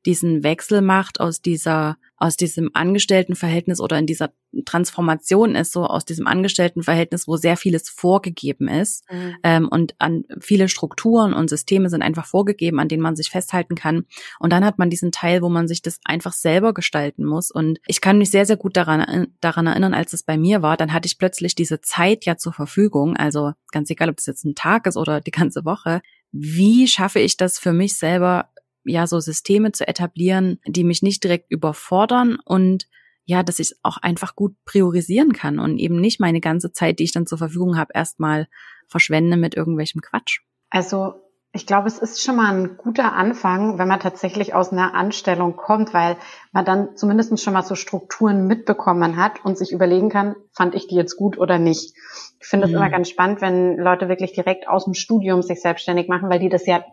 diesen 0.05 0.43
Wechsel 0.43 0.81
macht 0.81 1.19
aus 1.19 1.41
dieser, 1.41 1.97
aus 2.17 2.37
diesem 2.37 2.69
Angestelltenverhältnis 2.73 3.79
oder 3.79 3.97
in 3.97 4.05
dieser 4.05 4.33
Transformation 4.65 5.55
ist, 5.55 5.71
so 5.71 5.85
aus 5.85 6.05
diesem 6.05 6.27
Angestelltenverhältnis, 6.27 7.27
wo 7.27 7.37
sehr 7.37 7.57
vieles 7.57 7.89
vorgegeben 7.89 8.67
ist 8.67 9.03
mhm. 9.11 9.35
ähm, 9.43 9.67
und 9.67 9.95
an 9.99 10.25
viele 10.39 10.69
Strukturen 10.69 11.33
und 11.33 11.49
Systeme 11.49 11.89
sind 11.89 12.01
einfach 12.01 12.25
vorgegeben, 12.25 12.79
an 12.79 12.87
denen 12.87 13.01
man 13.01 13.15
sich 13.15 13.29
festhalten 13.29 13.75
kann. 13.75 14.05
Und 14.39 14.53
dann 14.53 14.63
hat 14.63 14.77
man 14.77 14.89
diesen 14.89 15.11
Teil, 15.11 15.41
wo 15.41 15.49
man 15.49 15.67
sich 15.67 15.81
das 15.81 15.99
einfach 16.03 16.33
selber 16.33 16.73
gestalten 16.73 17.25
muss. 17.25 17.51
Und 17.51 17.79
ich 17.87 18.01
kann 18.01 18.17
mich 18.17 18.29
sehr, 18.29 18.45
sehr 18.45 18.57
gut 18.57 18.77
daran, 18.77 19.27
daran 19.41 19.67
erinnern, 19.67 19.93
als 19.93 20.13
es 20.13 20.23
bei 20.23 20.37
mir 20.37 20.61
war, 20.61 20.77
dann 20.77 20.93
hatte 20.93 21.07
ich 21.07 21.17
plötzlich 21.17 21.55
diese 21.55 21.81
Zeit 21.81 22.25
ja 22.25 22.37
zur 22.37 22.53
Verfügung. 22.53 23.15
Also 23.17 23.53
ganz 23.71 23.89
egal, 23.89 24.09
ob 24.09 24.19
es 24.19 24.25
jetzt 24.25 24.45
ein 24.45 24.55
Tag 24.55 24.85
ist 24.85 24.97
oder 24.97 25.21
die 25.21 25.31
ganze 25.31 25.65
Woche. 25.65 26.01
Wie 26.31 26.87
schaffe 26.87 27.19
ich 27.19 27.37
das 27.37 27.59
für 27.59 27.73
mich 27.73 27.95
selber, 27.95 28.49
ja 28.86 29.08
so 29.08 29.19
Systeme 29.19 29.72
zu 29.72 29.88
etablieren, 29.88 30.60
die 30.67 30.84
mich 30.84 31.02
nicht 31.02 31.24
direkt 31.24 31.52
überfordern 31.52 32.38
und 32.46 32.88
ja, 33.26 33.41
dass 33.43 33.60
ich 33.60 33.76
auch 33.84 33.98
einfach 33.98 34.36
gut 34.36 34.56
priorisieren 34.65 35.34
kann 35.34 35.60
und 35.60 35.78
eben 35.78 36.00
nicht 36.00 36.19
meine 36.19 36.41
ganze 36.41 36.72
Zeit, 36.74 37.00
die 37.00 37.06
ich 37.06 37.13
dann 37.13 37.26
zur 37.26 37.38
Verfügung 37.38 37.78
habe, 37.78 37.91
erstmal 37.93 38.48
verschwende 38.88 39.38
mit 39.38 39.56
irgendwelchem 39.56 40.02
Quatsch. 40.02 40.41
Also 40.69 41.13
ich 41.56 41.67
glaube, 41.67 41.88
es 41.88 42.00
ist 42.00 42.24
schon 42.24 42.36
mal 42.36 42.52
ein 42.52 42.78
guter 42.78 43.13
Anfang, 43.13 43.78
wenn 43.78 43.88
man 43.88 44.00
tatsächlich 44.00 44.56
aus 44.56 44.72
einer 44.72 44.96
Anstellung 44.96 45.56
kommt, 45.56 45.93
weil 45.93 46.17
man 46.52 46.65
dann 46.65 46.96
zumindest 46.96 47.39
schon 47.39 47.54
mal 47.54 47.62
so 47.62 47.76
Strukturen 47.76 48.48
mitbekommen 48.48 49.17
hat 49.17 49.46
und 49.46 49.56
sich 49.56 49.72
überlegen 49.72 50.10
kann, 50.10 50.36
fand 50.52 50.74
ich 50.74 50.88
die 50.88 50.96
jetzt 50.96 51.15
gut 51.15 51.38
oder 51.38 51.60
nicht. 51.60 51.96
Ich 52.39 52.48
finde 52.48 52.65
es 52.65 52.72
mhm. 52.72 52.78
immer 52.78 52.89
ganz 52.89 53.08
spannend, 53.08 53.41
wenn 53.41 53.78
Leute 53.78 54.10
wirklich 54.10 54.34
direkt 54.34 54.67
aus 54.67 54.86
dem 54.86 54.96
Studium 54.96 55.43
sich 55.43 55.62
selbstständig 55.62 56.08
machen, 56.08 56.28
weil 56.28 56.39
die 56.39 56.50
das 56.50 56.65
ja 56.65 56.84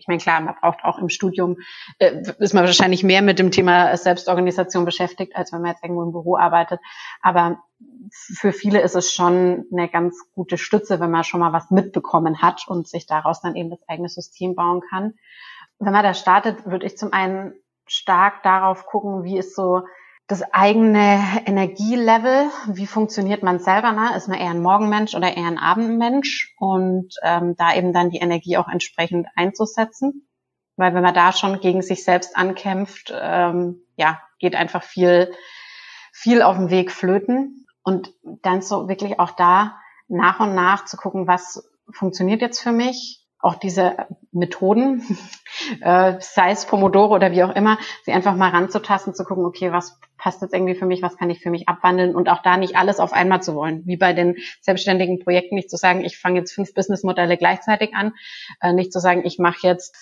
ich 0.00 0.08
meine, 0.08 0.20
klar, 0.20 0.40
man 0.40 0.54
braucht 0.60 0.82
auch 0.82 0.98
im 0.98 1.10
Studium, 1.10 1.58
äh, 1.98 2.22
ist 2.38 2.54
man 2.54 2.64
wahrscheinlich 2.64 3.04
mehr 3.04 3.20
mit 3.20 3.38
dem 3.38 3.50
Thema 3.50 3.94
Selbstorganisation 3.96 4.86
beschäftigt, 4.86 5.36
als 5.36 5.52
wenn 5.52 5.60
man 5.60 5.72
jetzt 5.72 5.84
irgendwo 5.84 6.02
im 6.02 6.12
Büro 6.12 6.36
arbeitet. 6.36 6.80
Aber 7.20 7.62
für 8.10 8.52
viele 8.52 8.80
ist 8.80 8.96
es 8.96 9.12
schon 9.12 9.66
eine 9.70 9.88
ganz 9.88 10.18
gute 10.34 10.56
Stütze, 10.56 11.00
wenn 11.00 11.10
man 11.10 11.24
schon 11.24 11.40
mal 11.40 11.52
was 11.52 11.70
mitbekommen 11.70 12.40
hat 12.40 12.66
und 12.66 12.88
sich 12.88 13.06
daraus 13.06 13.42
dann 13.42 13.56
eben 13.56 13.70
das 13.70 13.86
eigene 13.88 14.08
System 14.08 14.54
bauen 14.54 14.80
kann. 14.88 15.14
Wenn 15.78 15.92
man 15.92 16.02
da 16.02 16.14
startet, 16.14 16.64
würde 16.64 16.86
ich 16.86 16.96
zum 16.96 17.12
einen 17.12 17.54
stark 17.86 18.42
darauf 18.42 18.86
gucken, 18.86 19.24
wie 19.24 19.36
ist 19.36 19.54
so 19.54 19.82
das 20.30 20.42
eigene 20.52 21.20
Energielevel, 21.44 22.50
wie 22.68 22.86
funktioniert 22.86 23.42
man 23.42 23.58
selber, 23.58 23.90
ne? 23.90 24.16
ist 24.16 24.28
man 24.28 24.38
eher 24.38 24.50
ein 24.50 24.62
Morgenmensch 24.62 25.16
oder 25.16 25.36
eher 25.36 25.46
ein 25.46 25.58
Abendmensch? 25.58 26.54
Und 26.58 27.16
ähm, 27.24 27.56
da 27.56 27.74
eben 27.74 27.92
dann 27.92 28.10
die 28.10 28.18
Energie 28.18 28.56
auch 28.56 28.68
entsprechend 28.68 29.26
einzusetzen, 29.34 30.28
weil 30.76 30.94
wenn 30.94 31.02
man 31.02 31.14
da 31.14 31.32
schon 31.32 31.58
gegen 31.58 31.82
sich 31.82 32.04
selbst 32.04 32.36
ankämpft, 32.36 33.12
ähm, 33.12 33.82
ja, 33.96 34.20
geht 34.38 34.54
einfach 34.54 34.84
viel, 34.84 35.32
viel 36.12 36.42
auf 36.42 36.56
dem 36.56 36.70
Weg 36.70 36.92
flöten. 36.92 37.66
Und 37.82 38.12
dann 38.22 38.62
so 38.62 38.88
wirklich 38.88 39.18
auch 39.18 39.32
da 39.32 39.80
nach 40.06 40.38
und 40.38 40.54
nach 40.54 40.84
zu 40.84 40.96
gucken, 40.96 41.26
was 41.26 41.68
funktioniert 41.92 42.40
jetzt 42.40 42.60
für 42.60 42.72
mich, 42.72 43.19
auch 43.42 43.54
diese 43.54 43.96
Methoden, 44.32 45.02
äh, 45.80 46.14
sei 46.20 46.50
es 46.50 46.66
Pomodoro 46.66 47.14
oder 47.14 47.32
wie 47.32 47.42
auch 47.42 47.54
immer, 47.54 47.78
sie 48.04 48.12
einfach 48.12 48.36
mal 48.36 48.50
ranzutasten, 48.50 49.14
zu 49.14 49.24
gucken, 49.24 49.44
okay, 49.44 49.72
was 49.72 49.98
passt 50.18 50.42
jetzt 50.42 50.52
irgendwie 50.52 50.74
für 50.74 50.84
mich, 50.84 51.00
was 51.00 51.16
kann 51.16 51.30
ich 51.30 51.40
für 51.40 51.50
mich 51.50 51.68
abwandeln 51.68 52.14
und 52.14 52.28
auch 52.28 52.42
da 52.42 52.58
nicht 52.58 52.76
alles 52.76 53.00
auf 53.00 53.14
einmal 53.14 53.42
zu 53.42 53.54
wollen. 53.54 53.86
Wie 53.86 53.96
bei 53.96 54.12
den 54.12 54.36
selbstständigen 54.60 55.18
Projekten 55.18 55.54
nicht 55.54 55.70
zu 55.70 55.78
sagen, 55.78 56.04
ich 56.04 56.18
fange 56.18 56.40
jetzt 56.40 56.52
fünf 56.52 56.74
Businessmodelle 56.74 57.38
gleichzeitig 57.38 57.94
an, 57.94 58.12
äh, 58.60 58.74
nicht 58.74 58.92
zu 58.92 59.00
sagen, 59.00 59.22
ich 59.24 59.38
mache 59.38 59.66
jetzt 59.66 59.96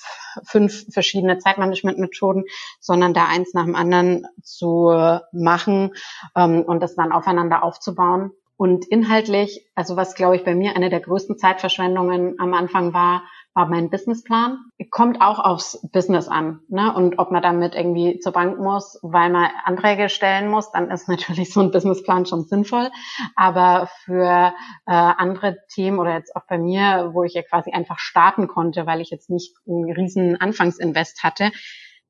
fünf 0.45 0.93
verschiedene 0.93 1.39
Zeitmanagementmethoden, 1.39 2.45
sondern 2.81 3.15
da 3.15 3.27
eins 3.27 3.55
nach 3.55 3.65
dem 3.65 3.77
anderen 3.77 4.27
zu 4.43 4.93
machen 5.33 5.95
ähm, 6.37 6.63
und 6.63 6.83
das 6.83 6.97
dann 6.97 7.13
aufeinander 7.13 7.63
aufzubauen 7.63 8.33
und 8.59 8.87
inhaltlich, 8.87 9.71
also 9.77 9.95
was 9.95 10.17
glaube 10.17 10.35
ich 10.35 10.43
bei 10.43 10.57
mir 10.57 10.75
eine 10.75 10.91
der 10.91 10.99
größten 10.99 11.39
Zeitverschwendungen 11.39 12.41
am 12.41 12.55
Anfang 12.55 12.93
war, 12.93 13.23
war 13.55 13.69
mein 13.69 13.89
Businessplan. 13.89 14.59
Kommt 14.91 15.21
auch 15.21 15.39
aufs 15.39 15.81
Business 15.93 16.27
an. 16.27 16.59
Ne? 16.69 16.93
Und 16.93 17.21
ob 17.21 17.31
man 17.31 17.41
damit 17.41 17.77
irgendwie 17.77 18.19
zur 18.19 18.33
Bank 18.33 18.59
muss, 18.59 18.99
weil 19.03 19.31
man 19.31 19.49
Anträge 19.65 20.09
stellen 20.09 20.51
muss, 20.51 20.73
dann 20.73 20.91
ist 20.91 21.09
natürlich 21.09 21.53
so 21.53 21.61
ein 21.61 21.71
Businessplan 21.71 22.27
schon 22.27 22.47
sinnvoll. 22.47 22.91
Aber 23.37 23.89
für 24.05 24.53
äh, 24.87 24.93
andere 24.93 25.59
Themen 25.73 26.01
oder 26.01 26.15
jetzt 26.15 26.35
auch 26.35 26.47
bei 26.49 26.59
mir, 26.59 27.11
wo 27.15 27.23
ich 27.23 27.35
ja 27.35 27.43
quasi 27.43 27.71
einfach 27.71 28.01
starten 28.01 28.49
konnte, 28.49 28.87
weil 28.87 29.01
ich 29.01 29.11
jetzt 29.11 29.31
nicht 29.31 29.55
einen 29.69 29.93
riesen 29.93 30.41
Anfangsinvest 30.41 31.23
hatte, 31.23 31.53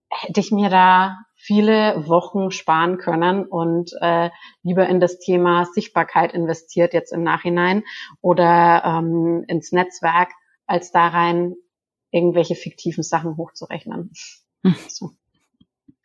hätte 0.09 0.41
ich 0.41 0.51
mir 0.51 0.71
da 0.71 1.19
viele 1.49 2.07
Wochen 2.07 2.51
sparen 2.51 2.99
können 2.99 3.47
und 3.47 3.93
äh, 4.03 4.29
lieber 4.63 4.87
in 4.87 5.01
das 5.01 5.19
Thema 5.19 5.65
Sichtbarkeit 5.65 6.35
investiert 6.35 6.93
jetzt 6.93 7.11
im 7.11 7.23
Nachhinein 7.23 7.85
oder 8.21 8.83
ähm, 8.85 9.45
ins 9.49 9.73
Netzwerk, 9.73 10.29
als 10.67 10.93
da 10.93 11.09
rein 11.09 11.55
irgendwelche 12.11 12.55
fiktiven 12.55 13.03
Sachen 13.03 13.39
hochzurechnen. 13.39 14.13
Hm. 14.63 14.75
So. 14.89 15.13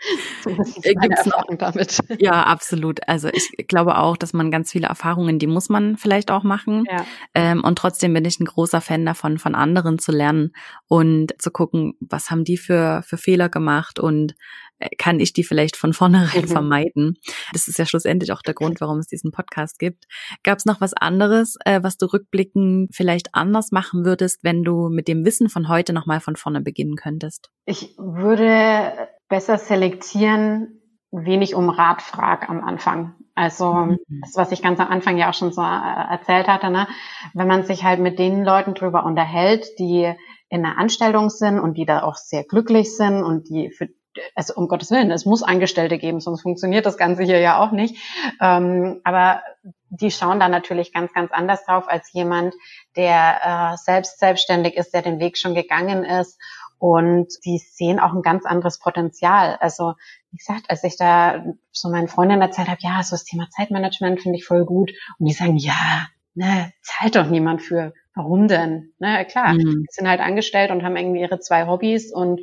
So, 0.43 0.49
Gibt's 0.81 1.25
noch, 1.25 1.45
damit. 1.57 1.99
Ja, 2.19 2.43
absolut. 2.43 3.07
Also 3.07 3.29
ich 3.31 3.67
glaube 3.67 3.97
auch, 3.97 4.17
dass 4.17 4.33
man 4.33 4.51
ganz 4.51 4.71
viele 4.71 4.87
Erfahrungen, 4.87 5.39
die 5.39 5.47
muss 5.47 5.69
man 5.69 5.97
vielleicht 5.97 6.31
auch 6.31 6.43
machen. 6.43 6.83
Ja. 6.89 7.05
Ähm, 7.33 7.63
und 7.63 7.77
trotzdem 7.77 8.13
bin 8.13 8.25
ich 8.25 8.39
ein 8.39 8.45
großer 8.45 8.81
Fan 8.81 9.05
davon, 9.05 9.37
von 9.37 9.55
anderen 9.55 9.99
zu 9.99 10.11
lernen 10.11 10.51
und 10.87 11.33
zu 11.41 11.51
gucken, 11.51 11.93
was 12.01 12.29
haben 12.29 12.43
die 12.43 12.57
für, 12.57 13.03
für 13.05 13.17
Fehler 13.17 13.47
gemacht 13.47 13.99
und 13.99 14.35
äh, 14.79 14.89
kann 14.97 15.19
ich 15.19 15.33
die 15.33 15.43
vielleicht 15.43 15.77
von 15.77 15.93
vornherein 15.93 16.43
mhm. 16.43 16.47
vermeiden. 16.47 17.17
Das 17.54 17.67
ist 17.67 17.79
ja 17.79 17.85
schlussendlich 17.85 18.31
auch 18.33 18.41
der 18.41 18.54
Grund, 18.54 18.81
warum 18.81 18.99
es 18.99 19.08
diesen 19.08 19.31
Podcast 19.31 19.79
gibt. 19.79 20.06
Gab 20.43 20.58
es 20.58 20.65
noch 20.65 20.81
was 20.81 20.93
anderes, 20.93 21.56
äh, 21.65 21.81
was 21.83 21.97
du 21.97 22.08
rückblickend 22.08 22.93
vielleicht 22.93 23.33
anders 23.33 23.71
machen 23.71 24.06
würdest, 24.06 24.43
wenn 24.43 24.63
du 24.63 24.89
mit 24.89 25.08
dem 25.08 25.25
Wissen 25.25 25.49
von 25.49 25.69
heute 25.69 25.93
nochmal 25.93 26.19
von 26.19 26.35
vorne 26.35 26.62
beginnen 26.62 26.95
könntest? 26.95 27.49
Ich 27.65 27.95
würde 27.97 29.08
besser 29.34 29.58
selektieren, 29.58 30.79
wenig 31.10 31.56
um 31.56 31.71
Rat 31.71 32.04
frag 32.04 32.52
am 32.52 32.63
Anfang. 32.63 33.15
Also 33.34 33.73
mhm. 33.73 33.98
das, 34.21 34.36
was 34.36 34.52
ich 34.52 34.62
ganz 34.62 34.79
am 34.79 34.90
Anfang 34.90 35.17
ja 35.17 35.31
auch 35.31 35.34
schon 35.34 35.52
so 35.52 35.63
äh, 35.63 36.12
erzählt 36.12 36.48
hatte, 36.48 36.69
ne? 36.69 36.88
wenn 37.34 37.48
man 37.48 37.63
sich 37.63 37.84
halt 37.84 38.00
mit 38.00 38.19
den 38.19 38.44
Leuten 38.44 38.75
drüber 38.75 39.04
unterhält, 39.04 39.65
die 39.79 40.13
in 40.50 40.63
einer 40.63 40.77
Anstellung 40.77 41.31
sind 41.31 41.60
und 41.60 41.79
die 41.79 41.88
da 41.88 42.04
auch 42.04 42.15
sehr 42.15 42.44
glücklich 42.44 42.96
sind 42.96 43.23
und 43.23 43.50
die 43.50 43.71
für 43.71 43.90
also 44.36 44.54
um 44.54 44.67
Gottes 44.67 44.92
Willen, 44.92 45.10
es 45.10 45.25
muss 45.25 45.42
Angestellte 45.42 45.98
geben, 45.98 46.19
sonst 46.19 46.44
funktioniert 46.44 46.86
das 46.86 46.98
Ganze 46.98 47.23
hier 47.23 47.40
ja 47.40 47.58
auch 47.58 47.71
nicht. 47.71 47.98
Ähm, 48.40 49.02
aber 49.04 49.42
die 49.90 50.12
schauen 50.12 50.40
da 50.40 50.48
natürlich 50.48 50.94
ganz, 50.94 51.12
ganz 51.13 51.31
anders 51.31 51.65
drauf 51.65 51.86
als 51.88 52.13
jemand, 52.13 52.54
der 52.96 53.73
äh, 53.73 53.77
selbst 53.77 54.19
selbstständig 54.19 54.75
ist, 54.75 54.94
der 54.94 55.02
den 55.02 55.19
Weg 55.19 55.40
schon 55.40 55.56
gegangen 55.56 56.04
ist 56.04 56.40
und 56.84 57.29
die 57.46 57.60
sehen 57.60 57.98
auch 57.98 58.12
ein 58.12 58.23
ganz 58.23 58.46
anderes 58.46 58.77
Potenzial. 58.77 59.56
Also, 59.62 59.94
wie 60.31 60.36
gesagt, 60.36 60.65
als 60.67 60.84
ich 60.84 60.98
da 60.98 61.42
so 61.71 61.90
meinen 61.90 62.10
Freundinnen 62.10 62.42
erzählt 62.42 62.67
habe, 62.67 62.81
ja, 62.81 63.02
so 63.04 63.12
das 63.12 63.23
Thema 63.23 63.48
Zeitmanagement 63.52 64.19
finde 64.19 64.38
ich 64.38 64.46
voll 64.46 64.65
gut. 64.65 64.92
Und 65.17 65.25
die 65.25 65.31
sagen, 65.31 65.56
ja, 65.56 66.08
ne, 66.36 66.73
zahlt 66.81 67.15
doch 67.15 67.27
niemand 67.27 67.62
für. 67.62 67.94
Warum 68.15 68.50
denn? 68.50 68.92
Ne, 69.00 69.23
klar, 69.23 69.54
mhm. 69.54 69.86
sind 69.92 70.10
halt 70.10 70.19
angestellt 70.19 70.71
und 70.71 70.84
haben 70.84 70.98
irgendwie 70.98 71.21
ihre 71.21 71.40
zwei 71.40 71.67
Hobbys 71.67 72.12
und 72.12 72.42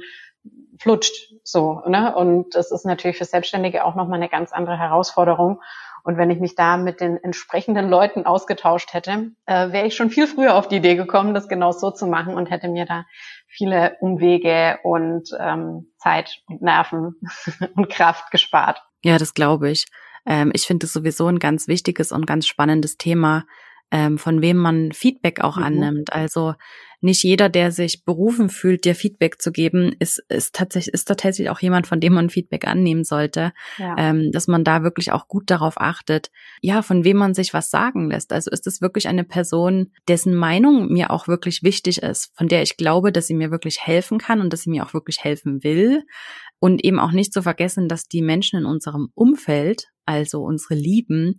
flutscht 0.78 1.34
so, 1.45 1.82
ne? 1.86 2.16
Und 2.16 2.55
das 2.55 2.72
ist 2.72 2.86
natürlich 2.86 3.18
für 3.18 3.26
Selbstständige 3.26 3.84
auch 3.84 3.95
nochmal 3.95 4.20
eine 4.20 4.30
ganz 4.30 4.53
andere 4.53 4.78
Herausforderung. 4.78 5.61
Und 6.03 6.16
wenn 6.16 6.30
ich 6.30 6.40
mich 6.40 6.55
da 6.55 6.76
mit 6.76 7.01
den 7.01 7.22
entsprechenden 7.22 7.88
Leuten 7.88 8.26
ausgetauscht 8.26 8.92
hätte, 8.92 9.32
äh, 9.46 9.72
wäre 9.72 9.86
ich 9.86 9.94
schon 9.94 10.11
viel 10.11 10.26
früher 10.26 10.55
auf 10.55 10.68
die 10.68 10.76
Idee 10.76 10.96
gekommen, 10.96 11.34
das 11.34 11.48
genau 11.48 11.72
so 11.72 11.90
zu 11.90 12.07
machen 12.07 12.34
und 12.34 12.51
hätte 12.51 12.68
mir 12.68 12.86
da 12.86 13.05
viele 13.46 13.96
Umwege 14.01 14.78
und 14.82 15.30
ähm, 15.38 15.92
Zeit 15.98 16.42
und 16.46 16.62
Nerven 16.62 17.16
und 17.76 17.90
Kraft 17.90 18.30
gespart. 18.30 18.82
Ja, 19.03 19.18
das 19.18 19.34
glaube 19.34 19.70
ich. 19.70 19.86
Ähm, 20.26 20.51
ich 20.55 20.66
finde 20.66 20.86
es 20.86 20.92
sowieso 20.92 21.26
ein 21.26 21.38
ganz 21.38 21.68
wichtiges 21.68 22.12
und 22.12 22.26
ganz 22.26 22.46
spannendes 22.46 22.96
Thema, 22.96 23.44
ähm, 23.91 24.18
von 24.18 24.43
wem 24.43 24.57
man 24.57 24.93
Feedback 24.93 25.41
auch 25.41 25.57
mhm. 25.57 25.62
annimmt. 25.62 26.12
Also 26.12 26.55
nicht 27.03 27.22
jeder, 27.22 27.49
der 27.49 27.72
sich 27.72 28.05
berufen 28.05 28.51
fühlt, 28.51 28.84
dir 28.84 28.95
Feedback 28.95 29.41
zu 29.41 29.53
geben, 29.53 29.95
ist, 29.99 30.22
ist 30.28 30.55
tatsächlich, 30.55 30.93
ist 30.93 31.09
tatsächlich 31.09 31.49
auch 31.49 31.61
jemand, 31.61 31.86
von 31.86 31.99
dem 31.99 32.12
man 32.12 32.28
Feedback 32.28 32.66
annehmen 32.66 33.05
sollte. 33.05 33.53
Ja. 33.78 33.95
Ähm, 33.99 34.30
dass 34.32 34.49
man 34.49 34.64
da 34.64 34.82
wirklich 34.82 35.11
auch 35.11 35.26
gut 35.26 35.51
darauf 35.51 35.80
achtet, 35.80 36.30
ja, 36.61 36.82
von 36.82 37.05
wem 37.05 37.16
man 37.16 37.32
sich 37.32 37.55
was 37.55 37.70
sagen 37.70 38.11
lässt. 38.11 38.32
Also 38.32 38.51
ist 38.51 38.66
es 38.66 38.82
wirklich 38.82 39.09
eine 39.09 39.24
Person, 39.24 39.93
dessen 40.09 40.34
Meinung 40.34 40.88
mir 40.93 41.11
auch 41.11 41.26
wirklich 41.26 41.62
wichtig 41.62 42.03
ist, 42.03 42.32
von 42.36 42.49
der 42.49 42.62
ich 42.62 42.76
glaube, 42.76 43.12
dass 43.12 43.26
sie 43.26 43.34
mir 43.34 43.51
wirklich 43.51 43.80
helfen 43.80 44.18
kann 44.18 44.41
und 44.41 44.53
dass 44.53 44.62
sie 44.62 44.70
mir 44.70 44.84
auch 44.84 44.93
wirklich 44.93 45.24
helfen 45.24 45.64
will. 45.64 46.05
Und 46.59 46.84
eben 46.84 47.01
auch 47.01 47.12
nicht 47.12 47.32
zu 47.32 47.41
vergessen, 47.41 47.88
dass 47.88 48.09
die 48.09 48.20
Menschen 48.20 48.59
in 48.59 48.66
unserem 48.66 49.09
Umfeld, 49.14 49.86
also 50.05 50.43
unsere 50.43 50.74
Lieben, 50.74 51.36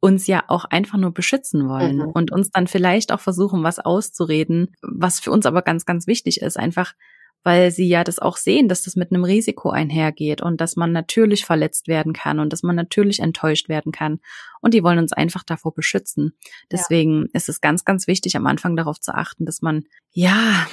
uns 0.00 0.26
ja 0.26 0.44
auch 0.48 0.64
einfach 0.64 0.98
nur 0.98 1.12
beschützen 1.12 1.68
wollen 1.68 1.98
mhm. 1.98 2.08
und 2.08 2.32
uns 2.32 2.50
dann 2.50 2.66
vielleicht 2.66 3.12
auch 3.12 3.20
versuchen, 3.20 3.62
was 3.62 3.78
auszureden, 3.78 4.74
was 4.82 5.20
für 5.20 5.30
uns 5.30 5.46
aber 5.46 5.62
ganz, 5.62 5.84
ganz 5.84 6.06
wichtig 6.06 6.40
ist, 6.40 6.58
einfach 6.58 6.94
weil 7.42 7.70
sie 7.70 7.88
ja 7.88 8.04
das 8.04 8.18
auch 8.18 8.36
sehen, 8.36 8.68
dass 8.68 8.82
das 8.82 8.96
mit 8.96 9.12
einem 9.12 9.24
Risiko 9.24 9.70
einhergeht 9.70 10.42
und 10.42 10.60
dass 10.60 10.76
man 10.76 10.92
natürlich 10.92 11.44
verletzt 11.44 11.88
werden 11.88 12.12
kann 12.12 12.38
und 12.38 12.52
dass 12.52 12.62
man 12.62 12.76
natürlich 12.76 13.20
enttäuscht 13.20 13.68
werden 13.68 13.92
kann. 13.92 14.20
Und 14.60 14.74
die 14.74 14.82
wollen 14.82 14.98
uns 14.98 15.12
einfach 15.12 15.42
davor 15.42 15.74
beschützen. 15.74 16.36
Deswegen 16.70 17.22
ja. 17.22 17.28
ist 17.32 17.48
es 17.48 17.60
ganz, 17.60 17.84
ganz 17.84 18.06
wichtig, 18.06 18.36
am 18.36 18.46
Anfang 18.46 18.76
darauf 18.76 19.00
zu 19.00 19.14
achten, 19.14 19.46
dass 19.46 19.62
man 19.62 19.84
ja 20.12 20.66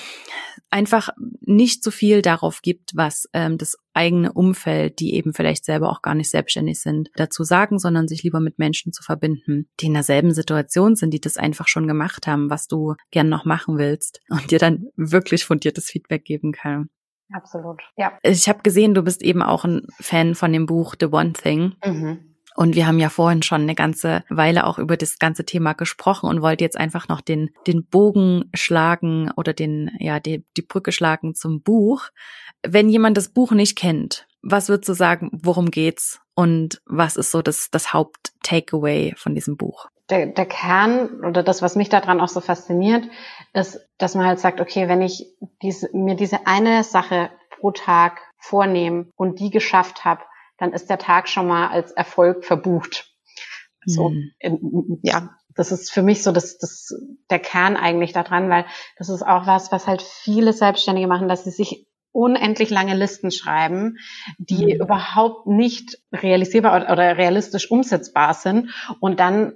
einfach 0.69 1.09
nicht 1.41 1.83
so 1.83 1.91
viel 1.91 2.21
darauf 2.21 2.61
gibt, 2.61 2.95
was 2.95 3.29
ähm, 3.33 3.57
das 3.57 3.77
eigene 3.93 4.33
Umfeld, 4.33 4.99
die 4.99 5.13
eben 5.13 5.33
vielleicht 5.33 5.65
selber 5.65 5.89
auch 5.89 6.01
gar 6.01 6.15
nicht 6.15 6.29
selbstständig 6.29 6.81
sind, 6.81 7.09
dazu 7.15 7.43
sagen, 7.43 7.79
sondern 7.79 8.07
sich 8.07 8.23
lieber 8.23 8.39
mit 8.39 8.59
Menschen 8.59 8.91
zu 8.91 9.03
verbinden, 9.03 9.69
die 9.79 9.87
in 9.87 9.93
derselben 9.93 10.33
Situation 10.33 10.95
sind, 10.95 11.13
die 11.13 11.21
das 11.21 11.37
einfach 11.37 11.67
schon 11.67 11.87
gemacht 11.87 12.27
haben, 12.27 12.49
was 12.49 12.67
du 12.67 12.95
gern 13.11 13.29
noch 13.29 13.45
machen 13.45 13.77
willst 13.77 14.21
und 14.29 14.51
dir 14.51 14.59
dann 14.59 14.87
wirklich 14.95 15.45
fundiertes 15.45 15.85
Feedback 15.85 16.25
geben 16.25 16.51
kann. 16.51 16.89
Absolut, 17.31 17.81
ja. 17.97 18.17
Ich 18.23 18.47
habe 18.47 18.61
gesehen, 18.63 18.93
du 18.93 19.01
bist 19.01 19.21
eben 19.21 19.41
auch 19.41 19.65
ein 19.65 19.87
Fan 19.99 20.33
von 20.33 20.53
dem 20.53 20.65
Buch 20.65 20.95
The 20.99 21.07
One 21.07 21.33
Thing. 21.33 21.75
Mhm. 21.85 22.36
Und 22.57 22.73
wir 22.73 22.87
haben 22.87 22.97
ja 22.97 23.09
vorhin 23.09 23.43
schon 23.43 23.61
eine 23.61 23.75
ganze 23.75 24.23
Weile 24.29 24.65
auch 24.65 24.79
über 24.79 24.97
das 24.97 25.19
ganze 25.19 25.45
Thema 25.45 25.73
gesprochen 25.73 26.27
und 26.27 26.41
wollte 26.41 26.63
jetzt 26.63 26.75
einfach 26.75 27.07
noch 27.07 27.21
den, 27.21 27.51
den 27.67 27.85
Bogen 27.85 28.49
schlagen 28.55 29.31
oder 29.37 29.53
den, 29.53 29.91
ja, 29.99 30.19
die, 30.19 30.43
die 30.57 30.63
Brücke 30.63 30.91
schlagen 30.91 31.35
zum 31.35 31.61
Buch. 31.61 32.05
Wenn 32.65 32.89
jemand 32.89 33.15
das 33.15 33.29
Buch 33.29 33.51
nicht 33.51 33.77
kennt, 33.77 34.25
was 34.41 34.69
würdest 34.69 34.89
du 34.89 34.93
sagen, 34.93 35.29
worum 35.31 35.69
geht's 35.69 36.19
und 36.33 36.81
was 36.87 37.15
ist 37.15 37.29
so 37.29 37.43
das, 37.43 37.69
das 37.69 37.93
Haupt-Takeaway 37.93 39.13
von 39.15 39.35
diesem 39.35 39.55
Buch? 39.55 39.85
Der, 40.09 40.25
der 40.25 40.47
Kern 40.47 41.23
oder 41.23 41.43
das, 41.43 41.61
was 41.61 41.75
mich 41.75 41.89
daran 41.89 42.19
auch 42.19 42.27
so 42.27 42.41
fasziniert, 42.41 43.07
ist, 43.53 43.87
dass 43.99 44.15
man 44.15 44.25
halt 44.25 44.39
sagt, 44.39 44.61
okay, 44.61 44.87
wenn 44.87 45.03
ich 45.03 45.27
diese, 45.61 45.95
mir 45.95 46.15
diese 46.15 46.47
eine 46.47 46.83
Sache 46.83 47.29
pro 47.51 47.69
Tag 47.69 48.19
vornehme 48.39 49.11
und 49.15 49.39
die 49.39 49.51
geschafft 49.51 50.05
habe, 50.05 50.23
dann 50.57 50.73
ist 50.73 50.89
der 50.89 50.97
Tag 50.97 51.29
schon 51.29 51.47
mal 51.47 51.67
als 51.67 51.91
Erfolg 51.91 52.45
verbucht. 52.45 53.13
So, 53.85 54.09
mhm. 54.09 54.31
in, 54.39 54.99
ja, 55.01 55.29
das 55.55 55.71
ist 55.71 55.91
für 55.91 56.03
mich 56.03 56.23
so 56.23 56.31
das, 56.31 56.57
das, 56.57 56.93
der 57.29 57.39
Kern 57.39 57.77
eigentlich 57.77 58.13
daran, 58.13 58.49
weil 58.49 58.65
das 58.97 59.09
ist 59.09 59.23
auch 59.23 59.47
was, 59.47 59.71
was 59.71 59.87
halt 59.87 60.01
viele 60.01 60.53
Selbstständige 60.53 61.07
machen, 61.07 61.29
dass 61.29 61.43
sie 61.43 61.51
sich 61.51 61.87
unendlich 62.11 62.69
lange 62.69 62.95
Listen 62.95 63.31
schreiben, 63.31 63.97
die 64.37 64.75
mhm. 64.75 64.81
überhaupt 64.81 65.47
nicht 65.47 65.99
realisierbar 66.11 66.75
oder, 66.75 66.91
oder 66.91 67.17
realistisch 67.17 67.69
umsetzbar 67.69 68.33
sind 68.33 68.71
und 68.99 69.19
dann 69.19 69.53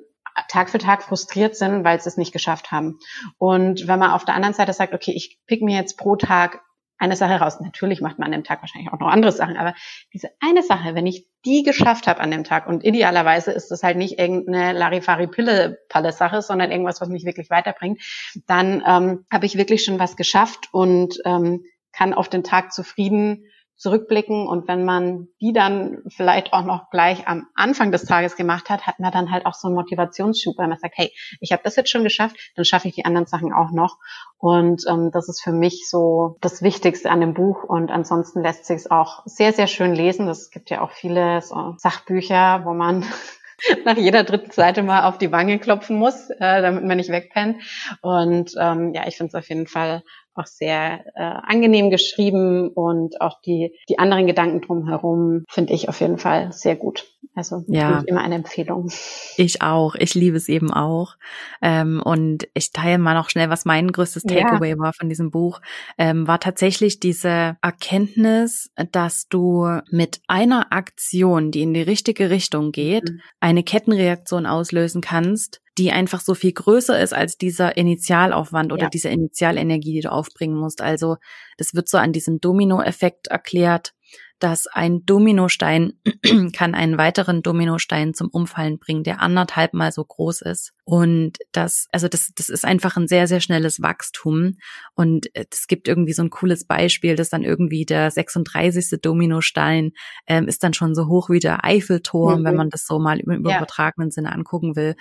Tag 0.48 0.70
für 0.70 0.78
Tag 0.78 1.04
frustriert 1.04 1.56
sind, 1.56 1.84
weil 1.84 2.00
sie 2.00 2.08
es 2.08 2.18
nicht 2.18 2.32
geschafft 2.32 2.72
haben. 2.72 3.00
Und 3.38 3.88
wenn 3.88 4.00
man 4.00 4.12
auf 4.12 4.26
der 4.26 4.36
anderen 4.36 4.54
Seite 4.54 4.74
sagt, 4.74 4.94
okay, 4.94 5.12
ich 5.12 5.40
pick 5.46 5.62
mir 5.62 5.76
jetzt 5.76 5.98
pro 5.98 6.16
Tag 6.16 6.62
eine 7.02 7.16
Sache 7.16 7.34
raus. 7.34 7.60
Natürlich 7.60 8.00
macht 8.00 8.20
man 8.20 8.28
an 8.28 8.32
dem 8.32 8.44
Tag 8.44 8.62
wahrscheinlich 8.62 8.94
auch 8.94 9.00
noch 9.00 9.08
andere 9.08 9.32
Sachen, 9.32 9.58
aber 9.58 9.74
diese 10.14 10.30
eine 10.40 10.62
Sache, 10.62 10.94
wenn 10.94 11.08
ich 11.08 11.26
die 11.44 11.64
geschafft 11.64 12.06
habe 12.06 12.20
an 12.20 12.30
dem 12.30 12.44
Tag 12.44 12.68
und 12.68 12.84
idealerweise 12.84 13.52
ist 13.52 13.72
das 13.72 13.82
halt 13.82 13.98
nicht 13.98 14.20
irgendeine 14.20 14.78
Larifari-Pille-Palle-Sache, 14.78 16.44
sondern 16.44 16.70
irgendwas, 16.70 17.02
was 17.02 17.10
mich 17.10 17.26
wirklich 17.26 17.50
weiterbringt, 17.50 18.02
dann 18.46 18.84
ähm, 18.86 19.26
habe 19.32 19.48
ich 19.48 19.58
wirklich 19.58 19.84
schon 19.84 19.98
was 19.98 20.16
geschafft 20.16 20.70
und 20.72 21.20
ähm, 21.26 21.64
kann 21.92 22.14
auf 22.14 22.30
den 22.30 22.44
Tag 22.44 22.72
zufrieden 22.72 23.46
zurückblicken 23.82 24.48
und 24.48 24.68
wenn 24.68 24.86
man 24.86 25.28
die 25.42 25.54
dann 25.54 26.04
vielleicht 26.08 26.54
auch 26.54 26.64
noch 26.64 26.92
gleich 26.92 27.28
am 27.28 27.48
Anfang 27.56 27.92
des 27.92 28.06
Tages 28.06 28.36
gemacht 28.36 28.70
hat, 28.70 28.86
hat 28.86 29.00
man 29.00 29.12
dann 29.12 29.32
halt 29.32 29.48
auch 29.48 29.56
so 29.56 29.68
einen 29.68 29.76
Motivationsschub, 29.76 30.56
weil 30.60 30.68
man 30.68 30.78
sagt, 30.78 30.94
hey, 30.98 31.12
ich 31.40 31.52
habe 31.52 31.64
das 31.64 31.78
jetzt 31.78 31.90
schon 31.90 32.04
geschafft, 32.04 32.38
dann 32.56 32.64
schaffe 32.64 32.88
ich 32.88 32.94
die 32.94 33.06
anderen 33.06 33.26
Sachen 33.26 33.52
auch 33.52 33.72
noch. 33.72 33.98
Und 34.38 34.86
ähm, 34.88 35.10
das 35.12 35.30
ist 35.30 35.42
für 35.42 35.52
mich 35.52 35.90
so 35.90 36.38
das 36.42 36.62
Wichtigste 36.62 37.10
an 37.10 37.22
dem 37.22 37.34
Buch. 37.34 37.64
Und 37.64 37.90
ansonsten 37.90 38.44
lässt 38.44 38.66
sich 38.66 38.78
es 38.78 38.92
auch 38.92 39.24
sehr, 39.26 39.52
sehr 39.52 39.66
schön 39.66 39.96
lesen. 39.96 40.30
Es 40.30 40.52
gibt 40.52 40.70
ja 40.70 40.82
auch 40.82 40.92
viele 40.92 41.42
so 41.42 41.74
Sachbücher, 41.78 42.62
wo 42.64 42.76
man 42.76 43.04
nach 43.86 43.98
jeder 43.98 44.24
dritten 44.24 44.52
Seite 44.52 44.84
mal 44.84 45.08
auf 45.08 45.18
die 45.18 45.32
Wange 45.32 45.58
klopfen 45.58 45.98
muss, 45.98 46.30
äh, 46.30 46.62
damit 46.62 46.84
man 46.84 46.98
nicht 46.98 47.10
wegpennt. 47.10 47.64
Und 48.02 48.54
ähm, 48.60 48.94
ja, 48.94 49.08
ich 49.08 49.18
finde 49.18 49.30
es 49.30 49.36
auf 49.36 49.50
jeden 49.50 49.66
Fall 49.66 50.04
auch 50.36 50.46
sehr 50.46 51.06
äh, 51.16 51.22
angenehm 51.22 51.90
geschrieben 51.90 52.70
und 52.70 53.20
auch 53.22 53.42
die, 53.42 53.76
die 53.90 54.00
anderen 54.00 54.28
Gedanken 54.28 54.62
drumherum 54.62 55.44
finde 55.50 55.74
ich 55.74 55.90
auf 55.90 56.00
jeden 56.00 56.18
Fall 56.18 56.52
sehr 56.52 56.76
gut. 56.76 57.06
Also 57.34 57.64
ja. 57.68 58.04
immer 58.08 58.22
eine 58.22 58.36
Empfehlung. 58.36 58.92
Ich 59.38 59.62
auch. 59.62 59.96
Ich 59.96 60.16
liebe 60.16 60.36
es 60.36 60.50
eben 60.50 60.72
auch. 60.72 61.16
Ähm, 61.62 62.02
und 62.04 62.48
ich 62.54 62.74
teile 62.74 62.98
mal 62.98 63.14
noch 63.14 63.30
schnell, 63.30 63.50
was 63.50 63.64
mein 63.64 63.92
größtes 63.92 64.24
Takeaway 64.24 64.72
ja. 64.72 64.78
war 64.78 64.92
von 64.94 65.08
diesem 65.08 65.32
Buch, 65.32 65.62
ähm, 65.98 66.28
war 66.28 66.40
tatsächlich 66.40 67.00
diese 67.00 67.58
Erkenntnis, 67.62 68.72
dass 68.92 69.28
du 69.30 69.66
mit 69.90 70.22
einer 70.28 70.74
Aktion, 70.74 71.52
die 71.52 71.62
in 71.62 71.74
die 71.74 71.82
richtige 71.82 72.30
Richtung 72.30 72.74
geht, 72.74 73.10
mhm. 73.10 73.22
eine 73.40 73.64
Kettenreaktion 73.64 74.46
auslösen 74.46 75.02
kannst, 75.02 75.61
die 75.78 75.92
einfach 75.92 76.22
so 76.22 76.34
viel 76.34 76.52
größer 76.52 77.00
ist 77.00 77.14
als 77.14 77.38
dieser 77.38 77.78
Initialaufwand 77.78 78.74
oder 78.74 78.84
ja. 78.84 78.90
diese 78.90 79.10
Initialenergie, 79.10 79.94
die 79.94 80.02
du 80.02 80.12
aufbringen 80.12 80.58
musst. 80.58 80.82
Also 80.82 81.18
das 81.58 81.74
wird 81.74 81.88
so 81.88 81.98
an 81.98 82.14
diesem 82.14 82.40
Dominoeffekt 82.40 83.28
erklärt 83.28 83.94
dass 84.42 84.66
ein 84.66 85.06
Dominostein 85.06 85.94
kann 86.54 86.74
einen 86.74 86.98
weiteren 86.98 87.44
Dominostein 87.44 88.14
zum 88.14 88.30
Umfallen 88.30 88.80
bringen, 88.80 89.04
der 89.04 89.22
anderthalb 89.22 89.74
mal 89.74 89.92
so 89.92 90.04
groß 90.04 90.42
ist. 90.42 90.74
Und 90.84 91.38
das, 91.52 91.88
also 91.92 92.08
das, 92.08 92.32
das 92.36 92.50
ist 92.50 92.66
einfach 92.66 92.98
ein 92.98 93.08
sehr, 93.08 93.28
sehr 93.28 93.40
schnelles 93.40 93.82
Wachstum. 93.82 94.58
Und 94.96 95.28
es 95.34 95.68
gibt 95.68 95.88
irgendwie 95.88 96.14
so 96.14 96.24
ein 96.24 96.32
cooles 96.32 96.66
Beispiel, 96.66 97.16
dass 97.16 97.30
dann 97.30 97.44
irgendwie 97.44 97.86
der 97.86 98.10
36. 98.10 99.00
Dominostein 99.00 99.92
ähm, 100.26 100.48
ist 100.48 100.64
dann 100.64 100.74
schon 100.74 100.96
so 100.96 101.08
hoch 101.08 101.30
wie 101.30 101.40
der 101.40 101.64
Eiffelturm, 101.64 102.42
mhm. 102.42 102.46
wenn 102.46 102.56
man 102.56 102.70
das 102.70 102.86
so 102.88 103.00
mal 103.00 103.20
im 103.20 103.32
übertragenen 103.32 104.10
ja. 104.10 104.12
Sinne 104.12 104.32
angucken 104.32 104.76
will. 104.76 104.96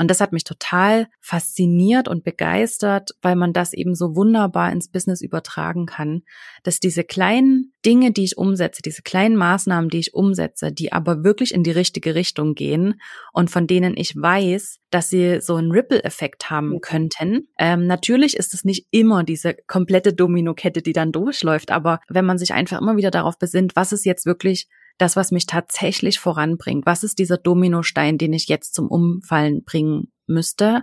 Und 0.00 0.08
das 0.08 0.20
hat 0.20 0.32
mich 0.32 0.44
total 0.44 1.08
fasziniert 1.20 2.06
und 2.06 2.22
begeistert, 2.22 3.10
weil 3.20 3.34
man 3.34 3.52
das 3.52 3.72
eben 3.72 3.96
so 3.96 4.14
wunderbar 4.14 4.70
ins 4.70 4.88
Business 4.88 5.20
übertragen 5.20 5.86
kann, 5.86 6.22
dass 6.62 6.78
diese 6.78 7.02
kleinen 7.02 7.72
Dinge, 7.84 8.12
die 8.12 8.24
ich 8.24 8.38
umsetze, 8.38 8.82
diese 8.82 9.02
kleinen 9.02 9.36
Maßnahmen, 9.36 9.90
die 9.90 9.98
ich 9.98 10.14
umsetze, 10.14 10.72
die 10.72 10.92
aber 10.92 11.24
wirklich 11.24 11.52
in 11.52 11.64
die 11.64 11.72
richtige 11.72 12.14
Richtung 12.14 12.54
gehen 12.54 13.00
und 13.32 13.50
von 13.50 13.66
denen 13.66 13.96
ich 13.96 14.14
weiß, 14.16 14.78
dass 14.90 15.10
sie 15.10 15.23
so 15.40 15.56
einen 15.56 15.70
Ripple-Effekt 15.70 16.50
haben 16.50 16.80
könnten. 16.80 17.48
Ähm, 17.58 17.86
natürlich 17.86 18.36
ist 18.36 18.54
es 18.54 18.64
nicht 18.64 18.86
immer 18.90 19.24
diese 19.24 19.54
komplette 19.66 20.12
Dominokette, 20.12 20.82
die 20.82 20.92
dann 20.92 21.12
durchläuft, 21.12 21.70
aber 21.70 22.00
wenn 22.08 22.24
man 22.24 22.38
sich 22.38 22.52
einfach 22.52 22.80
immer 22.80 22.96
wieder 22.96 23.10
darauf 23.10 23.38
besinnt, 23.38 23.76
was 23.76 23.92
ist 23.92 24.04
jetzt 24.04 24.26
wirklich 24.26 24.68
das, 24.98 25.16
was 25.16 25.32
mich 25.32 25.46
tatsächlich 25.46 26.20
voranbringt, 26.20 26.86
was 26.86 27.02
ist 27.02 27.18
dieser 27.18 27.38
Dominostein, 27.38 28.18
den 28.18 28.32
ich 28.32 28.48
jetzt 28.48 28.74
zum 28.74 28.88
Umfallen 28.88 29.64
bringen 29.64 30.12
müsste, 30.26 30.82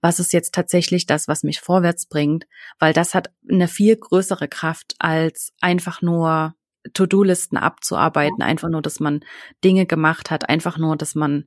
was 0.00 0.20
ist 0.20 0.32
jetzt 0.32 0.54
tatsächlich 0.54 1.06
das, 1.06 1.26
was 1.26 1.42
mich 1.42 1.60
vorwärts 1.60 2.06
bringt, 2.06 2.46
weil 2.78 2.92
das 2.92 3.14
hat 3.14 3.30
eine 3.50 3.68
viel 3.68 3.96
größere 3.96 4.48
Kraft 4.48 4.94
als 4.98 5.52
einfach 5.60 6.02
nur 6.02 6.54
To-Do-Listen 6.92 7.56
abzuarbeiten, 7.56 8.42
einfach 8.42 8.68
nur, 8.68 8.82
dass 8.82 9.00
man 9.00 9.20
Dinge 9.64 9.86
gemacht 9.86 10.30
hat, 10.30 10.48
einfach 10.48 10.78
nur, 10.78 10.96
dass 10.96 11.14
man 11.14 11.46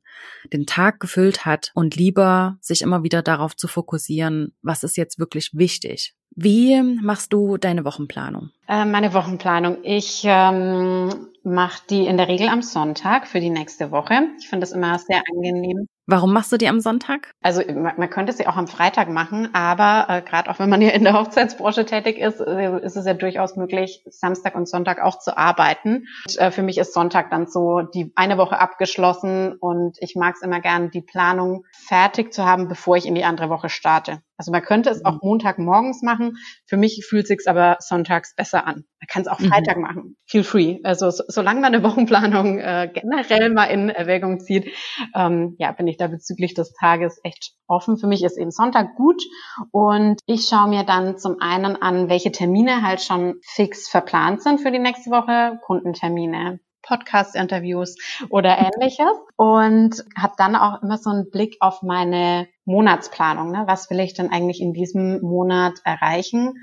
den 0.51 0.65
Tag 0.65 0.99
gefüllt 0.99 1.45
hat 1.45 1.71
und 1.73 1.95
lieber 1.95 2.57
sich 2.61 2.81
immer 2.81 3.03
wieder 3.03 3.21
darauf 3.21 3.55
zu 3.55 3.67
fokussieren, 3.67 4.53
was 4.61 4.83
ist 4.83 4.97
jetzt 4.97 5.19
wirklich 5.19 5.51
wichtig. 5.53 6.13
Wie 6.33 6.81
machst 6.81 7.33
du 7.33 7.57
deine 7.57 7.83
Wochenplanung? 7.83 8.51
Äh, 8.67 8.85
meine 8.85 9.13
Wochenplanung. 9.13 9.79
Ich 9.83 10.21
ähm, 10.25 11.27
mache 11.43 11.81
die 11.89 12.05
in 12.05 12.15
der 12.15 12.29
Regel 12.29 12.47
am 12.47 12.61
Sonntag 12.61 13.27
für 13.27 13.41
die 13.41 13.49
nächste 13.49 13.91
Woche. 13.91 14.29
Ich 14.39 14.47
finde 14.47 14.61
das 14.61 14.71
immer 14.71 14.97
sehr 14.97 15.21
angenehm. 15.29 15.87
Warum 16.11 16.33
machst 16.33 16.51
du 16.51 16.57
die 16.57 16.67
am 16.67 16.81
Sonntag? 16.81 17.31
Also 17.41 17.61
man, 17.73 17.93
man 17.95 18.09
könnte 18.09 18.33
sie 18.33 18.45
auch 18.45 18.57
am 18.57 18.67
Freitag 18.67 19.07
machen, 19.07 19.47
aber 19.53 20.13
äh, 20.13 20.21
gerade 20.21 20.49
auch 20.49 20.59
wenn 20.59 20.69
man 20.69 20.81
hier 20.81 20.93
in 20.93 21.05
der 21.05 21.13
Hochzeitsbranche 21.13 21.85
tätig 21.85 22.17
ist, 22.17 22.41
äh, 22.41 22.81
ist 22.81 22.97
es 22.97 23.05
ja 23.05 23.13
durchaus 23.13 23.55
möglich, 23.55 24.03
Samstag 24.09 24.55
und 24.55 24.67
Sonntag 24.67 25.01
auch 25.01 25.19
zu 25.19 25.37
arbeiten. 25.37 26.07
Und, 26.27 26.37
äh, 26.37 26.51
für 26.51 26.63
mich 26.63 26.77
ist 26.77 26.93
Sonntag 26.93 27.29
dann 27.29 27.47
so 27.47 27.79
die 27.79 28.11
eine 28.17 28.37
Woche 28.37 28.59
abgeschlossen 28.59 29.53
und 29.53 29.97
ich 30.01 30.17
mag 30.17 30.35
es 30.35 30.41
immer 30.41 30.59
gern, 30.59 30.91
die 30.91 31.01
Planung 31.01 31.63
fertig 31.71 32.33
zu 32.33 32.45
haben, 32.45 32.67
bevor 32.67 32.97
ich 32.97 33.05
in 33.05 33.15
die 33.15 33.23
andere 33.23 33.49
Woche 33.49 33.69
starte. 33.69 34.19
Also 34.41 34.51
man 34.51 34.63
könnte 34.63 34.89
es 34.89 35.05
auch 35.05 35.13
mhm. 35.13 35.19
Montagmorgens 35.21 36.01
machen. 36.01 36.33
Für 36.65 36.75
mich 36.75 37.05
fühlt 37.07 37.27
sich's 37.27 37.45
aber 37.45 37.77
sonntags 37.79 38.33
besser 38.35 38.65
an. 38.65 38.85
Man 38.99 39.07
kann 39.07 39.21
es 39.21 39.27
auch 39.27 39.37
mhm. 39.37 39.49
Freitag 39.49 39.77
mhm. 39.77 39.83
machen. 39.83 40.17
Feel 40.25 40.43
free. 40.43 40.79
Also 40.81 41.11
so, 41.11 41.23
solange 41.27 41.61
man 41.61 41.75
eine 41.75 41.83
Wochenplanung 41.83 42.57
äh, 42.57 42.89
generell 42.91 43.53
mal 43.53 43.65
in 43.65 43.89
Erwägung 43.89 44.39
zieht, 44.39 44.75
ähm, 45.13 45.53
ja, 45.59 45.71
bin 45.73 45.85
ich 45.85 45.97
da 45.97 46.07
bezüglich 46.07 46.55
des 46.55 46.73
Tages 46.73 47.19
echt 47.21 47.51
offen. 47.67 47.99
Für 47.99 48.07
mich 48.07 48.23
ist 48.23 48.39
eben 48.39 48.49
Sonntag 48.49 48.95
gut 48.95 49.21
und 49.69 50.19
ich 50.25 50.47
schaue 50.47 50.69
mir 50.69 50.85
dann 50.85 51.19
zum 51.19 51.39
einen 51.39 51.79
an, 51.79 52.09
welche 52.09 52.31
Termine 52.31 52.81
halt 52.81 53.01
schon 53.01 53.35
fix 53.43 53.87
verplant 53.87 54.41
sind 54.41 54.59
für 54.59 54.71
die 54.71 54.79
nächste 54.79 55.11
Woche, 55.11 55.59
Kundentermine, 55.61 56.59
Podcast-Interviews 56.81 57.97
oder 58.29 58.57
ähnliches 58.57 59.17
und 59.35 60.03
habe 60.17 60.33
dann 60.37 60.55
auch 60.55 60.81
immer 60.81 60.97
so 60.97 61.09
einen 61.09 61.29
Blick 61.29 61.57
auf 61.59 61.81
meine 61.81 62.47
Monatsplanung. 62.65 63.51
Ne? 63.51 63.63
Was 63.67 63.89
will 63.89 63.99
ich 63.99 64.13
denn 64.13 64.31
eigentlich 64.31 64.61
in 64.61 64.73
diesem 64.73 65.21
Monat 65.21 65.73
erreichen? 65.83 66.53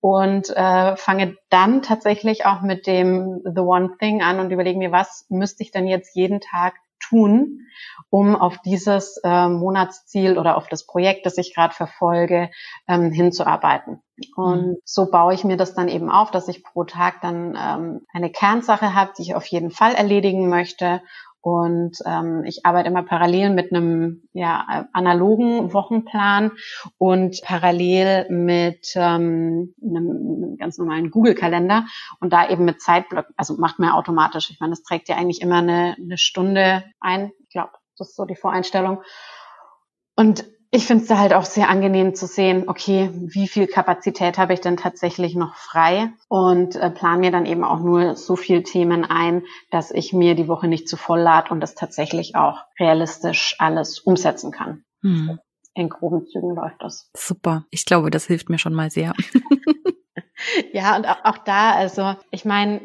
Und 0.00 0.48
äh, 0.50 0.96
fange 0.96 1.36
dann 1.50 1.82
tatsächlich 1.82 2.46
auch 2.46 2.62
mit 2.62 2.86
dem 2.86 3.40
The 3.44 3.60
One 3.60 3.96
Thing 3.98 4.22
an 4.22 4.38
und 4.38 4.50
überlege 4.52 4.78
mir, 4.78 4.92
was 4.92 5.26
müsste 5.28 5.62
ich 5.64 5.72
denn 5.72 5.86
jetzt 5.86 6.14
jeden 6.14 6.40
Tag 6.40 6.74
tun, 7.00 7.66
um 8.10 8.36
auf 8.36 8.58
dieses 8.62 9.20
äh, 9.24 9.48
Monatsziel 9.48 10.38
oder 10.38 10.56
auf 10.56 10.68
das 10.68 10.86
Projekt, 10.86 11.26
das 11.26 11.38
ich 11.38 11.54
gerade 11.54 11.74
verfolge, 11.74 12.50
ähm, 12.86 13.12
hinzuarbeiten. 13.12 14.02
Und 14.36 14.66
mhm. 14.66 14.76
so 14.84 15.10
baue 15.10 15.34
ich 15.34 15.44
mir 15.44 15.56
das 15.56 15.74
dann 15.74 15.88
eben 15.88 16.10
auf, 16.10 16.30
dass 16.30 16.48
ich 16.48 16.64
pro 16.64 16.84
Tag 16.84 17.20
dann 17.20 17.56
ähm, 17.56 18.06
eine 18.12 18.30
Kernsache 18.30 18.94
habe, 18.94 19.12
die 19.16 19.22
ich 19.22 19.34
auf 19.34 19.46
jeden 19.46 19.70
Fall 19.70 19.94
erledigen 19.94 20.48
möchte 20.48 21.02
und 21.40 21.98
ähm, 22.04 22.44
ich 22.44 22.66
arbeite 22.66 22.88
immer 22.88 23.02
parallel 23.02 23.50
mit 23.50 23.72
einem 23.72 24.28
ja, 24.32 24.88
analogen 24.92 25.72
Wochenplan 25.72 26.52
und 26.98 27.40
parallel 27.42 28.26
mit 28.28 28.92
ähm, 28.96 29.74
einem, 29.82 30.10
einem 30.10 30.56
ganz 30.58 30.78
normalen 30.78 31.10
Google-Kalender 31.10 31.86
und 32.20 32.32
da 32.32 32.48
eben 32.48 32.64
mit 32.64 32.82
Zeitblöcken. 32.82 33.34
Also 33.36 33.56
macht 33.56 33.78
man 33.78 33.90
automatisch. 33.90 34.50
Ich 34.50 34.58
meine, 34.60 34.72
das 34.72 34.82
trägt 34.82 35.08
ja 35.08 35.16
eigentlich 35.16 35.40
immer 35.40 35.58
eine, 35.58 35.96
eine 35.98 36.18
Stunde 36.18 36.84
ein. 37.00 37.30
Ich 37.40 37.50
glaube, 37.50 37.70
das 37.96 38.10
ist 38.10 38.16
so 38.16 38.24
die 38.24 38.36
Voreinstellung. 38.36 39.02
Und 40.16 40.44
ich 40.70 40.86
finde 40.86 41.02
es 41.02 41.08
da 41.08 41.18
halt 41.18 41.32
auch 41.32 41.44
sehr 41.44 41.68
angenehm 41.68 42.14
zu 42.14 42.26
sehen, 42.26 42.68
okay, 42.68 43.10
wie 43.14 43.48
viel 43.48 43.66
Kapazität 43.66 44.36
habe 44.36 44.52
ich 44.52 44.60
denn 44.60 44.76
tatsächlich 44.76 45.34
noch 45.34 45.54
frei 45.54 46.12
und 46.28 46.76
äh, 46.76 46.90
plan 46.90 47.20
mir 47.20 47.30
dann 47.30 47.46
eben 47.46 47.64
auch 47.64 47.80
nur 47.80 48.16
so 48.16 48.36
viel 48.36 48.62
Themen 48.62 49.04
ein, 49.04 49.44
dass 49.70 49.90
ich 49.90 50.12
mir 50.12 50.34
die 50.34 50.48
Woche 50.48 50.68
nicht 50.68 50.88
zu 50.88 50.96
voll 50.96 51.20
lade 51.20 51.50
und 51.50 51.60
das 51.60 51.74
tatsächlich 51.74 52.36
auch 52.36 52.64
realistisch 52.78 53.56
alles 53.58 53.98
umsetzen 53.98 54.50
kann. 54.50 54.84
Hm. 55.02 55.38
In 55.74 55.88
groben 55.88 56.26
Zügen 56.26 56.54
läuft 56.54 56.82
das. 56.82 57.08
Super. 57.16 57.64
Ich 57.70 57.84
glaube, 57.84 58.10
das 58.10 58.26
hilft 58.26 58.50
mir 58.50 58.58
schon 58.58 58.74
mal 58.74 58.90
sehr. 58.90 59.14
ja, 60.72 60.96
und 60.96 61.06
auch 61.06 61.38
da, 61.38 61.72
also 61.72 62.14
ich 62.30 62.44
meine, 62.44 62.80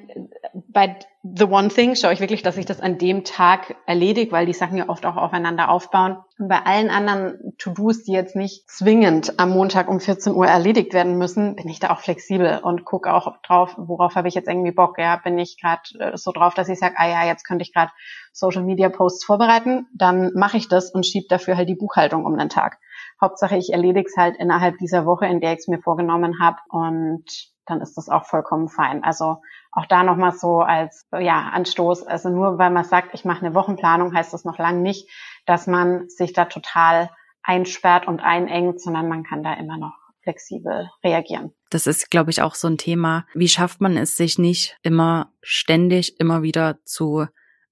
bei 0.53 0.97
The 1.23 1.45
One 1.45 1.69
Thing 1.69 1.95
schaue 1.95 2.13
ich 2.13 2.19
wirklich, 2.19 2.43
dass 2.43 2.57
ich 2.57 2.65
das 2.65 2.81
an 2.81 2.97
dem 2.97 3.23
Tag 3.23 3.75
erledige, 3.85 4.31
weil 4.31 4.45
die 4.45 4.53
Sachen 4.53 4.77
ja 4.77 4.89
oft 4.89 5.05
auch 5.05 5.15
aufeinander 5.15 5.69
aufbauen. 5.69 6.17
Und 6.37 6.49
bei 6.49 6.59
allen 6.65 6.89
anderen 6.89 7.53
To-Dos, 7.57 8.03
die 8.03 8.11
jetzt 8.11 8.35
nicht 8.35 8.69
zwingend 8.69 9.39
am 9.39 9.51
Montag 9.51 9.87
um 9.87 9.99
14 9.99 10.33
Uhr 10.33 10.47
erledigt 10.47 10.93
werden 10.93 11.17
müssen, 11.17 11.55
bin 11.55 11.69
ich 11.69 11.79
da 11.79 11.91
auch 11.91 11.99
flexibel 11.99 12.59
und 12.61 12.83
gucke 12.83 13.13
auch 13.13 13.37
drauf, 13.41 13.75
worauf 13.77 14.15
habe 14.15 14.27
ich 14.27 14.35
jetzt 14.35 14.49
irgendwie 14.49 14.71
Bock. 14.71 14.97
Ja, 14.97 15.15
bin 15.15 15.37
ich 15.37 15.57
gerade 15.61 15.83
äh, 15.99 16.17
so 16.17 16.31
drauf, 16.31 16.55
dass 16.55 16.67
ich 16.67 16.79
sage, 16.79 16.95
ah 16.97 17.07
ja, 17.07 17.25
jetzt 17.25 17.45
könnte 17.45 17.63
ich 17.63 17.73
gerade 17.73 17.91
Social 18.33 18.63
Media 18.63 18.89
Posts 18.89 19.23
vorbereiten, 19.23 19.87
dann 19.93 20.31
mache 20.33 20.57
ich 20.57 20.67
das 20.67 20.91
und 20.91 21.05
schiebe 21.05 21.27
dafür 21.29 21.55
halt 21.55 21.69
die 21.69 21.75
Buchhaltung 21.75 22.25
um 22.25 22.37
den 22.37 22.49
Tag. 22.49 22.79
Hauptsache, 23.21 23.57
ich 23.57 23.71
erledige 23.71 24.07
es 24.07 24.17
halt 24.17 24.37
innerhalb 24.37 24.77
dieser 24.77 25.05
Woche, 25.05 25.25
in 25.25 25.39
der 25.39 25.53
ich 25.53 25.59
es 25.59 25.67
mir 25.67 25.79
vorgenommen 25.79 26.39
habe 26.39 26.57
und 26.69 27.25
dann 27.65 27.81
ist 27.81 27.95
das 27.95 28.09
auch 28.09 28.25
vollkommen 28.25 28.67
fein. 28.67 29.03
Also 29.03 29.37
auch 29.71 29.85
da 29.85 30.03
nochmal 30.03 30.33
so 30.33 30.59
als 30.59 31.07
ja, 31.17 31.49
Anstoß. 31.53 32.03
Also 32.03 32.29
nur 32.29 32.57
weil 32.57 32.71
man 32.71 32.83
sagt, 32.83 33.13
ich 33.13 33.25
mache 33.25 33.45
eine 33.45 33.55
Wochenplanung, 33.55 34.13
heißt 34.13 34.33
das 34.33 34.45
noch 34.45 34.57
lange 34.57 34.81
nicht, 34.81 35.09
dass 35.45 35.67
man 35.67 36.09
sich 36.09 36.33
da 36.33 36.45
total 36.45 37.09
einsperrt 37.41 38.07
und 38.07 38.21
einengt, 38.21 38.81
sondern 38.81 39.07
man 39.07 39.23
kann 39.23 39.43
da 39.43 39.53
immer 39.53 39.77
noch 39.77 39.93
flexibel 40.23 40.89
reagieren. 41.03 41.53
Das 41.69 41.87
ist, 41.87 42.09
glaube 42.09 42.31
ich, 42.31 42.41
auch 42.41 42.55
so 42.55 42.67
ein 42.67 42.77
Thema. 42.77 43.25
Wie 43.33 43.49
schafft 43.49 43.81
man 43.81 43.97
es, 43.97 44.15
sich 44.15 44.37
nicht 44.37 44.77
immer 44.81 45.33
ständig, 45.41 46.19
immer 46.19 46.43
wieder 46.43 46.77
zu 46.85 47.27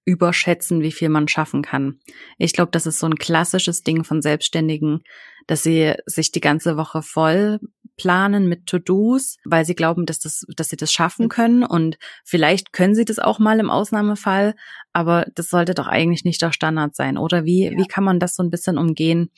überschätzen, 0.05 0.81
wie 0.81 0.91
viel 0.91 1.09
man 1.09 1.27
schaffen 1.27 1.61
kann. 1.61 1.99
Ich 2.37 2.53
glaube, 2.53 2.71
das 2.71 2.85
ist 2.85 2.99
so 2.99 3.07
ein 3.07 3.15
klassisches 3.15 3.83
Ding 3.83 4.03
von 4.03 4.21
Selbstständigen, 4.21 5.03
dass 5.47 5.63
sie 5.63 5.93
sich 6.05 6.31
die 6.31 6.41
ganze 6.41 6.77
Woche 6.77 7.01
voll 7.01 7.59
planen 7.97 8.47
mit 8.47 8.65
To-Dos, 8.65 9.37
weil 9.45 9.65
sie 9.65 9.75
glauben, 9.75 10.05
dass 10.05 10.19
das, 10.19 10.45
dass 10.55 10.69
sie 10.69 10.77
das 10.77 10.91
schaffen 10.91 11.25
mhm. 11.25 11.29
können 11.29 11.63
und 11.63 11.99
vielleicht 12.23 12.73
können 12.73 12.95
sie 12.95 13.05
das 13.05 13.19
auch 13.19 13.37
mal 13.37 13.59
im 13.59 13.69
Ausnahmefall, 13.69 14.55
aber 14.91 15.27
das 15.35 15.49
sollte 15.49 15.75
doch 15.75 15.87
eigentlich 15.87 16.25
nicht 16.25 16.41
der 16.41 16.51
Standard 16.51 16.95
sein, 16.95 17.17
oder 17.17 17.45
wie, 17.45 17.65
ja. 17.65 17.77
wie 17.77 17.85
kann 17.85 18.03
man 18.03 18.19
das 18.19 18.35
so 18.35 18.43
ein 18.43 18.49
bisschen 18.49 18.77
umgehen, 18.77 19.29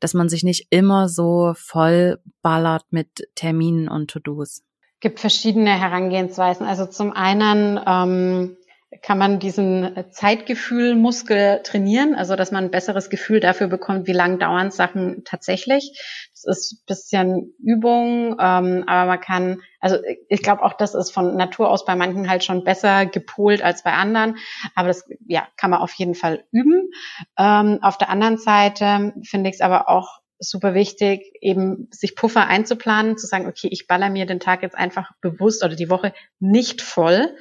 dass 0.00 0.14
man 0.14 0.28
sich 0.28 0.44
nicht 0.44 0.68
immer 0.70 1.08
so 1.08 1.52
voll 1.56 2.18
ballert 2.42 2.84
mit 2.90 3.28
Terminen 3.34 3.88
und 3.88 4.10
To-Dos? 4.10 4.62
gibt 5.00 5.20
verschiedene 5.20 5.78
Herangehensweisen. 5.78 6.66
Also 6.66 6.86
zum 6.86 7.12
einen 7.12 7.78
ähm, 7.86 8.56
kann 9.02 9.18
man 9.18 9.38
diesen 9.38 10.04
Zeitgefühlmuskel 10.10 11.60
trainieren, 11.62 12.14
also 12.14 12.36
dass 12.36 12.52
man 12.52 12.64
ein 12.64 12.70
besseres 12.70 13.10
Gefühl 13.10 13.40
dafür 13.40 13.68
bekommt, 13.68 14.06
wie 14.06 14.12
lang 14.12 14.38
dauern 14.38 14.70
Sachen 14.70 15.22
tatsächlich. 15.24 15.98
Das 16.32 16.44
ist 16.44 16.72
ein 16.72 16.84
bisschen 16.86 17.54
Übung, 17.62 18.36
ähm, 18.40 18.84
aber 18.86 19.06
man 19.06 19.20
kann, 19.20 19.60
also 19.80 19.96
ich 20.28 20.42
glaube 20.42 20.62
auch, 20.62 20.74
das 20.74 20.94
ist 20.94 21.10
von 21.10 21.36
Natur 21.36 21.70
aus 21.70 21.84
bei 21.84 21.96
manchen 21.96 22.28
halt 22.28 22.44
schon 22.44 22.64
besser 22.64 23.06
gepolt 23.06 23.62
als 23.62 23.82
bei 23.82 23.92
anderen, 23.92 24.36
aber 24.74 24.88
das 24.88 25.04
ja 25.26 25.46
kann 25.56 25.70
man 25.70 25.80
auf 25.80 25.92
jeden 25.94 26.14
Fall 26.14 26.44
üben. 26.52 26.90
Ähm, 27.38 27.78
auf 27.82 27.98
der 27.98 28.10
anderen 28.10 28.38
Seite 28.38 29.14
finde 29.22 29.50
ich 29.50 29.56
es 29.56 29.60
aber 29.60 29.88
auch 29.88 30.20
super 30.38 30.74
wichtig, 30.74 31.32
eben 31.40 31.88
sich 31.90 32.14
Puffer 32.14 32.46
einzuplanen, 32.46 33.16
zu 33.16 33.26
sagen, 33.26 33.46
okay, 33.46 33.68
ich 33.70 33.86
baller 33.86 34.10
mir 34.10 34.26
den 34.26 34.40
Tag 34.40 34.62
jetzt 34.62 34.76
einfach 34.76 35.12
bewusst 35.20 35.64
oder 35.64 35.76
die 35.76 35.90
Woche 35.90 36.12
nicht 36.38 36.82
voll 36.82 37.34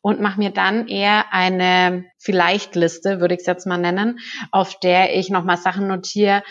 und 0.00 0.20
mache 0.20 0.38
mir 0.38 0.50
dann 0.50 0.88
eher 0.88 1.32
eine 1.32 2.04
Vielleicht-Liste, 2.18 3.20
würde 3.20 3.34
ich 3.34 3.40
es 3.40 3.46
jetzt 3.46 3.66
mal 3.66 3.78
nennen, 3.78 4.18
auf 4.50 4.78
der 4.78 5.16
ich 5.16 5.30
nochmal 5.30 5.56
Sachen 5.56 5.86
notiere, 5.86 6.42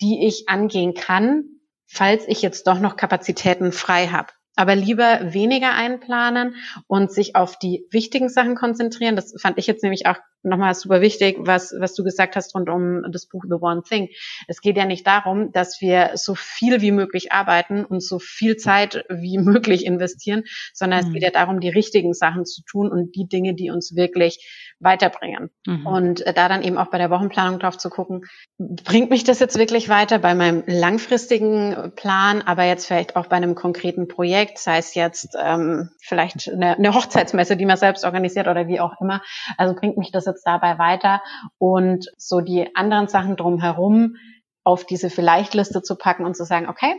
die 0.00 0.26
ich 0.26 0.48
angehen 0.48 0.94
kann, 0.94 1.44
falls 1.86 2.26
ich 2.26 2.42
jetzt 2.42 2.66
doch 2.66 2.80
noch 2.80 2.96
Kapazitäten 2.96 3.72
frei 3.72 4.08
habe 4.08 4.32
aber 4.56 4.76
lieber 4.76 5.32
weniger 5.32 5.74
einplanen 5.74 6.54
und 6.86 7.12
sich 7.12 7.36
auf 7.36 7.58
die 7.58 7.86
wichtigen 7.90 8.28
Sachen 8.28 8.54
konzentrieren. 8.54 9.16
Das 9.16 9.34
fand 9.40 9.58
ich 9.58 9.66
jetzt 9.66 9.82
nämlich 9.82 10.06
auch 10.06 10.16
nochmal 10.44 10.74
super 10.74 11.00
wichtig, 11.00 11.36
was, 11.40 11.74
was 11.78 11.94
du 11.94 12.04
gesagt 12.04 12.36
hast 12.36 12.54
rund 12.54 12.68
um 12.68 13.02
das 13.10 13.26
Buch 13.26 13.44
The 13.48 13.56
One 13.60 13.82
Thing. 13.82 14.08
Es 14.48 14.60
geht 14.60 14.76
ja 14.76 14.84
nicht 14.84 15.06
darum, 15.06 15.52
dass 15.52 15.80
wir 15.80 16.12
so 16.14 16.34
viel 16.34 16.80
wie 16.80 16.92
möglich 16.92 17.32
arbeiten 17.32 17.84
und 17.84 18.02
so 18.02 18.18
viel 18.18 18.56
Zeit 18.56 19.04
wie 19.08 19.38
möglich 19.38 19.86
investieren, 19.86 20.44
sondern 20.72 21.00
mhm. 21.00 21.06
es 21.06 21.12
geht 21.12 21.22
ja 21.22 21.30
darum, 21.30 21.60
die 21.60 21.68
richtigen 21.68 22.14
Sachen 22.14 22.44
zu 22.44 22.62
tun 22.62 22.90
und 22.90 23.14
die 23.16 23.26
Dinge, 23.26 23.54
die 23.54 23.70
uns 23.70 23.96
wirklich 23.96 24.74
weiterbringen. 24.80 25.50
Mhm. 25.66 25.86
Und 25.86 26.26
äh, 26.26 26.32
da 26.34 26.48
dann 26.48 26.62
eben 26.62 26.78
auch 26.78 26.90
bei 26.90 26.98
der 26.98 27.10
Wochenplanung 27.10 27.58
drauf 27.58 27.78
zu 27.78 27.90
gucken, 27.90 28.22
bringt 28.58 29.10
mich 29.10 29.24
das 29.24 29.40
jetzt 29.40 29.58
wirklich 29.58 29.88
weiter 29.88 30.18
bei 30.18 30.34
meinem 30.34 30.62
langfristigen 30.66 31.92
Plan, 31.96 32.42
aber 32.42 32.64
jetzt 32.64 32.86
vielleicht 32.86 33.16
auch 33.16 33.26
bei 33.26 33.36
einem 33.36 33.54
konkreten 33.54 34.08
Projekt, 34.08 34.58
sei 34.58 34.78
es 34.78 34.94
jetzt 34.94 35.36
ähm, 35.40 35.90
vielleicht 36.00 36.48
eine, 36.50 36.76
eine 36.76 36.94
Hochzeitsmesse, 36.94 37.56
die 37.56 37.66
man 37.66 37.76
selbst 37.76 38.04
organisiert 38.04 38.48
oder 38.48 38.68
wie 38.68 38.80
auch 38.80 39.00
immer. 39.00 39.22
Also 39.56 39.74
bringt 39.74 39.96
mich 39.96 40.10
das 40.12 40.26
jetzt 40.26 40.33
dabei 40.42 40.78
weiter 40.78 41.22
und 41.58 42.06
so 42.16 42.40
die 42.40 42.74
anderen 42.74 43.08
Sachen 43.08 43.36
drumherum 43.36 44.16
auf 44.64 44.84
diese 44.86 45.10
Vielleicht-Liste 45.10 45.82
zu 45.82 45.96
packen 45.96 46.24
und 46.24 46.36
zu 46.36 46.44
sagen, 46.44 46.68
okay, 46.68 46.94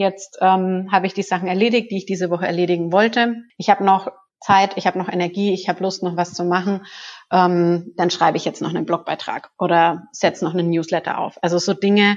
Jetzt 0.00 0.38
ähm, 0.40 0.88
habe 0.90 1.06
ich 1.06 1.12
die 1.12 1.22
Sachen 1.22 1.46
erledigt, 1.46 1.90
die 1.90 1.98
ich 1.98 2.06
diese 2.06 2.30
Woche 2.30 2.46
erledigen 2.46 2.90
wollte. 2.90 3.34
Ich 3.58 3.68
habe 3.68 3.84
noch 3.84 4.10
Zeit, 4.40 4.78
ich 4.78 4.86
habe 4.86 4.98
noch 4.98 5.10
Energie, 5.10 5.52
ich 5.52 5.68
habe 5.68 5.82
Lust, 5.82 6.02
noch 6.02 6.16
was 6.16 6.32
zu 6.32 6.42
machen, 6.44 6.86
ähm, 7.30 7.92
dann 7.98 8.08
schreibe 8.08 8.38
ich 8.38 8.46
jetzt 8.46 8.62
noch 8.62 8.70
einen 8.70 8.86
Blogbeitrag 8.86 9.50
oder 9.58 10.04
setze 10.12 10.46
noch 10.46 10.54
einen 10.54 10.70
Newsletter 10.70 11.18
auf. 11.18 11.36
Also 11.42 11.58
so 11.58 11.74
Dinge, 11.74 12.16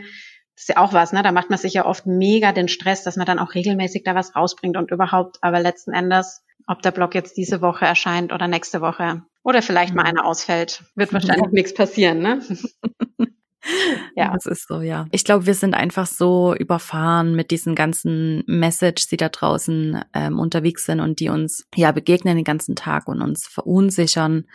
das 0.56 0.64
ist 0.64 0.70
ja 0.70 0.78
auch 0.78 0.94
was, 0.94 1.12
ne? 1.12 1.24
Da 1.24 1.34
macht 1.34 1.50
man 1.50 1.60
sich 1.60 1.74
ja 1.74 1.86
oft 1.86 2.06
mega 2.06 2.54
den 2.54 2.70
Stress, 2.70 3.04
dass 3.04 3.18
man 3.18 3.26
dann 3.26 3.40
auch 3.40 3.54
regelmäßig 3.54 4.04
da 4.06 4.16
was 4.16 4.34
rausbringt 4.34 4.78
und 4.78 4.90
überhaupt, 4.90 5.40
aber 5.42 5.60
letzten 5.60 5.92
Endes, 5.92 6.42
ob 6.68 6.82
der 6.84 6.92
Blog 6.92 7.14
jetzt 7.16 7.36
diese 7.36 7.62
Woche 7.62 7.84
erscheint 7.84 8.32
oder 8.32 8.48
nächste 8.48 8.80
Woche 8.80 9.24
oder 9.44 9.62
vielleicht 9.62 9.94
mal 9.94 10.04
einer 10.04 10.26
ausfällt, 10.26 10.84
wird 10.96 11.14
wahrscheinlich 11.14 11.52
nichts 11.52 11.74
passieren, 11.74 12.20
ne? 12.20 12.41
Ja. 14.16 14.32
Das 14.34 14.45
ist 14.45 14.68
so, 14.68 14.82
ja. 14.82 15.07
Ich 15.11 15.24
glaube, 15.24 15.45
wir 15.45 15.55
sind 15.55 15.74
einfach 15.74 16.05
so 16.05 16.53
überfahren 16.53 17.36
mit 17.36 17.49
diesen 17.51 17.74
ganzen 17.74 18.43
Messages, 18.45 19.07
die 19.07 19.18
da 19.18 19.30
draußen 19.30 20.03
ähm, 20.14 20.39
unterwegs 20.39 20.86
sind 20.86 20.99
und 20.99 21.20
die 21.20 21.30
uns 21.30 21.66
ja 21.76 21.91
begegnen 21.91 22.36
den 22.36 22.43
ganzen 22.43 22.76
Tag 22.76 23.07
und 23.07 23.22
uns 23.22 23.47
verunsichern, 23.47 24.45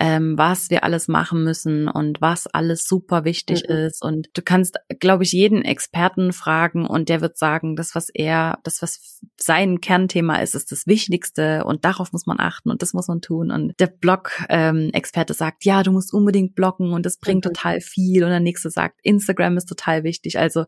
ähm, 0.00 0.36
was 0.36 0.70
wir 0.70 0.82
alles 0.82 1.06
machen 1.06 1.44
müssen 1.44 1.88
und 1.88 2.20
was 2.20 2.46
alles 2.48 2.88
super 2.88 3.24
wichtig 3.24 3.64
mhm. 3.68 3.74
ist. 3.74 4.02
Und 4.02 4.28
du 4.34 4.42
kannst, 4.42 4.78
glaube 4.98 5.22
ich, 5.22 5.32
jeden 5.32 5.62
Experten 5.62 6.32
fragen 6.32 6.86
und 6.86 7.08
der 7.08 7.20
wird 7.20 7.38
sagen, 7.38 7.76
das, 7.76 7.94
was 7.94 8.08
er, 8.08 8.58
das, 8.64 8.82
was 8.82 9.20
sein 9.36 9.80
Kernthema 9.80 10.36
ist, 10.36 10.54
ist 10.54 10.72
das 10.72 10.86
Wichtigste 10.86 11.64
und 11.64 11.84
darauf 11.84 12.12
muss 12.12 12.26
man 12.26 12.40
achten 12.40 12.70
und 12.70 12.82
das 12.82 12.94
muss 12.94 13.08
man 13.08 13.20
tun. 13.20 13.50
Und 13.50 13.74
der 13.78 13.86
Blog-Experte 13.86 15.32
ähm, 15.32 15.36
sagt, 15.36 15.64
ja, 15.64 15.82
du 15.82 15.92
musst 15.92 16.12
unbedingt 16.12 16.54
blocken 16.54 16.92
und 16.92 17.06
das 17.06 17.18
bringt 17.18 17.44
mhm. 17.44 17.50
total 17.50 17.80
viel. 17.80 18.24
Und 18.24 18.30
der 18.30 18.40
nächste 18.54 18.70
sagt, 18.70 19.00
Instagram 19.02 19.56
ist 19.56 19.66
total 19.66 20.04
wichtig. 20.04 20.38
Also 20.38 20.64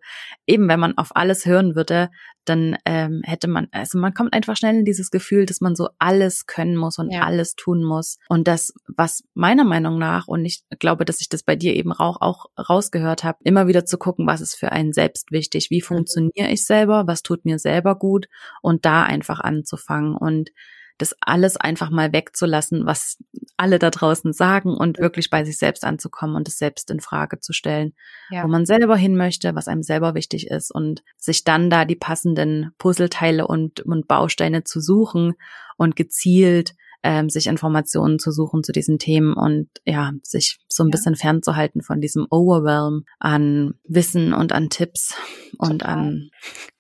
eben, 0.46 0.68
wenn 0.68 0.80
man 0.80 0.98
auf 0.98 1.14
alles 1.14 1.46
hören 1.46 1.76
würde, 1.76 2.10
dann 2.44 2.76
ähm, 2.84 3.22
hätte 3.24 3.48
man, 3.48 3.68
also 3.72 3.98
man 3.98 4.12
kommt 4.12 4.32
einfach 4.32 4.56
schnell 4.56 4.76
in 4.76 4.84
dieses 4.84 5.10
Gefühl, 5.10 5.46
dass 5.46 5.60
man 5.60 5.76
so 5.76 5.88
alles 5.98 6.46
können 6.46 6.76
muss 6.76 6.98
und 6.98 7.10
ja. 7.10 7.22
alles 7.22 7.54
tun 7.54 7.84
muss. 7.84 8.18
Und 8.28 8.48
das, 8.48 8.72
was 8.96 9.24
meiner 9.34 9.64
Meinung 9.64 9.98
nach, 9.98 10.26
und 10.26 10.44
ich 10.44 10.64
glaube, 10.78 11.04
dass 11.04 11.20
ich 11.20 11.28
das 11.28 11.42
bei 11.42 11.56
dir 11.56 11.74
eben 11.74 11.92
auch, 11.92 12.20
auch 12.20 12.46
rausgehört 12.58 13.24
habe, 13.24 13.38
immer 13.44 13.66
wieder 13.68 13.84
zu 13.84 13.98
gucken, 13.98 14.26
was 14.26 14.40
ist 14.40 14.54
für 14.56 14.72
einen 14.72 14.92
selbst 14.92 15.30
wichtig, 15.30 15.70
wie 15.70 15.80
mhm. 15.80 15.86
funktioniere 15.86 16.50
ich 16.50 16.64
selber, 16.64 17.06
was 17.06 17.22
tut 17.22 17.44
mir 17.44 17.58
selber 17.58 17.96
gut 17.96 18.26
und 18.62 18.84
da 18.84 19.02
einfach 19.02 19.40
anzufangen. 19.40 20.16
Und 20.16 20.50
das 20.98 21.14
alles 21.20 21.56
einfach 21.56 21.90
mal 21.90 22.12
wegzulassen, 22.12 22.86
was 22.86 23.18
alle 23.56 23.78
da 23.78 23.90
draußen 23.90 24.32
sagen 24.32 24.76
und 24.76 24.98
wirklich 24.98 25.30
bei 25.30 25.44
sich 25.44 25.58
selbst 25.58 25.84
anzukommen 25.84 26.36
und 26.36 26.48
es 26.48 26.58
selbst 26.58 26.90
in 26.90 27.00
Frage 27.00 27.40
zu 27.40 27.52
stellen, 27.52 27.94
ja. 28.30 28.44
wo 28.44 28.48
man 28.48 28.66
selber 28.66 28.96
hin 28.96 29.16
möchte, 29.16 29.54
was 29.54 29.68
einem 29.68 29.82
selber 29.82 30.14
wichtig 30.14 30.48
ist 30.48 30.70
und 30.70 31.02
sich 31.16 31.44
dann 31.44 31.70
da 31.70 31.84
die 31.84 31.96
passenden 31.96 32.72
Puzzleteile 32.78 33.46
und, 33.46 33.80
und 33.80 34.08
Bausteine 34.08 34.64
zu 34.64 34.80
suchen 34.80 35.34
und 35.76 35.96
gezielt 35.96 36.74
ähm, 37.06 37.30
sich 37.30 37.46
Informationen 37.46 38.18
zu 38.18 38.32
suchen 38.32 38.64
zu 38.64 38.72
diesen 38.72 38.98
Themen 38.98 39.32
und 39.32 39.68
ja, 39.84 40.10
sich 40.24 40.58
so 40.68 40.82
ein 40.82 40.88
ja. 40.88 40.90
bisschen 40.90 41.14
fernzuhalten 41.14 41.80
von 41.80 42.00
diesem 42.00 42.26
Overwhelm 42.30 43.04
an 43.20 43.74
Wissen 43.84 44.34
und 44.34 44.52
an 44.52 44.70
Tipps 44.70 45.14
und 45.56 45.82
Total. 45.82 45.94
an 45.94 46.30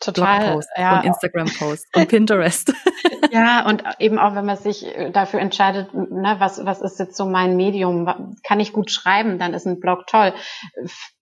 Total, 0.00 0.38
Blogposts 0.40 0.72
ja. 0.76 0.98
und 0.98 1.06
Instagram-Posts 1.06 1.90
und 1.94 2.08
Pinterest. 2.08 2.74
Ja, 3.32 3.66
und 3.68 3.82
eben 3.98 4.18
auch, 4.18 4.34
wenn 4.34 4.46
man 4.46 4.56
sich 4.56 4.86
dafür 5.12 5.40
entscheidet, 5.40 5.92
ne, 5.94 6.36
was, 6.38 6.64
was 6.64 6.80
ist 6.80 6.98
jetzt 6.98 7.16
so 7.16 7.26
mein 7.26 7.56
Medium? 7.56 8.36
Kann 8.44 8.60
ich 8.60 8.72
gut 8.72 8.90
schreiben? 8.90 9.38
Dann 9.38 9.52
ist 9.52 9.66
ein 9.66 9.80
Blog 9.80 10.06
toll 10.06 10.32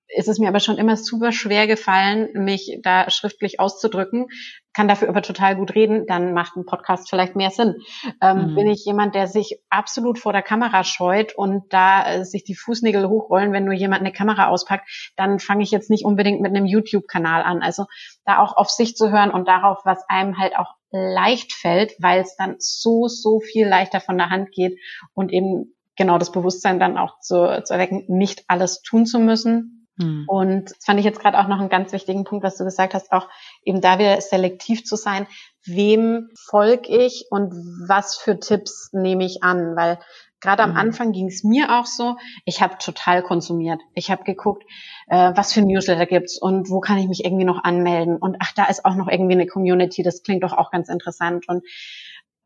ist 0.08 0.28
es 0.28 0.38
mir 0.38 0.48
aber 0.48 0.60
schon 0.60 0.78
immer 0.78 0.96
super 0.96 1.32
schwer 1.32 1.66
gefallen, 1.66 2.30
mich 2.34 2.78
da 2.82 3.10
schriftlich 3.10 3.58
auszudrücken, 3.60 4.26
kann 4.72 4.88
dafür 4.88 5.08
aber 5.08 5.22
total 5.22 5.56
gut 5.56 5.74
reden, 5.74 6.06
dann 6.06 6.34
macht 6.34 6.56
ein 6.56 6.66
Podcast 6.66 7.08
vielleicht 7.08 7.36
mehr 7.36 7.50
Sinn. 7.50 7.76
Ähm, 8.20 8.50
mhm. 8.50 8.54
Bin 8.54 8.66
ich 8.68 8.84
jemand, 8.84 9.14
der 9.14 9.28
sich 9.28 9.60
absolut 9.70 10.18
vor 10.18 10.32
der 10.32 10.42
Kamera 10.42 10.84
scheut 10.84 11.34
und 11.34 11.72
da 11.72 12.06
äh, 12.06 12.24
sich 12.24 12.44
die 12.44 12.56
Fußnägel 12.56 13.08
hochrollen, 13.08 13.52
wenn 13.52 13.64
nur 13.64 13.74
jemand 13.74 14.00
eine 14.00 14.12
Kamera 14.12 14.48
auspackt, 14.48 15.12
dann 15.16 15.38
fange 15.38 15.62
ich 15.62 15.70
jetzt 15.70 15.90
nicht 15.90 16.04
unbedingt 16.04 16.40
mit 16.40 16.50
einem 16.50 16.66
YouTube-Kanal 16.66 17.42
an. 17.42 17.62
Also 17.62 17.86
da 18.24 18.40
auch 18.40 18.56
auf 18.56 18.68
sich 18.68 18.96
zu 18.96 19.10
hören 19.10 19.30
und 19.30 19.48
darauf, 19.48 19.78
was 19.84 20.04
einem 20.08 20.38
halt 20.38 20.56
auch 20.58 20.74
leicht 20.90 21.52
fällt, 21.52 21.94
weil 22.00 22.20
es 22.20 22.36
dann 22.36 22.56
so, 22.58 23.08
so 23.08 23.40
viel 23.40 23.66
leichter 23.66 24.00
von 24.00 24.18
der 24.18 24.30
Hand 24.30 24.52
geht 24.52 24.78
und 25.12 25.32
eben 25.32 25.74
genau 25.96 26.18
das 26.18 26.32
Bewusstsein 26.32 26.80
dann 26.80 26.98
auch 26.98 27.20
zu, 27.20 27.62
zu 27.64 27.72
erwecken, 27.72 28.04
nicht 28.08 28.44
alles 28.48 28.82
tun 28.82 29.06
zu 29.06 29.18
müssen, 29.18 29.83
hm. 29.98 30.24
Und 30.26 30.70
das 30.70 30.84
fand 30.84 30.98
ich 30.98 31.04
jetzt 31.04 31.20
gerade 31.20 31.38
auch 31.38 31.46
noch 31.46 31.60
einen 31.60 31.68
ganz 31.68 31.92
wichtigen 31.92 32.24
Punkt, 32.24 32.44
was 32.44 32.56
du 32.56 32.64
gesagt 32.64 32.94
hast, 32.94 33.12
auch 33.12 33.28
eben 33.62 33.80
da 33.80 33.98
wieder 33.98 34.20
selektiv 34.20 34.84
zu 34.84 34.96
sein, 34.96 35.26
wem 35.64 36.30
folge 36.48 36.88
ich 36.88 37.26
und 37.30 37.52
was 37.88 38.16
für 38.16 38.38
Tipps 38.40 38.90
nehme 38.92 39.24
ich 39.24 39.42
an, 39.42 39.76
weil 39.76 39.98
gerade 40.40 40.62
am 40.62 40.70
hm. 40.70 40.76
Anfang 40.76 41.12
ging 41.12 41.28
es 41.28 41.44
mir 41.44 41.78
auch 41.78 41.86
so, 41.86 42.16
ich 42.44 42.60
habe 42.60 42.76
total 42.78 43.22
konsumiert. 43.22 43.80
Ich 43.94 44.10
habe 44.10 44.24
geguckt, 44.24 44.64
äh, 45.06 45.32
was 45.34 45.52
für 45.52 45.62
Newsletter 45.62 46.06
gibt's 46.06 46.40
und 46.40 46.70
wo 46.70 46.80
kann 46.80 46.98
ich 46.98 47.08
mich 47.08 47.24
irgendwie 47.24 47.44
noch 47.44 47.62
anmelden 47.62 48.16
und 48.16 48.36
ach, 48.40 48.52
da 48.54 48.64
ist 48.64 48.84
auch 48.84 48.96
noch 48.96 49.08
irgendwie 49.08 49.34
eine 49.34 49.46
Community, 49.46 50.02
das 50.02 50.22
klingt 50.22 50.42
doch 50.42 50.52
auch 50.52 50.70
ganz 50.70 50.88
interessant 50.88 51.48
und 51.48 51.64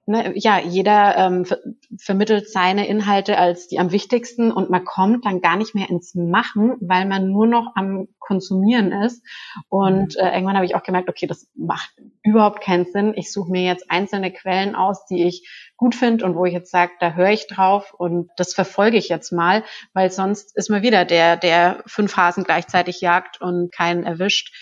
ne, 0.08 0.32
ja, 0.34 0.58
jeder 0.58 1.16
ähm, 1.16 1.44
ver 1.44 1.58
vermittelt 2.00 2.50
seine 2.50 2.86
Inhalte 2.86 3.38
als 3.38 3.68
die 3.68 3.78
am 3.78 3.92
wichtigsten 3.92 4.52
und 4.52 4.70
man 4.70 4.84
kommt 4.84 5.24
dann 5.24 5.40
gar 5.40 5.56
nicht 5.56 5.74
mehr 5.74 5.88
ins 5.88 6.14
Machen, 6.14 6.76
weil 6.80 7.06
man 7.06 7.30
nur 7.30 7.46
noch 7.46 7.72
am 7.76 8.08
Konsumieren 8.18 8.92
ist. 8.92 9.24
Und 9.68 10.16
äh, 10.16 10.30
irgendwann 10.32 10.56
habe 10.56 10.66
ich 10.66 10.74
auch 10.74 10.82
gemerkt, 10.82 11.08
okay, 11.08 11.26
das 11.26 11.48
macht 11.54 11.90
überhaupt 12.22 12.62
keinen 12.62 12.84
Sinn. 12.86 13.14
Ich 13.16 13.32
suche 13.32 13.50
mir 13.50 13.62
jetzt 13.62 13.90
einzelne 13.90 14.32
Quellen 14.32 14.74
aus, 14.74 15.06
die 15.06 15.26
ich 15.26 15.48
gut 15.76 15.94
finde 15.94 16.24
und 16.24 16.36
wo 16.36 16.44
ich 16.44 16.52
jetzt 16.52 16.70
sage, 16.70 16.92
da 17.00 17.12
höre 17.12 17.30
ich 17.30 17.46
drauf 17.46 17.94
und 17.96 18.30
das 18.36 18.54
verfolge 18.54 18.96
ich 18.98 19.08
jetzt 19.08 19.32
mal, 19.32 19.64
weil 19.92 20.10
sonst 20.10 20.56
ist 20.56 20.70
man 20.70 20.82
wieder 20.82 21.04
der, 21.04 21.36
der 21.36 21.82
fünf 21.86 22.16
Hasen 22.16 22.44
gleichzeitig 22.44 23.00
jagt 23.00 23.40
und 23.40 23.72
keinen 23.72 24.04
erwischt. 24.04 24.54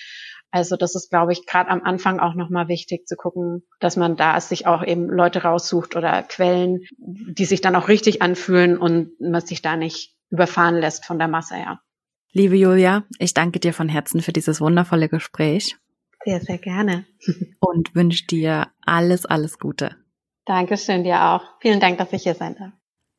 Also 0.50 0.76
das 0.76 0.94
ist, 0.94 1.10
glaube 1.10 1.32
ich, 1.32 1.46
gerade 1.46 1.70
am 1.70 1.82
Anfang 1.82 2.20
auch 2.20 2.34
nochmal 2.34 2.68
wichtig 2.68 3.06
zu 3.06 3.16
gucken, 3.16 3.62
dass 3.80 3.96
man 3.96 4.16
da 4.16 4.40
sich 4.40 4.66
auch 4.66 4.84
eben 4.84 5.08
Leute 5.08 5.42
raussucht 5.42 5.96
oder 5.96 6.22
Quellen, 6.22 6.80
die 6.98 7.44
sich 7.44 7.60
dann 7.60 7.76
auch 7.76 7.88
richtig 7.88 8.22
anfühlen 8.22 8.78
und 8.78 9.20
man 9.20 9.40
sich 9.40 9.60
da 9.60 9.76
nicht 9.76 10.14
überfahren 10.30 10.76
lässt 10.76 11.04
von 11.04 11.18
der 11.18 11.28
Masse, 11.28 11.56
ja. 11.56 11.80
Liebe 12.32 12.56
Julia, 12.56 13.04
ich 13.18 13.32
danke 13.32 13.60
dir 13.60 13.72
von 13.72 13.88
Herzen 13.88 14.20
für 14.20 14.32
dieses 14.32 14.60
wundervolle 14.60 15.08
Gespräch. 15.08 15.76
Sehr, 16.24 16.40
sehr 16.40 16.58
gerne. 16.58 17.06
Und 17.60 17.94
wünsche 17.94 18.26
dir 18.26 18.68
alles, 18.84 19.24
alles 19.26 19.58
Gute. 19.58 19.96
Dankeschön 20.44 21.02
dir 21.04 21.22
auch. 21.22 21.42
Vielen 21.60 21.80
Dank, 21.80 21.98
dass 21.98 22.12
ich 22.12 22.24
hier 22.24 22.34
sein 22.34 22.56
darf. 22.56 22.72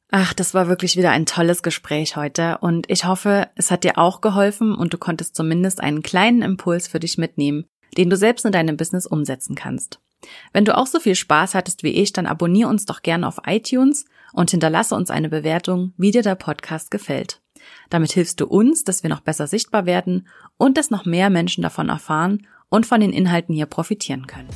Ach, 0.10 0.34
das 0.34 0.54
war 0.54 0.70
wirklich 0.70 0.96
wieder 0.96 1.12
ein 1.12 1.26
tolles 1.26 1.64
Gespräch 1.64 2.16
heute 2.16 2.60
und 2.60 2.90
ich 2.90 3.06
hoffe, 3.06 3.50
es 3.56 3.72
hat 3.72 3.84
dir 3.84 3.98
auch 3.98 4.22
geholfen 4.22 4.74
und 4.74 4.94
du 4.94 4.98
konntest 4.98 5.36
zumindest 5.36 5.82
einen 5.82 6.02
kleinen 6.02 6.42
Impuls 6.42 6.88
für 6.88 7.00
dich 7.00 7.18
mitnehmen, 7.18 7.66
den 7.98 8.10
du 8.10 8.16
selbst 8.16 8.46
in 8.46 8.54
deinem 8.54 8.78
Business 8.78 9.06
umsetzen 9.06 9.56
kannst. 9.56 10.00
Wenn 10.54 10.66
du 10.66 10.78
auch 10.78 10.88
so 10.88 11.00
viel 11.00 11.16
Spaß 11.16 11.56
hattest 11.56 11.84
wie 11.84 11.92
ich, 11.92 12.14
dann 12.14 12.26
abonniere 12.26 12.70
uns 12.70 12.86
doch 12.86 13.02
gerne 13.02 13.28
auf 13.28 13.42
iTunes 13.46 14.06
und 14.34 14.52
hinterlasse 14.52 14.96
uns 14.96 15.10
eine 15.10 15.30
Bewertung, 15.30 15.94
wie 15.98 16.12
dir 16.12 16.24
der 16.24 16.36
Podcast 16.36 16.90
gefällt. 16.90 17.42
Damit 17.90 18.14
hilfst 18.14 18.40
du 18.40 18.48
uns, 18.48 18.86
dass 18.86 19.04
wir 19.04 19.10
noch 19.10 19.22
besser 19.22 19.48
sichtbar 19.48 19.86
werden 19.86 20.28
und 20.58 20.78
dass 20.78 20.90
noch 20.90 21.06
mehr 21.06 21.30
Menschen 21.30 21.62
davon 21.62 21.90
erfahren 21.90 22.48
und 22.70 22.86
von 22.86 23.02
den 23.02 23.12
Inhalten 23.12 23.54
hier 23.54 23.66
profitieren 23.66 24.26
können. 24.26 24.50